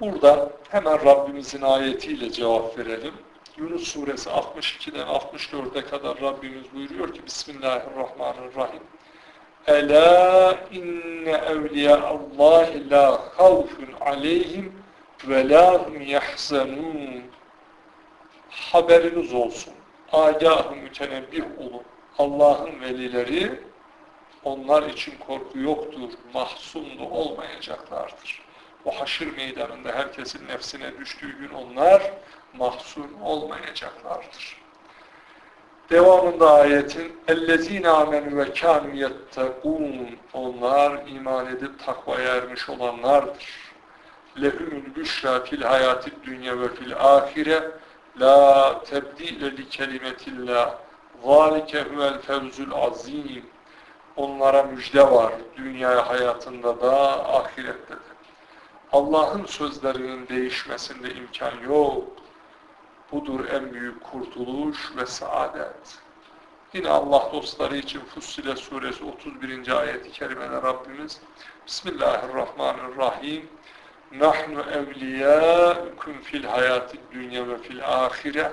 Burada 0.00 0.52
hemen 0.70 1.04
Rabbimizin 1.04 1.62
ayetiyle 1.62 2.32
cevap 2.32 2.78
verelim. 2.78 3.14
Yunus 3.56 3.88
suresi 3.88 4.30
62'den 4.30 5.06
64'e 5.06 5.84
kadar 5.84 6.20
Rabbimiz 6.20 6.74
buyuruyor 6.74 7.14
ki 7.14 7.26
Bismillahirrahmanirrahim. 7.26 8.82
Ela 9.66 10.58
inne 10.72 11.30
evliya 11.30 12.02
Allah 12.02 12.68
la 12.90 13.22
havfun 13.36 13.88
aleyhim 14.00 14.72
ve 15.28 15.48
la 15.48 15.86
yahzanun. 16.06 17.22
Haberiniz 18.50 19.34
olsun. 19.34 19.74
Agah-ı 20.12 20.76
mütenebbih 20.76 21.44
olun. 21.58 21.82
Allah'ın 22.18 22.80
velileri 22.80 23.60
onlar 24.44 24.82
için 24.82 25.14
korku 25.26 25.58
yoktur, 25.58 26.10
mahzun 26.34 26.98
da 26.98 27.02
olmayacaklardır 27.02 28.49
O 28.85 29.01
haşır 29.01 29.37
meydanında 29.37 29.91
herkesin 29.91 30.47
nefsine 30.47 30.97
düştüğü 30.97 31.37
gün 31.39 31.49
onlar 31.49 32.13
mahzun 32.53 33.13
olmayacaklardır. 33.21 34.65
Devamında 35.89 36.53
ayetin 36.53 37.19
اَلَّذ۪ينَ 37.27 37.85
آمَنُوا 37.87 38.45
وَكَانُوا 38.45 39.09
يَتَّقُونَ 39.09 40.15
Onlar 40.33 41.07
iman 41.07 41.45
edip 41.45 41.85
takvaya 41.85 42.35
ermiş 42.35 42.69
olanlardır. 42.69 43.65
لَهُمُ 44.37 44.71
الْبُشْرَى 44.83 45.35
فِي 45.45 45.53
الْحَيَاتِ 45.61 46.03
الدُّنْيَا 46.13 46.53
وَفِي 46.61 46.83
الْآخِرَةِ 46.89 47.59
لَا 48.23 48.41
تَبْدِيلَ 48.91 49.41
لِكَلِمَةِ 49.59 50.21
اللّٰهِ 50.33 50.69
ذَٰلِكَ 51.23 51.71
هُوَ 51.89 52.01
الْفَوْزُ 52.13 52.57
الْعَظِيمِ 52.67 53.43
Onlara 54.15 54.63
müjde 54.63 55.11
var. 55.11 55.33
Dünya 55.57 56.09
hayatında 56.09 56.81
da 56.81 56.93
ahirette 57.35 57.93
de. 57.93 58.08
Allah'ın 58.92 59.44
sözlerinin 59.44 60.28
değişmesinde 60.28 61.14
imkan 61.14 61.60
yok. 61.68 62.08
Budur 63.12 63.48
en 63.48 63.72
büyük 63.72 64.04
kurtuluş 64.04 64.96
ve 64.96 65.06
saadet. 65.06 65.98
Yine 66.72 66.88
Allah 66.88 67.30
dostları 67.32 67.76
için 67.76 68.00
Fussile 68.00 68.56
suresi 68.56 69.04
31. 69.04 69.68
ayet-i 69.80 70.10
kerimede 70.10 70.62
Rabbimiz 70.62 71.20
Bismillahirrahmanirrahim 71.66 73.48
Nahnu 74.12 74.60
evliyâkum 74.60 76.20
fil 76.22 76.44
hayâti 76.44 76.98
dünya 77.12 77.48
ve 77.48 77.58
fil 77.58 77.84
âhire 77.84 78.52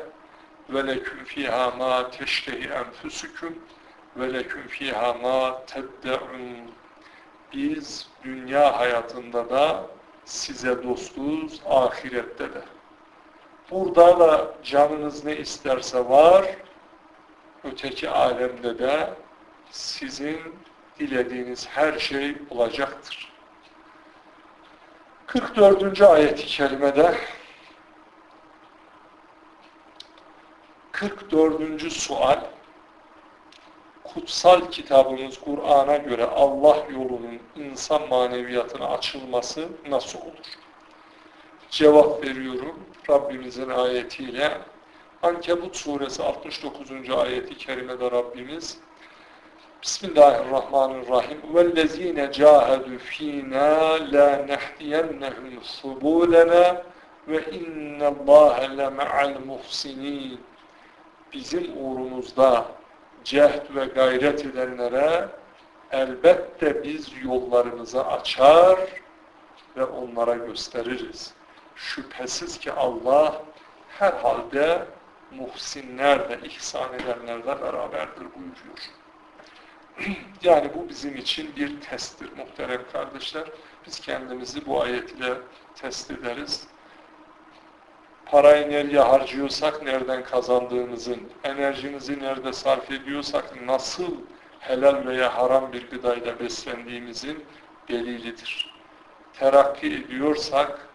ve 0.70 0.88
leküm 0.88 1.26
fîhâ 1.26 1.72
mâ 1.72 2.12
teştehi 2.12 2.70
enfüsüküm 2.70 3.60
ve 4.18 4.34
leküm 4.34 4.68
fîhâ 4.68 5.14
mâ 5.14 5.66
tedde'un 5.66 6.72
biz 7.54 8.08
dünya 8.24 8.80
hayatında 8.80 9.50
da 9.50 9.98
size 10.28 10.84
dostuz, 10.84 11.62
ahirette 11.66 12.54
de. 12.54 12.62
Burada 13.72 14.20
da 14.20 14.56
canınız 14.64 15.26
ne 15.26 15.38
isterse 15.38 16.10
var, 16.10 16.46
öteki 17.64 18.10
alemde 18.10 18.80
de 18.80 19.14
sizin 19.72 20.40
dilediğiniz 21.00 21.68
her 21.68 22.00
şey 22.00 22.38
olacaktır. 22.50 23.34
44. 25.28 26.02
ayet-i 26.02 26.46
kerimede 26.46 27.16
44. 30.92 31.92
sual 31.92 32.40
kutsal 34.14 34.62
kitabımız 34.72 35.40
Kur'an'a 35.40 35.98
göre 35.98 36.26
Allah 36.26 36.78
yolunun 36.92 37.40
insan 37.56 38.08
maneviyatına 38.10 38.88
açılması 38.88 39.68
nasıl 39.90 40.20
olur? 40.20 40.58
Cevap 41.70 42.24
veriyorum 42.24 42.80
Rabbimizin 43.10 43.70
ayetiyle. 43.70 44.58
Ankebut 45.24 45.76
suresi 45.76 46.24
69. 46.24 47.10
ayeti 47.10 47.58
kerimede 47.58 48.12
Rabbimiz 48.12 48.78
Bismillahirrahmanirrahim. 49.84 51.38
Vellezine 51.54 52.32
cahadu 52.32 52.98
fina 52.98 53.98
la 54.12 54.46
nehdiyennehum 54.46 55.64
subulena 55.64 56.84
ve 57.28 57.52
innallâhe 57.52 58.78
le 58.78 58.90
me'al 58.90 59.40
muhsinin. 59.46 60.42
Bizim 61.34 61.78
uğrumuzda 61.78 62.66
cehd 63.28 63.76
ve 63.76 63.86
gayret 63.86 64.46
edenlere 64.46 65.30
elbette 65.92 66.84
biz 66.84 67.12
yollarımızı 67.24 68.08
açar 68.08 68.80
ve 69.78 69.86
onlara 69.86 70.36
gösteririz. 70.36 71.34
Şüphesiz 71.76 72.60
ki 72.60 72.72
Allah 72.72 73.44
herhalde 73.90 74.88
muhsinlerle, 75.32 76.40
ihsan 76.44 76.94
edenlerle 76.94 77.62
beraberdir 77.62 78.26
buyuruyor. 78.36 78.80
yani 80.44 80.72
bu 80.76 80.90
bizim 80.90 81.16
için 81.16 81.56
bir 81.56 81.82
testtir 81.82 82.30
muhterem 82.38 82.82
kardeşler. 82.94 83.48
Biz 83.86 84.00
kendimizi 84.00 84.66
bu 84.66 84.82
ayet 84.82 85.12
ile 85.12 85.34
test 85.76 86.12
ederiz. 86.12 86.68
Parayı 88.32 88.70
nereye 88.70 89.00
harcıyorsak 89.00 89.84
nereden 89.84 90.24
kazandığımızın, 90.24 91.22
enerjimizi 91.44 92.20
nerede 92.20 92.54
sarf 92.54 92.92
ediyorsak 92.92 93.62
nasıl 93.66 94.16
helal 94.60 95.06
veya 95.08 95.38
haram 95.38 95.74
bir 95.74 95.90
gıdayla 95.90 96.40
beslendiğimizin 96.40 97.46
delilidir. 97.88 98.76
Terakki 99.34 99.88
ediyorsak 99.88 100.90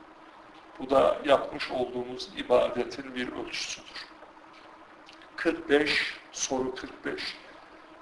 bu 0.78 0.91
da 0.91 1.18
yapmış 1.24 1.70
olduğumuz 1.70 2.28
ibadetin 2.37 3.14
bir 3.14 3.28
ölçüsüdür. 3.33 4.07
45, 5.37 6.14
soru 6.33 6.74
45. 6.74 7.37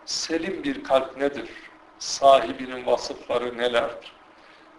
Selim 0.04 0.64
bir 0.64 0.84
kalp 0.84 1.16
nedir? 1.16 1.50
Sahibinin 1.98 2.86
vasıfları 2.86 3.58
nelerdir? 3.58 4.19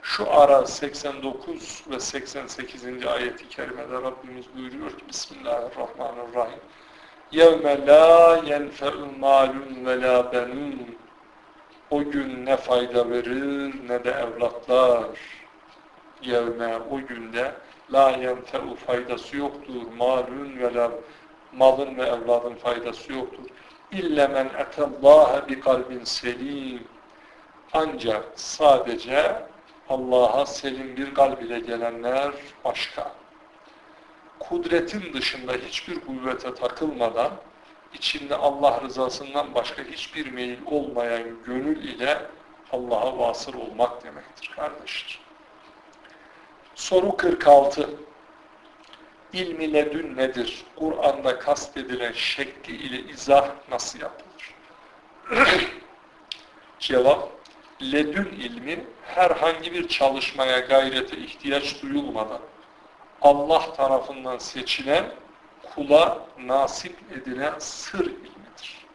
Şu 0.02 0.32
ara 0.32 0.66
89 0.66 1.84
ve 1.90 2.00
88. 2.00 3.06
ayeti 3.06 3.48
kerimede 3.48 3.94
Rabbimiz 3.94 4.44
buyuruyor 4.56 4.90
ki 4.90 5.08
Bismillahirrahmanirrahim 5.08 6.60
يَوْمَ 7.32 7.64
لَا 7.86 8.38
يَنْفَعُ 8.52 8.94
مَالٌ 9.20 9.52
وَلَا 9.86 10.16
بَنُونَ 10.32 10.78
O 11.90 12.04
gün 12.04 12.46
ne 12.46 12.56
fayda 12.56 13.10
verir 13.10 13.74
ne 13.88 14.04
de 14.04 14.10
evlatlar. 14.10 15.06
Yevme 16.22 16.78
o 16.90 17.00
günde 17.00 17.52
la 17.92 18.10
yenfe'u 18.10 18.74
faydası 18.74 19.36
yoktur. 19.36 19.82
Malun 19.98 20.58
ve 20.58 20.74
la 20.74 20.90
malın 21.52 21.96
ve 21.96 22.02
evladın 22.02 22.54
faydası 22.54 23.12
yoktur. 23.12 23.44
İlle 23.92 24.26
men 24.26 24.46
etallâhe 24.58 25.48
bi 25.48 25.60
kalbin 25.60 26.04
selim. 26.04 26.84
Ancak 27.72 28.24
sadece 28.34 29.46
Allah'a 29.91 30.45
selim 30.45 30.97
bir 30.97 31.13
kalb 31.13 31.41
ile 31.41 31.59
gelenler 31.59 32.31
başka. 32.65 33.11
Kudretin 34.39 35.13
dışında 35.13 35.53
hiçbir 35.53 35.99
kuvvete 35.99 36.53
takılmadan, 36.53 37.31
içinde 37.93 38.35
Allah 38.35 38.81
rızasından 38.81 39.55
başka 39.55 39.83
hiçbir 39.83 40.31
meyil 40.31 40.59
olmayan 40.65 41.43
gönül 41.45 41.83
ile 41.83 42.25
Allah'a 42.71 43.19
vasıl 43.19 43.53
olmak 43.53 44.03
demektir 44.03 44.51
kardeşler. 44.55 45.19
Soru 46.75 47.17
46. 47.17 47.89
İlmi 49.33 49.73
ledün 49.73 50.17
nedir? 50.17 50.63
Kur'an'da 50.75 51.39
kastedilen 51.39 52.11
şekli 52.11 52.75
ile 52.75 53.11
izah 53.13 53.49
nasıl 53.71 53.99
yapılır? 53.99 54.55
Cevap, 56.79 57.40
ledün 57.81 58.25
ilmi 58.25 58.85
herhangi 59.03 59.73
bir 59.73 59.87
çalışmaya, 59.87 60.59
gayrete 60.59 61.17
ihtiyaç 61.17 61.81
duyulmadan 61.81 62.41
Allah 63.21 63.73
tarafından 63.73 64.37
seçilen 64.37 65.05
kula 65.75 66.27
nasip 66.39 66.95
edilen 67.11 67.59
sır 67.59 68.05
ilmidir. 68.05 68.85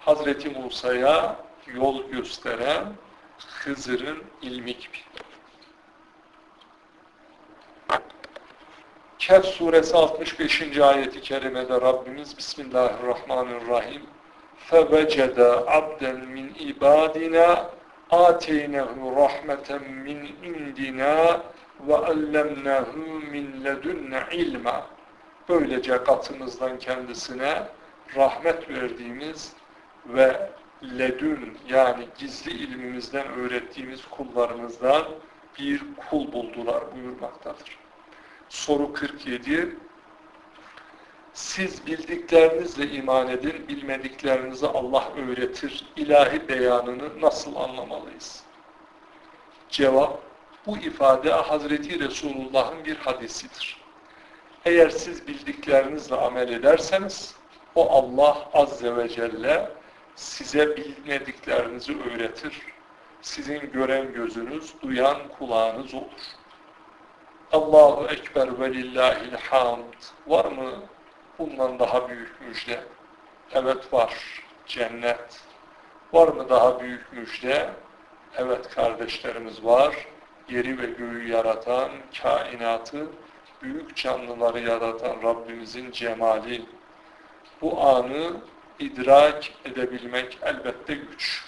Hazreti 0.00 0.48
Musa'ya 0.48 1.36
yol 1.74 2.10
gösteren 2.10 2.84
Hızır'ın 3.48 4.24
ilmi 4.42 4.78
gibi. 4.78 4.98
Kehf 9.18 9.44
suresi 9.44 9.96
65. 9.96 10.78
ayeti 10.78 11.20
kerimede 11.20 11.80
Rabbimiz 11.80 12.38
Bismillahirrahmanirrahim 12.38 14.02
fevecede 14.66 15.48
abden 15.66 16.28
min 16.28 16.54
ibadina 16.58 17.70
ateynehu 18.10 19.16
rahmeten 19.16 19.82
min 19.92 20.36
indina 20.42 21.40
ve 21.88 21.96
allemnehu 21.96 22.98
min 23.30 23.64
ledünne 23.64 24.22
ilma 24.32 24.86
böylece 25.48 26.04
katımızdan 26.04 26.78
kendisine 26.78 27.62
rahmet 28.16 28.68
verdiğimiz 28.68 29.52
ve 30.06 30.50
ledün 30.98 31.58
yani 31.68 32.08
gizli 32.18 32.50
ilmimizden 32.50 33.26
öğrettiğimiz 33.26 34.00
kullarımızdan 34.06 35.04
bir 35.58 35.82
kul 36.10 36.32
buldular 36.32 36.84
buyurmaktadır. 36.94 37.78
Soru 38.48 38.92
47 38.92 39.76
siz 41.34 41.86
bildiklerinizle 41.86 42.90
iman 42.90 43.28
edin, 43.28 43.68
bilmediklerinizi 43.68 44.66
Allah 44.66 45.12
öğretir. 45.16 45.86
İlahi 45.96 46.48
beyanını 46.48 47.20
nasıl 47.20 47.56
anlamalıyız? 47.56 48.42
Cevap 49.70 50.20
Bu 50.66 50.78
ifade 50.78 51.30
Hazreti 51.30 52.00
Resulullah'ın 52.00 52.84
bir 52.84 52.96
hadisidir. 52.96 53.76
Eğer 54.64 54.90
siz 54.90 55.26
bildiklerinizle 55.26 56.16
amel 56.16 56.48
ederseniz 56.48 57.34
o 57.74 57.90
Allah 57.90 58.48
Azze 58.52 58.96
ve 58.96 59.08
Celle 59.08 59.70
size 60.14 60.76
bilmediklerinizi 60.76 61.98
öğretir. 62.02 62.62
Sizin 63.22 63.72
gören 63.72 64.12
gözünüz, 64.12 64.74
duyan 64.82 65.28
kulağınız 65.38 65.94
olur. 65.94 66.22
Allahu 67.52 68.06
Ekber 68.06 68.60
ve 68.60 68.74
lillahil 68.74 69.32
hamd. 69.32 69.94
Var 70.26 70.44
mı 70.44 70.72
bundan 71.39 71.79
daha 71.79 72.09
büyük 72.09 72.41
müjde? 72.41 72.83
Evet 73.51 73.93
var. 73.93 74.43
Cennet. 74.65 75.41
Var 76.13 76.27
mı 76.27 76.49
daha 76.49 76.79
büyük 76.79 77.13
müjde? 77.13 77.69
Evet 78.35 78.69
kardeşlerimiz 78.69 79.65
var. 79.65 80.07
Yeri 80.49 80.81
ve 80.81 80.85
göğü 80.85 81.27
yaratan, 81.27 81.91
kainatı, 82.21 83.07
büyük 83.61 83.95
canlıları 83.95 84.59
yaratan 84.59 85.23
Rabbimizin 85.23 85.91
cemali. 85.91 86.65
Bu 87.61 87.81
anı 87.81 88.37
idrak 88.79 89.43
edebilmek 89.65 90.39
elbette 90.41 90.93
güç. 90.93 91.45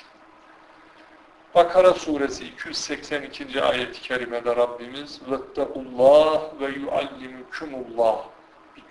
Bakara 1.56 1.94
suresi 1.94 2.46
282. 2.46 3.62
ayet-i 3.62 4.02
kerimede 4.02 4.56
Rabbimiz 4.56 5.22
وَاتَّقُوا 5.30 6.60
ve 6.60 6.66
يُعَلِّمُكُمُ 6.66 7.72
bi 7.72 7.98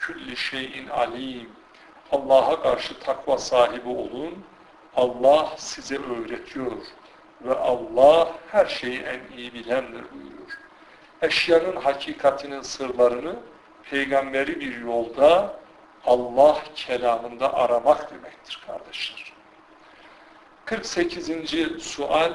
kulli 0.07 0.37
şeyin 0.37 0.87
alim 0.87 1.49
Allah'a 2.11 2.61
karşı 2.61 2.99
takva 2.99 3.37
sahibi 3.37 3.89
olun. 3.89 4.43
Allah 4.95 5.53
size 5.57 5.97
öğretiyor 5.97 6.71
ve 7.41 7.55
Allah 7.55 8.31
her 8.51 8.65
şeyi 8.65 8.99
en 8.99 9.37
iyi 9.37 9.53
bilendir 9.53 10.03
buyuruyor. 10.13 10.59
Eşyanın 11.21 11.75
hakikatinin 11.75 12.61
sırlarını 12.61 13.35
peygamberi 13.89 14.59
bir 14.59 14.81
yolda 14.81 15.55
Allah 16.05 16.57
kelamında 16.75 17.53
aramak 17.53 18.11
demektir 18.11 18.63
kardeşler. 18.67 19.33
48. 20.65 21.31
sual 21.83 22.31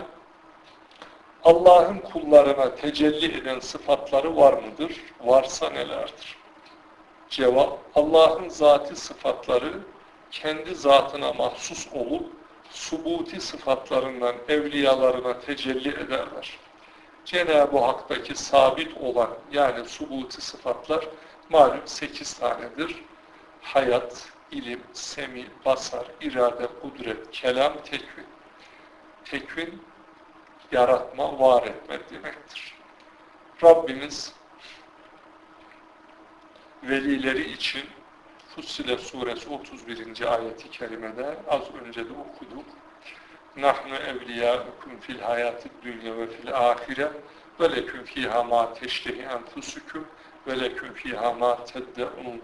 Allah'ın 1.45 1.99
kullarına 1.99 2.75
tecelli 2.75 3.39
eden 3.41 3.61
sıfatları 3.61 4.37
var 4.37 4.53
mıdır? 4.53 4.93
Varsa 5.21 5.71
nelerdir? 5.71 6.37
Cevap, 7.31 7.79
Allah'ın 7.95 8.49
zati 8.49 8.97
sıfatları 8.97 9.81
kendi 10.31 10.75
zatına 10.75 11.33
mahsus 11.33 11.89
olup 11.93 12.27
subuti 12.71 13.41
sıfatlarından 13.41 14.35
evliyalarına 14.49 15.41
tecelli 15.41 15.89
ederler. 15.89 16.59
Cenab-ı 17.25 17.79
Hak'taki 17.79 18.35
sabit 18.35 18.97
olan 18.97 19.31
yani 19.53 19.89
subuti 19.89 20.41
sıfatlar 20.41 21.09
malum 21.51 21.83
sekiz 21.85 22.35
tanedir. 22.35 23.05
Hayat, 23.63 24.29
ilim, 24.51 24.81
semi, 24.93 25.47
basar, 25.65 26.07
irade, 26.21 26.67
kudret, 26.83 27.31
kelam, 27.31 27.73
tekvin. 27.85 28.27
Tekvin, 29.25 29.83
yaratma, 30.73 31.39
var 31.41 31.63
etme 31.63 32.01
demektir. 32.11 32.75
Rabbimiz 33.65 34.33
velileri 36.83 37.53
için 37.53 37.83
Fussilet 38.55 39.01
suresi 39.01 39.49
31. 39.49 40.33
ayeti 40.33 40.71
kerimede 40.71 41.37
az 41.49 41.63
önce 41.87 42.09
de 42.09 42.13
okuduk. 42.13 42.65
Nahnu 43.57 43.95
evliyâukum 43.95 45.01
fil 45.01 45.19
hayâtid 45.19 45.71
dünya 45.83 46.19
ve 46.19 46.27
fil 46.27 46.55
âhire 46.55 47.13
ve 47.61 47.73
leküm 47.77 48.05
fîhâ 48.05 48.45
mâ 48.45 48.75
teştehi 48.75 49.23
enfusukum 49.23 50.07
ve 50.47 50.61
leküm 50.61 50.95
fîhâ 50.95 51.33
mâ 51.33 51.65
tedde'un 51.65 52.43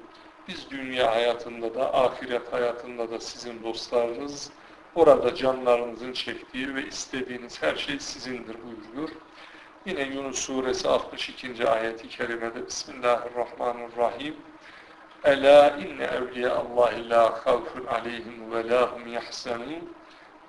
biz 0.49 0.71
dünya 0.71 1.15
hayatında 1.15 1.75
da 1.75 1.95
ahiret 1.95 2.53
hayatında 2.53 3.11
da 3.11 3.21
sizin 3.21 3.63
dostlarınız 3.63 4.51
orada 4.95 5.35
canlarınızın 5.35 6.13
çektiği 6.13 6.75
ve 6.75 6.87
istediğiniz 6.87 7.63
her 7.63 7.77
şey 7.77 7.99
sizindir 7.99 8.57
buyuruyor. 8.65 9.11
Yine 9.87 10.03
Yunus 10.03 10.39
suresi 10.39 10.89
62. 10.89 11.69
ayeti 11.69 12.09
kerimede 12.09 12.67
Bismillahirrahmanirrahim 12.67 14.35
Ela 15.25 15.77
inne 15.77 16.05
evliya 16.05 16.55
Allahi 16.55 17.09
la 17.11 17.47
havfun 17.47 17.87
aleyhim 17.87 18.53
ve 18.53 18.69
la 18.69 18.93
hum 18.93 19.13
yahsenun 19.13 19.95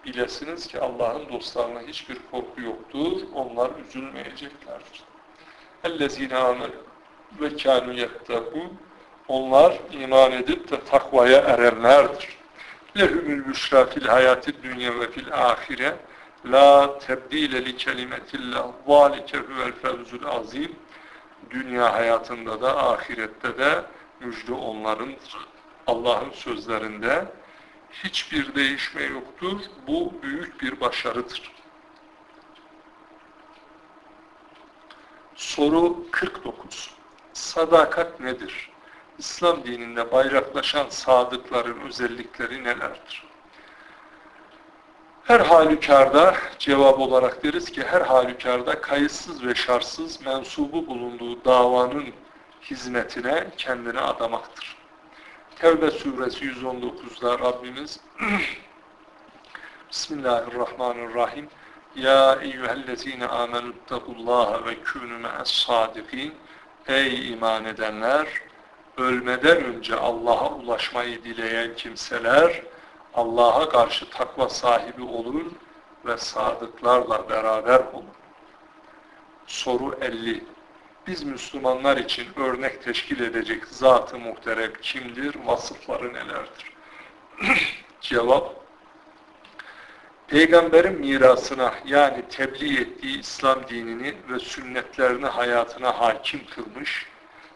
Bilesiniz 0.06 0.68
ki 0.68 0.80
Allah'ın 0.80 1.30
dostlarına 1.30 1.82
hiçbir 1.82 2.18
korku 2.32 2.62
yoktur. 2.62 3.22
Onlar 3.34 3.72
üzülmeyeceklerdir. 3.88 5.04
Ellezine 5.84 6.38
amel 6.38 6.72
ve 7.42 7.48
kânû 7.48 8.00
yettegûn 8.00 8.78
onlar 9.28 9.80
iman 9.92 10.32
edip 10.32 10.72
de 10.72 10.84
takvaya 10.84 11.38
erenlerdir. 11.38 12.38
Lehumül 12.98 13.48
büşra 13.48 13.86
fil 13.86 14.06
hayati 14.06 14.64
dünya 14.64 15.00
ve 15.00 15.12
fil 15.12 15.34
ahire 15.34 15.96
la 16.52 17.00
tebdile 17.00 17.66
li 17.66 17.78
kelimetillah 17.78 18.72
zalike 18.88 19.38
huvel 19.38 19.74
fevzul 19.82 20.26
azim 20.26 20.76
dünya 21.50 21.94
hayatında 21.94 22.62
da 22.62 22.90
ahirette 22.92 23.58
de 23.58 23.86
müjde 24.20 24.54
onların 24.54 25.14
Allah'ın 25.88 26.32
sözlerinde 26.32 27.26
hiçbir 28.04 28.56
değişme 28.56 29.04
yoktur. 29.04 29.62
Bu 29.88 30.14
büyük 30.24 30.62
bir 30.62 30.82
başarıdır. 30.82 31.52
Soru 35.36 36.12
49. 36.12 36.96
Sadakat 37.34 38.20
nedir? 38.20 38.72
İslam 39.18 39.64
dininde 39.64 40.12
bayraklaşan 40.12 40.90
sadıkların 40.90 41.82
özellikleri 41.82 42.64
nelerdir? 42.64 43.24
Her 45.26 45.40
halükarda 45.40 46.36
cevap 46.60 47.00
olarak 47.00 47.44
deriz 47.44 47.72
ki 47.72 47.84
her 47.84 48.02
halükarda 48.02 48.82
kayıtsız 48.82 49.46
ve 49.46 49.56
şartsız 49.56 50.26
mensubu 50.26 50.88
bulunduğu 50.88 51.46
davanın 51.46 52.06
hizmetine 52.62 53.48
kendini 53.58 54.00
adamaktır. 54.00 54.78
Tevbe 55.56 55.92
suresi 55.92 56.46
119'da 56.46 57.40
Rabbimiz 57.40 58.00
Bismillahirrahmanirrahim 59.90 61.50
Ya 61.96 62.36
eyyühellezine 62.42 63.28
amenuttakullaha 63.28 64.66
ve 64.66 64.76
kûnü 64.84 65.18
me'es-sadikin 65.18 66.34
Ey 66.88 67.32
iman 67.32 67.66
edenler! 67.66 68.28
Ölmeden 68.98 69.64
önce 69.64 69.96
Allah'a 69.96 70.50
ulaşmayı 70.50 71.24
dileyen 71.24 71.76
kimseler 71.76 72.62
Allah'a 73.16 73.70
karşı 73.70 74.10
takva 74.10 74.50
sahibi 74.50 75.04
olur 75.04 75.52
ve 76.06 76.18
sadıklarla 76.18 77.30
beraber 77.30 77.80
olur. 77.80 78.16
Soru 79.48 79.98
50 80.02 80.44
biz 81.08 81.24
Müslümanlar 81.24 81.98
için 81.98 82.28
örnek 82.36 82.84
teşkil 82.84 83.20
edecek 83.20 83.66
zat-ı 83.66 84.18
muhterem 84.18 84.74
kimdir, 84.82 85.36
vasıfları 85.46 86.14
nelerdir? 86.14 86.74
Cevap, 88.02 88.66
Peygamberin 90.28 91.00
mirasına 91.00 91.74
yani 91.86 92.24
tebliğ 92.30 92.82
ettiği 92.82 93.20
İslam 93.20 93.68
dinini 93.68 94.16
ve 94.30 94.40
sünnetlerini 94.40 95.26
hayatına 95.26 96.00
hakim 96.00 96.42
kılmış 96.46 97.06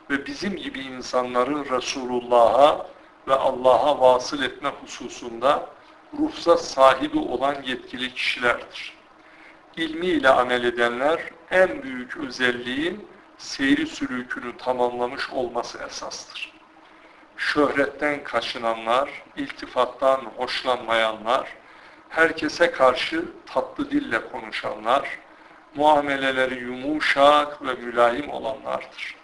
ve 0.10 0.26
bizim 0.26 0.56
gibi 0.56 0.80
insanları 0.80 1.70
Resulullah'a 1.70 2.88
ve 3.30 3.36
Allah'a 3.36 4.02
vasıl 4.02 4.44
etme 4.44 4.70
hususunda 4.70 5.70
ruhsat 6.20 6.66
sahibi 6.66 7.20
olan 7.20 7.56
yetkili 7.66 8.14
kişilerdir. 8.14 8.98
İlmiyle 9.78 10.30
amel 10.30 10.64
edenler 10.64 11.22
en 11.52 11.84
büyük 11.84 12.18
özelliği 12.18 13.00
seyri 13.38 13.88
sülükünü 13.88 14.58
tamamlamış 14.58 15.30
olması 15.30 15.84
esastır. 15.88 16.54
Şöhretten 17.38 18.24
kaçınanlar, 18.24 19.24
iltifattan 19.36 20.22
hoşlanmayanlar, 20.38 21.48
herkese 22.10 22.72
karşı 22.72 23.26
tatlı 23.46 23.92
dille 23.92 24.30
konuşanlar, 24.32 25.20
muameleleri 25.76 26.64
yumuşak 26.64 27.62
ve 27.62 27.74
mülayim 27.74 28.30
olanlardır. 28.30 29.16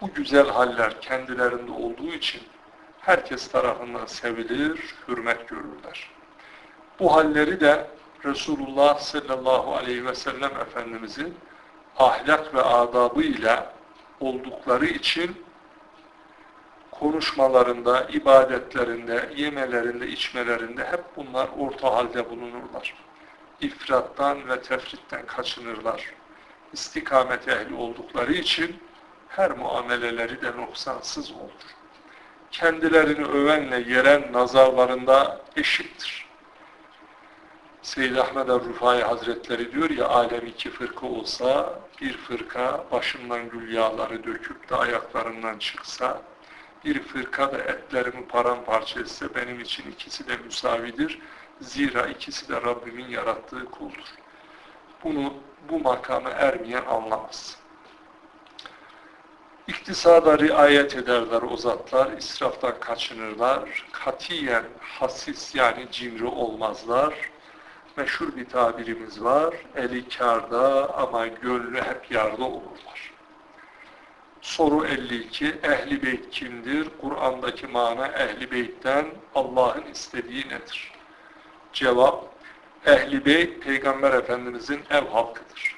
Bu 0.00 0.14
güzel 0.14 0.48
haller 0.48 1.00
kendilerinde 1.00 1.72
olduğu 1.72 2.12
için 2.12 2.42
herkes 3.06 3.48
tarafından 3.48 4.06
sevilir, 4.06 4.94
hürmet 5.08 5.48
görürler. 5.48 6.10
Bu 6.98 7.14
halleri 7.14 7.60
de 7.60 7.86
Resulullah 8.24 8.98
sallallahu 8.98 9.74
aleyhi 9.74 10.06
ve 10.06 10.14
sellem 10.14 10.56
Efendimizin 10.60 11.34
ahlak 11.96 12.54
ve 12.54 12.62
adabı 12.62 13.22
ile 13.22 13.64
oldukları 14.20 14.86
için 14.86 15.44
konuşmalarında, 16.90 18.04
ibadetlerinde, 18.04 19.30
yemelerinde, 19.36 20.08
içmelerinde 20.08 20.84
hep 20.84 21.04
bunlar 21.16 21.48
orta 21.58 21.94
halde 21.94 22.30
bulunurlar. 22.30 22.94
İfrattan 23.60 24.48
ve 24.48 24.62
tefritten 24.62 25.26
kaçınırlar. 25.26 26.14
İstikamet 26.72 27.48
ehli 27.48 27.74
oldukları 27.74 28.32
için 28.32 28.76
her 29.28 29.50
muameleleri 29.50 30.42
de 30.42 30.56
noksansız 30.56 31.30
olur. 31.30 31.76
Kendilerini 32.50 33.26
övenle 33.26 33.92
yeren 33.92 34.32
nazarlarında 34.32 35.40
eşittir. 35.56 36.26
Seyyid 37.82 38.16
Ahmed 38.16 38.48
el-Rufai 38.48 39.02
Hazretleri 39.02 39.72
diyor 39.72 39.90
ya 39.90 40.08
alem 40.08 40.46
iki 40.46 40.70
fırka 40.70 41.06
olsa 41.06 41.80
bir 42.00 42.16
fırka 42.16 42.84
başımdan 42.92 43.48
gül 43.48 43.72
yağları 43.72 44.24
döküp 44.24 44.70
de 44.70 44.76
ayaklarından 44.76 45.58
çıksa 45.58 46.22
bir 46.84 47.02
fırka 47.02 47.52
da 47.52 47.58
etlerimi 47.58 48.26
paramparça 48.26 49.00
etse 49.00 49.34
benim 49.34 49.60
için 49.60 49.90
ikisi 49.90 50.28
de 50.28 50.36
müsavidir. 50.36 51.18
Zira 51.60 52.06
ikisi 52.06 52.48
de 52.48 52.62
Rabbimin 52.62 53.08
yarattığı 53.08 53.64
kuldur. 53.64 54.14
Bunu 55.04 55.34
bu 55.68 55.78
makama 55.80 56.30
ermeyen 56.30 56.84
anlamaz. 56.84 57.58
İktisada 59.68 60.38
riayet 60.38 60.96
ederler 60.96 61.42
o 61.42 61.56
zatlar, 61.56 62.12
israftan 62.12 62.80
kaçınırlar, 62.80 63.86
katiyen 63.92 64.64
hasis 64.80 65.54
yani 65.54 65.86
cimri 65.90 66.24
olmazlar, 66.24 67.14
meşhur 67.96 68.36
bir 68.36 68.48
tabirimiz 68.48 69.22
var. 69.24 69.54
Eli 69.76 70.08
karda 70.08 70.94
ama 70.94 71.26
gönlü 71.26 71.82
hep 71.82 72.10
yarda 72.10 72.44
olurlar. 72.44 73.12
Soru 74.40 74.86
52. 74.86 75.46
Ehli 75.46 76.02
beyt 76.02 76.30
kimdir? 76.30 76.88
Kur'an'daki 77.00 77.66
mana 77.66 78.06
ehli 78.06 78.50
beytten 78.50 79.06
Allah'ın 79.34 79.84
istediği 79.92 80.48
nedir? 80.48 80.92
Cevap 81.72 82.24
Ehli 82.86 83.24
beyt 83.24 83.62
Peygamber 83.62 84.12
Efendimizin 84.12 84.80
ev 84.90 85.06
halkıdır. 85.06 85.76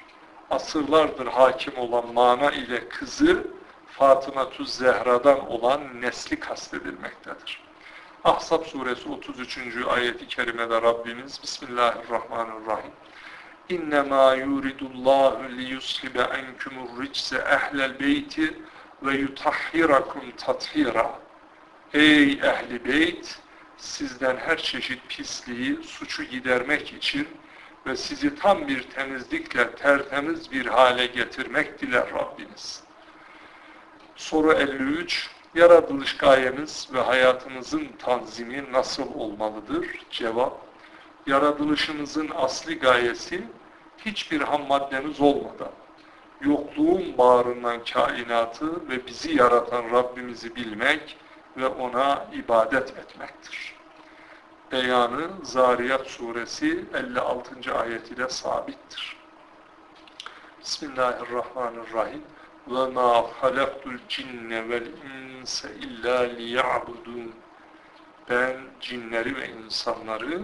Asırlardır 0.49 1.27
hakim 1.27 1.77
olan 1.77 2.13
mana 2.13 2.51
ile 2.51 2.89
kızı 2.89 3.58
Fatıma 3.99 4.49
Tuz 4.49 4.69
Zehra'dan 4.73 5.49
olan 5.49 6.01
nesli 6.01 6.39
kastedilmektedir. 6.39 7.61
Ahzab 8.23 8.65
suresi 8.65 9.09
33. 9.09 9.59
ayeti 9.87 10.27
kerimede 10.27 10.81
Rabbimiz 10.81 11.43
Bismillahirrahmanirrahim. 11.43 12.91
İnnemâ 13.69 14.35
yuridullahu 14.35 15.43
liyuslibe 15.57 16.21
enkumur 16.21 17.03
ricse 17.03 17.37
ehlel 17.37 17.99
beyti 17.99 18.53
ve 19.03 19.13
yutahhirakum 19.13 20.31
tathira. 20.37 21.19
Ey 21.93 22.31
ehli 22.31 22.85
beyt! 22.85 23.39
Sizden 23.77 24.37
her 24.37 24.57
çeşit 24.57 25.09
pisliği, 25.09 25.83
suçu 25.83 26.23
gidermek 26.23 26.93
için 26.93 27.27
ve 27.85 27.95
sizi 27.95 28.35
tam 28.35 28.67
bir 28.67 28.83
temizlikle 28.83 29.75
tertemiz 29.75 30.51
bir 30.51 30.65
hale 30.65 31.05
getirmek 31.05 31.81
diler 31.81 32.13
Rabbiniz. 32.13 32.88
Soru 34.19 34.51
53. 34.53 35.29
Yaratılış 35.55 36.17
gayemiz 36.17 36.89
ve 36.93 36.99
hayatımızın 37.01 37.87
tanzimi 37.99 38.71
nasıl 38.71 39.13
olmalıdır? 39.13 39.87
Cevap. 40.11 40.57
Yaratılışımızın 41.27 42.29
asli 42.35 42.79
gayesi 42.79 43.43
hiçbir 43.97 44.41
ham 44.41 44.67
maddemiz 44.67 45.21
olmadan, 45.21 45.71
yokluğun 46.41 47.17
bağrından 47.17 47.83
kainatı 47.83 48.89
ve 48.89 49.07
bizi 49.07 49.37
yaratan 49.37 49.91
Rabbimizi 49.91 50.55
bilmek 50.55 51.17
ve 51.57 51.67
ona 51.67 52.25
ibadet 52.33 52.97
etmektir. 52.97 53.75
Beyanı 54.71 55.29
Zariyat 55.43 56.07
suresi 56.07 56.85
56. 56.93 57.73
ayet 57.77 58.11
ile 58.11 58.29
sabittir. 58.29 59.17
Bismillahirrahmanirrahim 60.61 62.23
ve 62.71 62.87
ma 62.87 63.25
halaktul 63.41 63.97
cinne 64.09 64.69
vel 64.69 64.87
insa 65.41 65.69
illa 65.69 66.19
liya'budun 66.19 67.33
ben 68.29 68.57
cinleri 68.81 69.35
ve 69.35 69.49
insanları 69.49 70.41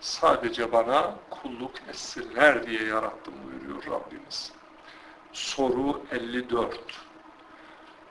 sadece 0.00 0.72
bana 0.72 1.14
kulluk 1.30 1.74
etsinler 1.88 2.66
diye 2.66 2.84
yarattım 2.84 3.34
buyuruyor 3.44 3.86
Rabbimiz. 3.86 4.52
Soru 5.32 6.02
54 6.10 6.78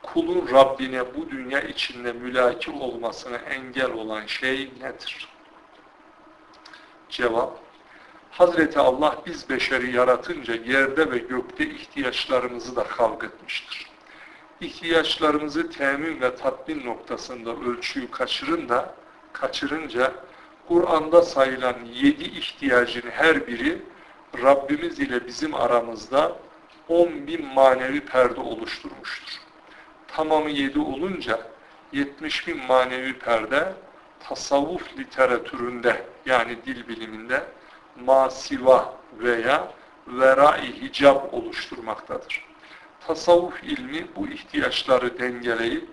Kulun 0.03 0.47
Rabbine 0.51 1.15
bu 1.15 1.29
dünya 1.29 1.61
içinde 1.61 2.13
mülaki 2.13 2.71
olmasına 2.71 3.37
engel 3.37 3.91
olan 3.91 4.25
şey 4.25 4.71
nedir? 4.81 5.27
Cevap 7.09 7.59
Hazreti 8.31 8.79
Allah 8.79 9.17
biz 9.25 9.49
beşeri 9.49 9.95
yaratınca 9.95 10.55
yerde 10.55 11.11
ve 11.11 11.17
gökte 11.17 11.69
ihtiyaçlarımızı 11.69 12.75
da 12.75 12.83
etmiştir. 13.23 13.87
İhtiyaçlarımızı 14.61 15.69
temin 15.69 16.21
ve 16.21 16.35
tatmin 16.35 16.85
noktasında 16.85 17.55
ölçüyü 17.55 18.11
kaçırın 18.11 18.69
da, 18.69 18.95
kaçırınca 19.33 20.11
Kur'an'da 20.67 21.21
sayılan 21.21 21.75
yedi 21.93 22.23
ihtiyacın 22.23 23.09
her 23.09 23.47
biri 23.47 23.81
Rabbimiz 24.43 24.99
ile 24.99 25.27
bizim 25.27 25.55
aramızda 25.55 26.37
on 26.87 27.27
bin 27.27 27.45
manevi 27.45 27.99
perde 27.99 28.39
oluşturmuştur. 28.39 29.41
Tamamı 30.07 30.49
yedi 30.49 30.79
olunca 30.79 31.39
yetmiş 31.93 32.47
bin 32.47 32.65
manevi 32.65 33.19
perde 33.19 33.73
tasavvuf 34.19 34.97
literatüründe 34.97 36.05
yani 36.25 36.57
dil 36.65 36.87
biliminde 36.87 37.43
masiva 38.05 38.93
veya 39.19 39.67
verai 40.07 40.81
hicab 40.81 41.33
oluşturmaktadır. 41.33 42.45
Tasavvuf 43.07 43.63
ilmi 43.63 44.07
bu 44.15 44.27
ihtiyaçları 44.27 45.19
dengeleyip 45.19 45.89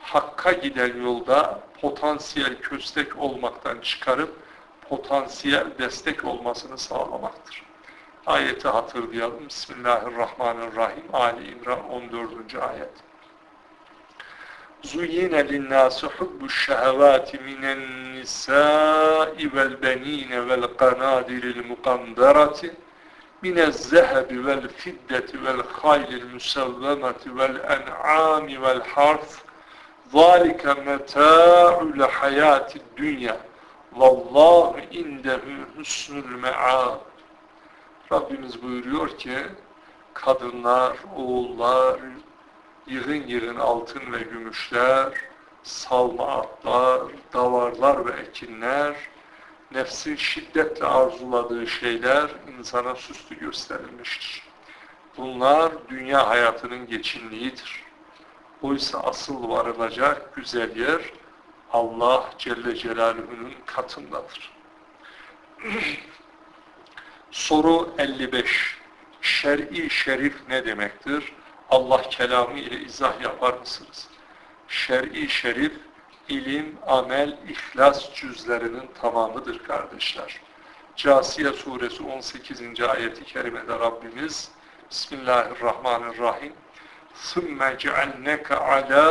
hakka 0.00 0.52
giden 0.52 1.02
yolda 1.02 1.60
potansiyel 1.80 2.60
köstek 2.60 3.18
olmaktan 3.18 3.80
çıkarıp 3.80 4.36
potansiyel 4.88 5.78
destek 5.78 6.24
olmasını 6.24 6.78
sağlamaktır. 6.78 7.62
Ayeti 8.26 8.68
hatırlayalım. 8.68 9.48
Bismillahirrahmanirrahim. 9.48 11.04
Ali 11.12 11.50
İmran 11.52 11.90
14. 11.90 12.54
ayet. 12.54 13.07
Zuyine 14.82 15.48
linnâsı 15.48 16.06
hubbu 16.06 16.48
şehevâti 16.48 17.38
minen 17.38 18.12
nisâi 18.14 19.54
vel 19.54 19.82
benîne 19.82 20.48
vel 20.48 20.62
kanâdiril 20.62 21.66
mukandarati 21.66 22.74
minez 23.42 23.88
zehebi 23.88 24.46
vel 24.46 24.68
fiddeti 24.68 25.44
vel 25.44 25.62
haylil 25.72 26.24
müsevvemeti 26.24 27.36
vel 27.38 27.56
en'âmi 27.56 28.62
vel 28.62 28.80
harf 28.80 29.42
zâlike 30.12 30.74
metâ'ul 30.74 32.00
hayâti 32.00 32.78
dünya 32.96 33.36
vallahu 33.92 34.80
indehü 34.90 35.56
husnul 35.76 36.38
me'âb 36.42 36.98
Rabbimiz 38.12 38.62
buyuruyor 38.62 39.18
ki 39.18 39.36
kadınlar, 40.14 40.96
oğullar, 41.16 42.00
yığın 42.88 43.26
yığın 43.26 43.56
altın 43.56 44.12
ve 44.12 44.18
gümüşler, 44.18 45.12
salma 45.62 46.26
atlar, 46.26 47.02
davarlar 47.32 48.06
ve 48.06 48.20
ekinler, 48.20 48.96
nefsin 49.72 50.16
şiddetle 50.16 50.86
arzuladığı 50.86 51.66
şeyler 51.66 52.30
insana 52.58 52.94
süslü 52.94 53.38
gösterilmiştir. 53.38 54.42
Bunlar 55.16 55.72
dünya 55.88 56.28
hayatının 56.28 56.86
geçinliğidir. 56.86 57.84
Oysa 58.62 59.00
asıl 59.00 59.48
varılacak 59.48 60.36
güzel 60.36 60.76
yer 60.76 61.12
Allah 61.72 62.30
Celle 62.38 62.76
Celaluhu'nun 62.76 63.54
katındadır. 63.66 64.52
Soru 67.30 67.94
55. 67.98 68.78
Şer'i 69.20 69.90
şerif 69.90 70.36
ne 70.48 70.66
demektir? 70.66 71.32
Allah 71.69 72.01
kelamı 72.01 72.59
ile 72.59 72.79
izah 72.79 73.21
yapar 73.21 73.53
mısınız? 73.53 74.07
Şer'i 74.67 75.29
şerif, 75.29 75.73
ilim, 76.29 76.77
amel, 76.87 77.37
ihlas 77.47 78.13
cüzlerinin 78.13 78.89
tamamıdır 79.01 79.63
kardeşler. 79.63 80.39
Casiye 80.95 81.53
suresi 81.53 82.03
18. 82.03 82.61
ayeti 82.81 83.23
kerimede 83.23 83.79
Rabbimiz 83.79 84.51
Bismillahirrahmanirrahim 84.91 86.53
ثُمَّ 87.15 87.59
جَعَلْنَكَ 87.83 88.47
عَلَى 88.51 89.05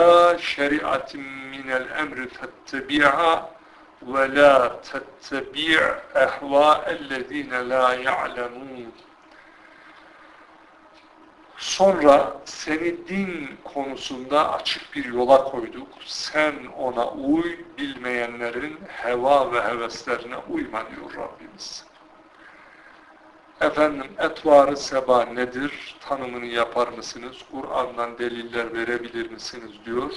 شَرِعَةٍ 0.52 1.12
مِنَ 1.54 1.68
الْأَمْرِ 1.80 2.18
فَاتَّبِعَهَا 2.36 3.32
وَلَا 4.12 4.54
تَتَّبِعْ 4.88 5.80
اَحْوَاءَ 6.26 6.82
الَّذ۪ينَ 6.98 7.52
لَا 7.72 7.86
يَعْلَمُونَ 8.09 8.92
Sonra 11.57 12.38
seni 12.45 13.07
din 13.07 13.57
konusunda 13.63 14.53
açık 14.53 14.95
bir 14.95 15.05
yola 15.05 15.43
koyduk. 15.43 15.88
Sen 16.05 16.55
ona 16.77 17.11
uy, 17.11 17.57
bilmeyenlerin 17.77 18.79
heva 18.88 19.53
ve 19.53 19.61
heveslerine 19.61 20.38
uyma 20.38 20.81
diyor 20.89 21.13
Rabbimiz. 21.15 21.85
Efendim 23.61 24.07
etvarı 24.17 24.77
seba 24.77 25.25
nedir? 25.25 25.95
Tanımını 26.09 26.45
yapar 26.45 26.88
mısınız? 26.88 27.38
Kur'an'dan 27.51 28.17
deliller 28.17 28.73
verebilir 28.73 29.31
misiniz? 29.31 29.71
diyor. 29.85 30.11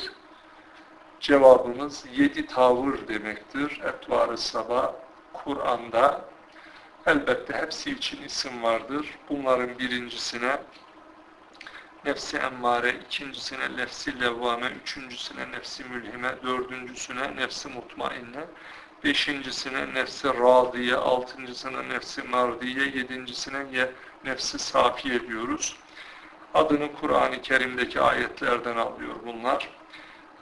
Cevabımız 1.20 2.04
yedi 2.16 2.46
tavır 2.46 3.08
demektir. 3.08 3.80
Etvarı 3.84 4.38
seba 4.38 4.96
Kur'an'da 5.32 6.24
elbette 7.06 7.54
hepsi 7.54 7.90
için 7.90 8.22
isim 8.22 8.62
vardır. 8.62 9.18
Bunların 9.28 9.78
birincisine 9.78 10.58
nefsi 12.04 12.36
emmare, 12.36 12.90
ikincisine 12.90 13.76
nefsi 13.76 14.20
levvame, 14.20 14.66
üçüncüsüne 14.82 15.52
nefsi 15.52 15.84
mülhime, 15.84 16.34
dördüncüsüne 16.42 17.36
nefsi 17.36 17.68
mutmainne, 17.68 18.44
beşincisine 19.04 19.94
nefsi 19.94 20.28
radiye, 20.28 20.94
altıncısına 20.94 21.82
nefsi 21.82 22.22
mardiye, 22.22 22.84
yedincisine 22.84 23.66
ye, 23.72 23.92
nefsi 24.24 24.58
safiye 24.58 25.28
diyoruz. 25.28 25.76
Adını 26.54 26.92
Kur'an-ı 26.92 27.42
Kerim'deki 27.42 28.00
ayetlerden 28.00 28.76
alıyor 28.76 29.14
bunlar. 29.26 29.68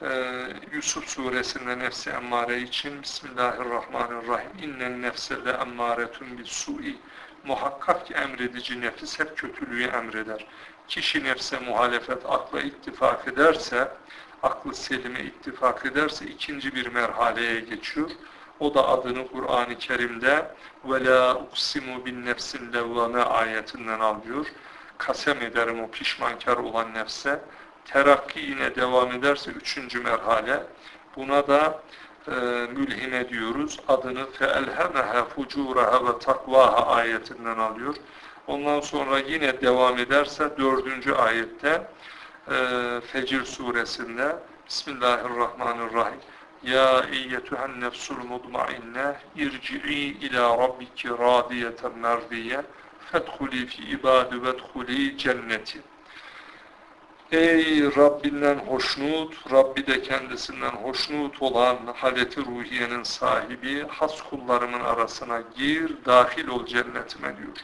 Ee, 0.03 0.09
Yusuf 0.73 1.09
suresinde 1.09 1.79
nefsi 1.79 2.11
emmare 2.11 2.61
için 2.61 3.03
Bismillahirrahmanirrahim. 3.03 4.51
İnnen 4.63 5.03
nefse 5.03 5.45
le 5.45 5.51
emmaretun 5.51 6.39
bis 6.39 6.49
su'i. 6.49 6.97
Muhakkak 7.45 8.07
ki 8.07 8.15
emredici 8.15 8.81
nefis 8.81 9.21
hep 9.21 9.37
kötülüğü 9.39 9.85
emreder 9.85 10.47
kişi 10.89 11.25
nefse 11.25 11.59
muhalefet 11.59 12.27
akla 12.29 12.61
ittifak 12.61 13.29
ederse, 13.29 13.89
aklı 14.43 14.75
selime 14.75 15.21
ittifak 15.21 15.87
ederse 15.87 16.27
ikinci 16.27 16.75
bir 16.75 16.87
merhaleye 16.87 17.61
geçiyor. 17.61 18.11
O 18.61 18.75
da 18.75 18.89
adını 18.89 19.29
Kur'an-ı 19.29 19.79
Kerim'de 19.79 20.55
وَلَا 20.87 21.33
اُقْسِمُ 21.33 22.05
بِالنَّفْسِ 22.05 22.73
لَوَّمَا 22.73 23.23
ayetinden 23.23 24.01
alıyor. 24.01 24.47
Kasem 24.99 25.43
ederim 25.43 25.81
o 25.81 25.91
pişmankar 25.91 26.57
olan 26.57 26.95
nefse. 26.95 27.41
Terakki 27.85 28.41
yine 28.41 28.77
devam 28.77 29.13
ederse 29.13 29.51
üçüncü 29.51 30.01
merhale. 30.01 30.63
Buna 31.17 31.49
da 31.49 31.83
e, 32.29 32.31
mülhime 32.73 33.29
diyoruz. 33.29 33.81
Adını 33.89 34.21
فَاَلْهَمَهَا 34.21 35.25
فُجُورَهَا 35.37 35.97
وَتَقْوَاهَا 36.07 36.85
ayetinden 36.85 37.59
alıyor. 37.59 37.95
Ondan 38.49 38.81
sonra 38.81 39.19
yine 39.19 39.61
devam 39.61 39.99
ederse 39.99 40.51
dördüncü 40.59 41.13
ayette 41.13 41.83
e, 42.51 42.55
Fecir 43.13 43.45
suresinde 43.45 44.37
Bismillahirrahmanirrahim 44.69 46.21
Ya 46.63 47.05
eyyetühen 47.13 47.81
nefsul 47.81 48.17
mudmainne 48.17 49.17
irci'i 49.37 50.19
ila 50.27 50.59
rabbiki 50.59 51.09
radiyeten 51.09 51.99
merdiye 51.99 52.63
fedhuli 53.13 53.67
fi 53.67 53.83
ibadu 53.83 54.43
vedhuli 54.43 55.19
cenneti 55.19 55.79
Ey 57.33 57.97
Rabbinden 57.97 58.59
hoşnut, 58.59 59.53
Rabbi 59.53 59.87
de 59.87 60.03
kendisinden 60.03 60.71
hoşnut 60.71 61.43
olan 61.43 61.79
haleti 61.95 62.41
ruhiyenin 62.41 63.03
sahibi, 63.03 63.87
has 63.89 64.23
kullarımın 64.23 64.81
arasına 64.81 65.43
gir, 65.57 65.93
dahil 66.07 66.49
ol 66.49 66.67
cennetime 66.67 67.37
diyor. 67.37 67.57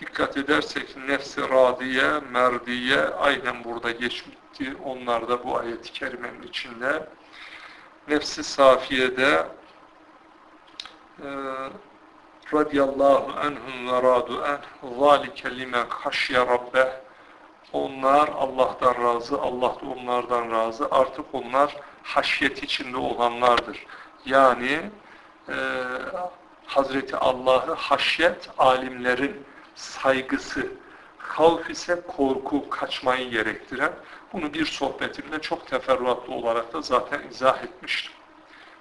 Dikkat 0.00 0.36
edersek 0.36 0.96
nefsi 1.08 1.40
radiye, 1.40 2.20
merdiye 2.32 3.00
aynen 3.00 3.64
burada 3.64 3.90
geçmişti. 3.90 4.76
Onlar 4.84 5.28
da 5.28 5.44
bu 5.44 5.58
ayet-i 5.58 5.92
kerimenin 5.92 6.42
içinde. 6.42 7.08
Nefsi 8.08 8.44
safiyede 8.44 9.46
e, 11.18 11.28
radiyallahu 12.54 13.40
anhum 13.40 13.92
ve 13.92 14.02
radu 14.02 14.44
en 14.44 14.90
zalike 14.98 15.58
limen 15.58 15.86
haşye 15.88 16.38
rabbeh 16.38 16.88
onlar 17.72 18.28
Allah'tan 18.28 19.04
razı, 19.04 19.40
Allah 19.40 19.76
da 19.82 19.86
onlardan 19.96 20.50
razı. 20.50 20.88
Artık 20.90 21.24
onlar 21.32 21.76
haşyet 22.02 22.62
içinde 22.62 22.96
olanlardır. 22.96 23.86
Yani 24.24 24.90
e, 25.48 25.54
Hazreti 26.66 27.16
Allah'ı 27.16 27.74
haşyet 27.74 28.50
alimlerin 28.58 29.49
saygısı, 29.74 30.66
havf 31.18 31.70
ise 31.70 32.02
korku, 32.08 32.70
kaçmayı 32.70 33.30
gerektiren 33.30 33.92
bunu 34.32 34.54
bir 34.54 34.66
sohbetimde 34.66 35.38
çok 35.40 35.66
teferruatlı 35.66 36.34
olarak 36.34 36.72
da 36.72 36.82
zaten 36.82 37.20
izah 37.30 37.62
etmiştim. 37.62 38.12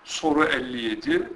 Soru 0.04 0.44
57 0.44 1.30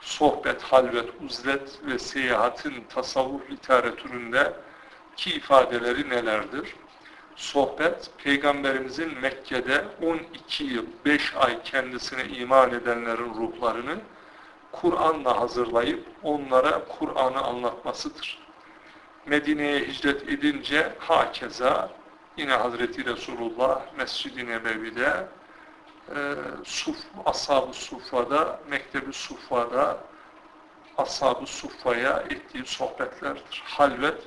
Sohbet, 0.00 0.62
halvet, 0.62 1.08
uzlet 1.26 1.86
ve 1.86 1.98
seyahatin 1.98 2.84
tasavvuf 2.88 3.50
literatüründe 3.50 4.52
ki 5.16 5.30
ifadeleri 5.30 6.10
nelerdir? 6.10 6.74
Sohbet, 7.36 8.10
Peygamberimizin 8.18 9.18
Mekke'de 9.20 9.84
12 10.02 10.64
yıl, 10.64 10.86
5 11.04 11.36
ay 11.36 11.62
kendisine 11.62 12.24
iman 12.24 12.70
edenlerin 12.70 13.34
ruhlarını 13.34 13.96
Kur'an'la 14.72 15.40
hazırlayıp 15.40 16.06
onlara 16.22 16.84
Kur'an'ı 16.84 17.40
anlatmasıdır. 17.40 18.38
Medine'ye 19.30 19.80
hicret 19.80 20.28
edince 20.28 20.92
hakeza 20.98 21.90
yine 22.36 22.52
Hazreti 22.52 23.04
Resulullah 23.04 23.82
Mescid-i 23.98 24.46
Nebevi'de 24.46 25.26
e, 26.08 26.18
Suf, 26.64 26.96
Ashab-ı 27.24 27.72
Suffa'da, 27.72 28.60
Mektebi 28.70 29.12
Suffa'da 29.12 29.98
Ashab-ı 30.98 31.46
Suffa'ya 31.46 32.24
ettiği 32.30 32.66
sohbetlerdir. 32.66 33.62
Halvet, 33.64 34.22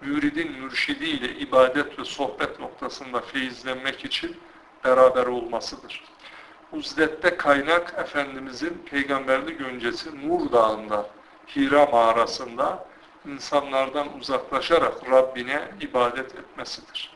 müridin 0.00 0.52
mürşidiyle 0.52 1.34
ibadet 1.34 1.98
ve 1.98 2.04
sohbet 2.04 2.60
noktasında 2.60 3.20
feyizlenmek 3.20 4.04
için 4.04 4.36
beraber 4.84 5.26
olmasıdır. 5.26 6.04
Uzlette 6.72 7.36
kaynak 7.36 7.94
Efendimizin 7.98 8.82
peygamberlik 8.90 9.60
öncesi 9.60 10.28
Nur 10.28 10.52
Dağı'nda, 10.52 11.06
Hira 11.56 11.86
mağarasında 11.86 12.89
insanlardan 13.26 14.18
uzaklaşarak 14.18 15.10
Rabbine 15.10 15.68
ibadet 15.80 16.34
etmesidir. 16.34 17.10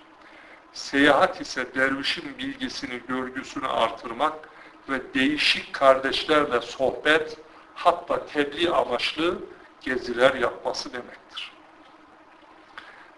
Seyahat 0.72 1.40
ise 1.40 1.74
dervişin 1.74 2.38
bilgisini, 2.38 3.00
görgüsünü 3.08 3.66
artırmak 3.66 4.48
ve 4.88 5.14
değişik 5.14 5.72
kardeşlerle 5.72 6.60
sohbet, 6.60 7.38
hatta 7.74 8.26
tebliğ 8.26 8.70
amaçlı 8.70 9.38
geziler 9.80 10.34
yapması 10.34 10.92
demektir. 10.92 11.52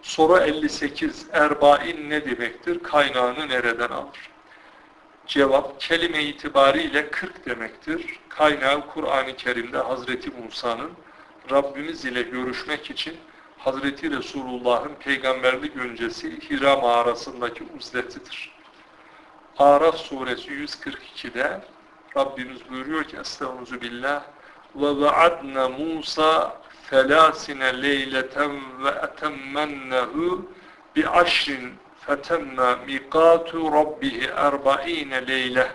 Soru 0.01 0.37
58. 0.37 1.27
Erbain 1.31 2.09
ne 2.09 2.25
demektir? 2.25 2.83
Kaynağını 2.83 3.49
nereden 3.49 3.89
alır? 3.89 4.29
Cevap, 5.27 5.79
kelime 5.79 6.23
itibariyle 6.23 7.11
40 7.11 7.45
demektir. 7.45 8.19
Kaynağı 8.29 8.87
Kur'an-ı 8.87 9.35
Kerim'de 9.35 9.77
Hazreti 9.77 10.29
Musa'nın 10.29 10.91
Rabbimiz 11.51 12.05
ile 12.05 12.21
görüşmek 12.21 12.91
için 12.91 13.17
Hazreti 13.57 14.11
Resulullah'ın 14.11 14.95
peygamberlik 14.95 15.77
öncesi 15.77 16.49
Hira 16.49 16.75
mağarasındaki 16.75 17.63
uzletidir. 17.77 18.51
Araf 19.57 19.97
suresi 19.97 20.51
142'de 20.51 21.61
Rabbimiz 22.17 22.69
buyuruyor 22.69 23.03
ki 23.03 23.17
Estağfurullah 23.17 23.81
billah 23.81 24.23
ve 24.75 25.01
vaadna 25.05 25.69
Musa 25.69 26.61
felasine 26.83 27.81
leyleten 27.81 28.83
ve 28.83 28.89
etemmennehu 28.89 30.51
bi 30.95 31.07
aşrin 31.07 31.73
fetemme 31.99 32.75
miqatu 32.85 33.71
rabbihi 33.71 34.27
erba'ine 34.35 35.27
leyle 35.27 35.71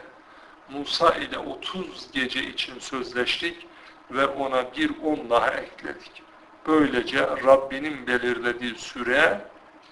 Musa 0.69 1.15
ile 1.15 1.39
30 1.39 2.13
gece 2.13 2.45
için 2.45 2.79
sözleştik 2.79 3.67
ve 4.15 4.27
ona 4.27 4.77
bir 4.77 4.91
on 5.03 5.31
daha 5.31 5.51
ekledik. 5.51 6.23
Böylece 6.67 7.21
Rabbinin 7.21 8.07
belirlediği 8.07 8.75
süre 8.75 9.41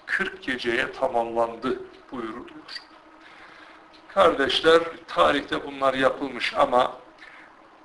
40 0.05 0.43
geceye 0.43 0.91
tamamlandı 0.91 1.81
buyuruluyor. 2.11 2.45
Kardeşler 4.07 4.81
tarihte 5.07 5.65
bunlar 5.67 5.93
yapılmış 5.93 6.53
ama 6.57 6.97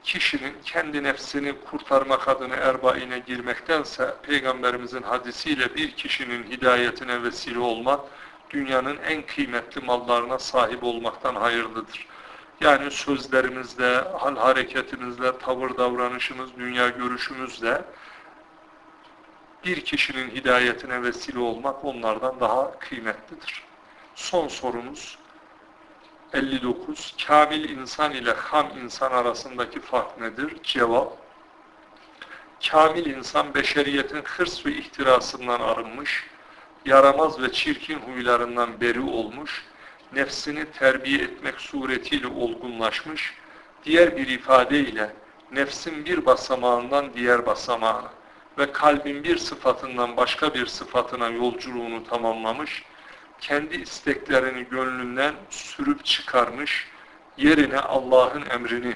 kişinin 0.03 0.55
kendi 0.65 1.03
nefsini 1.03 1.55
kurtarmak 1.61 2.29
adına 2.29 2.55
erbaine 2.55 3.19
girmektense 3.19 4.15
Peygamberimizin 4.23 5.03
hadisiyle 5.03 5.75
bir 5.75 5.91
kişinin 5.91 6.45
hidayetine 6.45 7.23
vesile 7.23 7.59
olmak 7.59 8.01
dünyanın 8.51 8.97
en 8.97 9.23
kıymetli 9.23 9.81
mallarına 9.81 10.39
sahip 10.39 10.85
olmaktan 10.85 11.35
hayırlıdır. 11.35 12.07
Yani 12.61 12.91
sözlerimizle, 12.91 13.97
hal 13.97 14.37
hareketimizle, 14.37 15.39
tavır 15.39 15.77
davranışımız, 15.77 16.51
dünya 16.57 16.89
görüşümüzle 16.89 17.85
bir 19.65 19.81
kişinin 19.85 20.31
hidayetine 20.31 21.03
vesile 21.03 21.39
olmak 21.39 21.85
onlardan 21.85 22.41
daha 22.41 22.79
kıymetlidir. 22.79 23.63
Son 24.15 24.49
sorumuz 24.49 25.19
59. 26.33 27.15
Kamil 27.27 27.69
insan 27.69 28.13
ile 28.13 28.33
ham 28.33 28.67
insan 28.85 29.13
arasındaki 29.13 29.81
fark 29.81 30.21
nedir? 30.21 30.57
Cevap. 30.63 31.13
Kamil 32.71 33.07
insan 33.07 33.55
beşeriyetin 33.55 34.23
hırs 34.25 34.67
ve 34.67 34.73
ihtirasından 34.73 35.61
arınmış, 35.61 36.27
yaramaz 36.85 37.43
ve 37.43 37.53
çirkin 37.53 37.99
huylarından 37.99 38.81
beri 38.81 39.01
olmuş, 39.01 39.65
nefsini 40.13 40.65
terbiye 40.65 41.19
etmek 41.19 41.61
suretiyle 41.61 42.27
olgunlaşmış, 42.27 43.35
diğer 43.85 44.17
bir 44.17 44.29
ifadeyle 44.29 45.13
nefsin 45.53 46.05
bir 46.05 46.27
basamağından 46.27 47.15
diğer 47.15 47.47
basamağına 47.47 48.11
ve 48.59 48.73
kalbin 48.73 49.25
bir 49.25 49.39
sıfatından 49.39 50.17
başka 50.17 50.55
bir 50.55 50.67
sıfatına 50.67 51.29
yolculuğunu 51.29 52.05
tamamlamış, 52.05 52.85
kendi 53.41 53.77
isteklerini 53.77 54.65
gönlünden 54.65 55.35
sürüp 55.51 56.05
çıkarmış, 56.05 56.89
yerine 57.37 57.79
Allah'ın 57.79 58.45
emrini, 58.51 58.95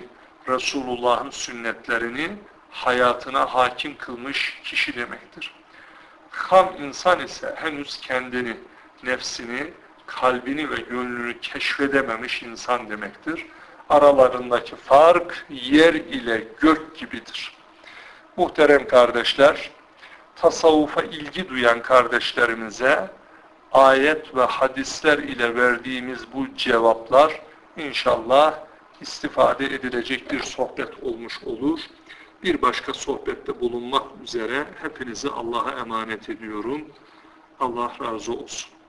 Resulullah'ın 0.48 1.30
sünnetlerini 1.30 2.28
hayatına 2.70 3.54
hakim 3.54 3.96
kılmış 3.96 4.60
kişi 4.64 4.96
demektir. 4.96 5.54
Ham 6.30 6.74
insan 6.80 7.20
ise 7.20 7.54
henüz 7.56 8.00
kendini, 8.00 8.56
nefsini, 9.02 9.70
kalbini 10.10 10.70
ve 10.70 10.76
gönlünü 10.76 11.40
keşfedememiş 11.40 12.42
insan 12.42 12.90
demektir. 12.90 13.46
Aralarındaki 13.88 14.76
fark 14.76 15.46
yer 15.50 15.94
ile 15.94 16.44
gök 16.60 16.96
gibidir. 16.96 17.52
Muhterem 18.36 18.88
kardeşler, 18.88 19.70
tasavvufa 20.36 21.02
ilgi 21.02 21.48
duyan 21.48 21.82
kardeşlerimize 21.82 23.10
ayet 23.72 24.36
ve 24.36 24.44
hadisler 24.44 25.18
ile 25.18 25.54
verdiğimiz 25.54 26.32
bu 26.34 26.56
cevaplar 26.56 27.42
inşallah 27.76 28.54
istifade 29.00 29.64
edilecek 29.64 30.32
bir 30.32 30.40
sohbet 30.42 31.02
olmuş 31.02 31.44
olur. 31.44 31.80
Bir 32.42 32.62
başka 32.62 32.94
sohbette 32.94 33.60
bulunmak 33.60 34.06
üzere 34.24 34.64
hepinizi 34.82 35.28
Allah'a 35.30 35.70
emanet 35.70 36.28
ediyorum. 36.28 36.84
Allah 37.60 37.92
razı 38.00 38.32
olsun. 38.32 38.79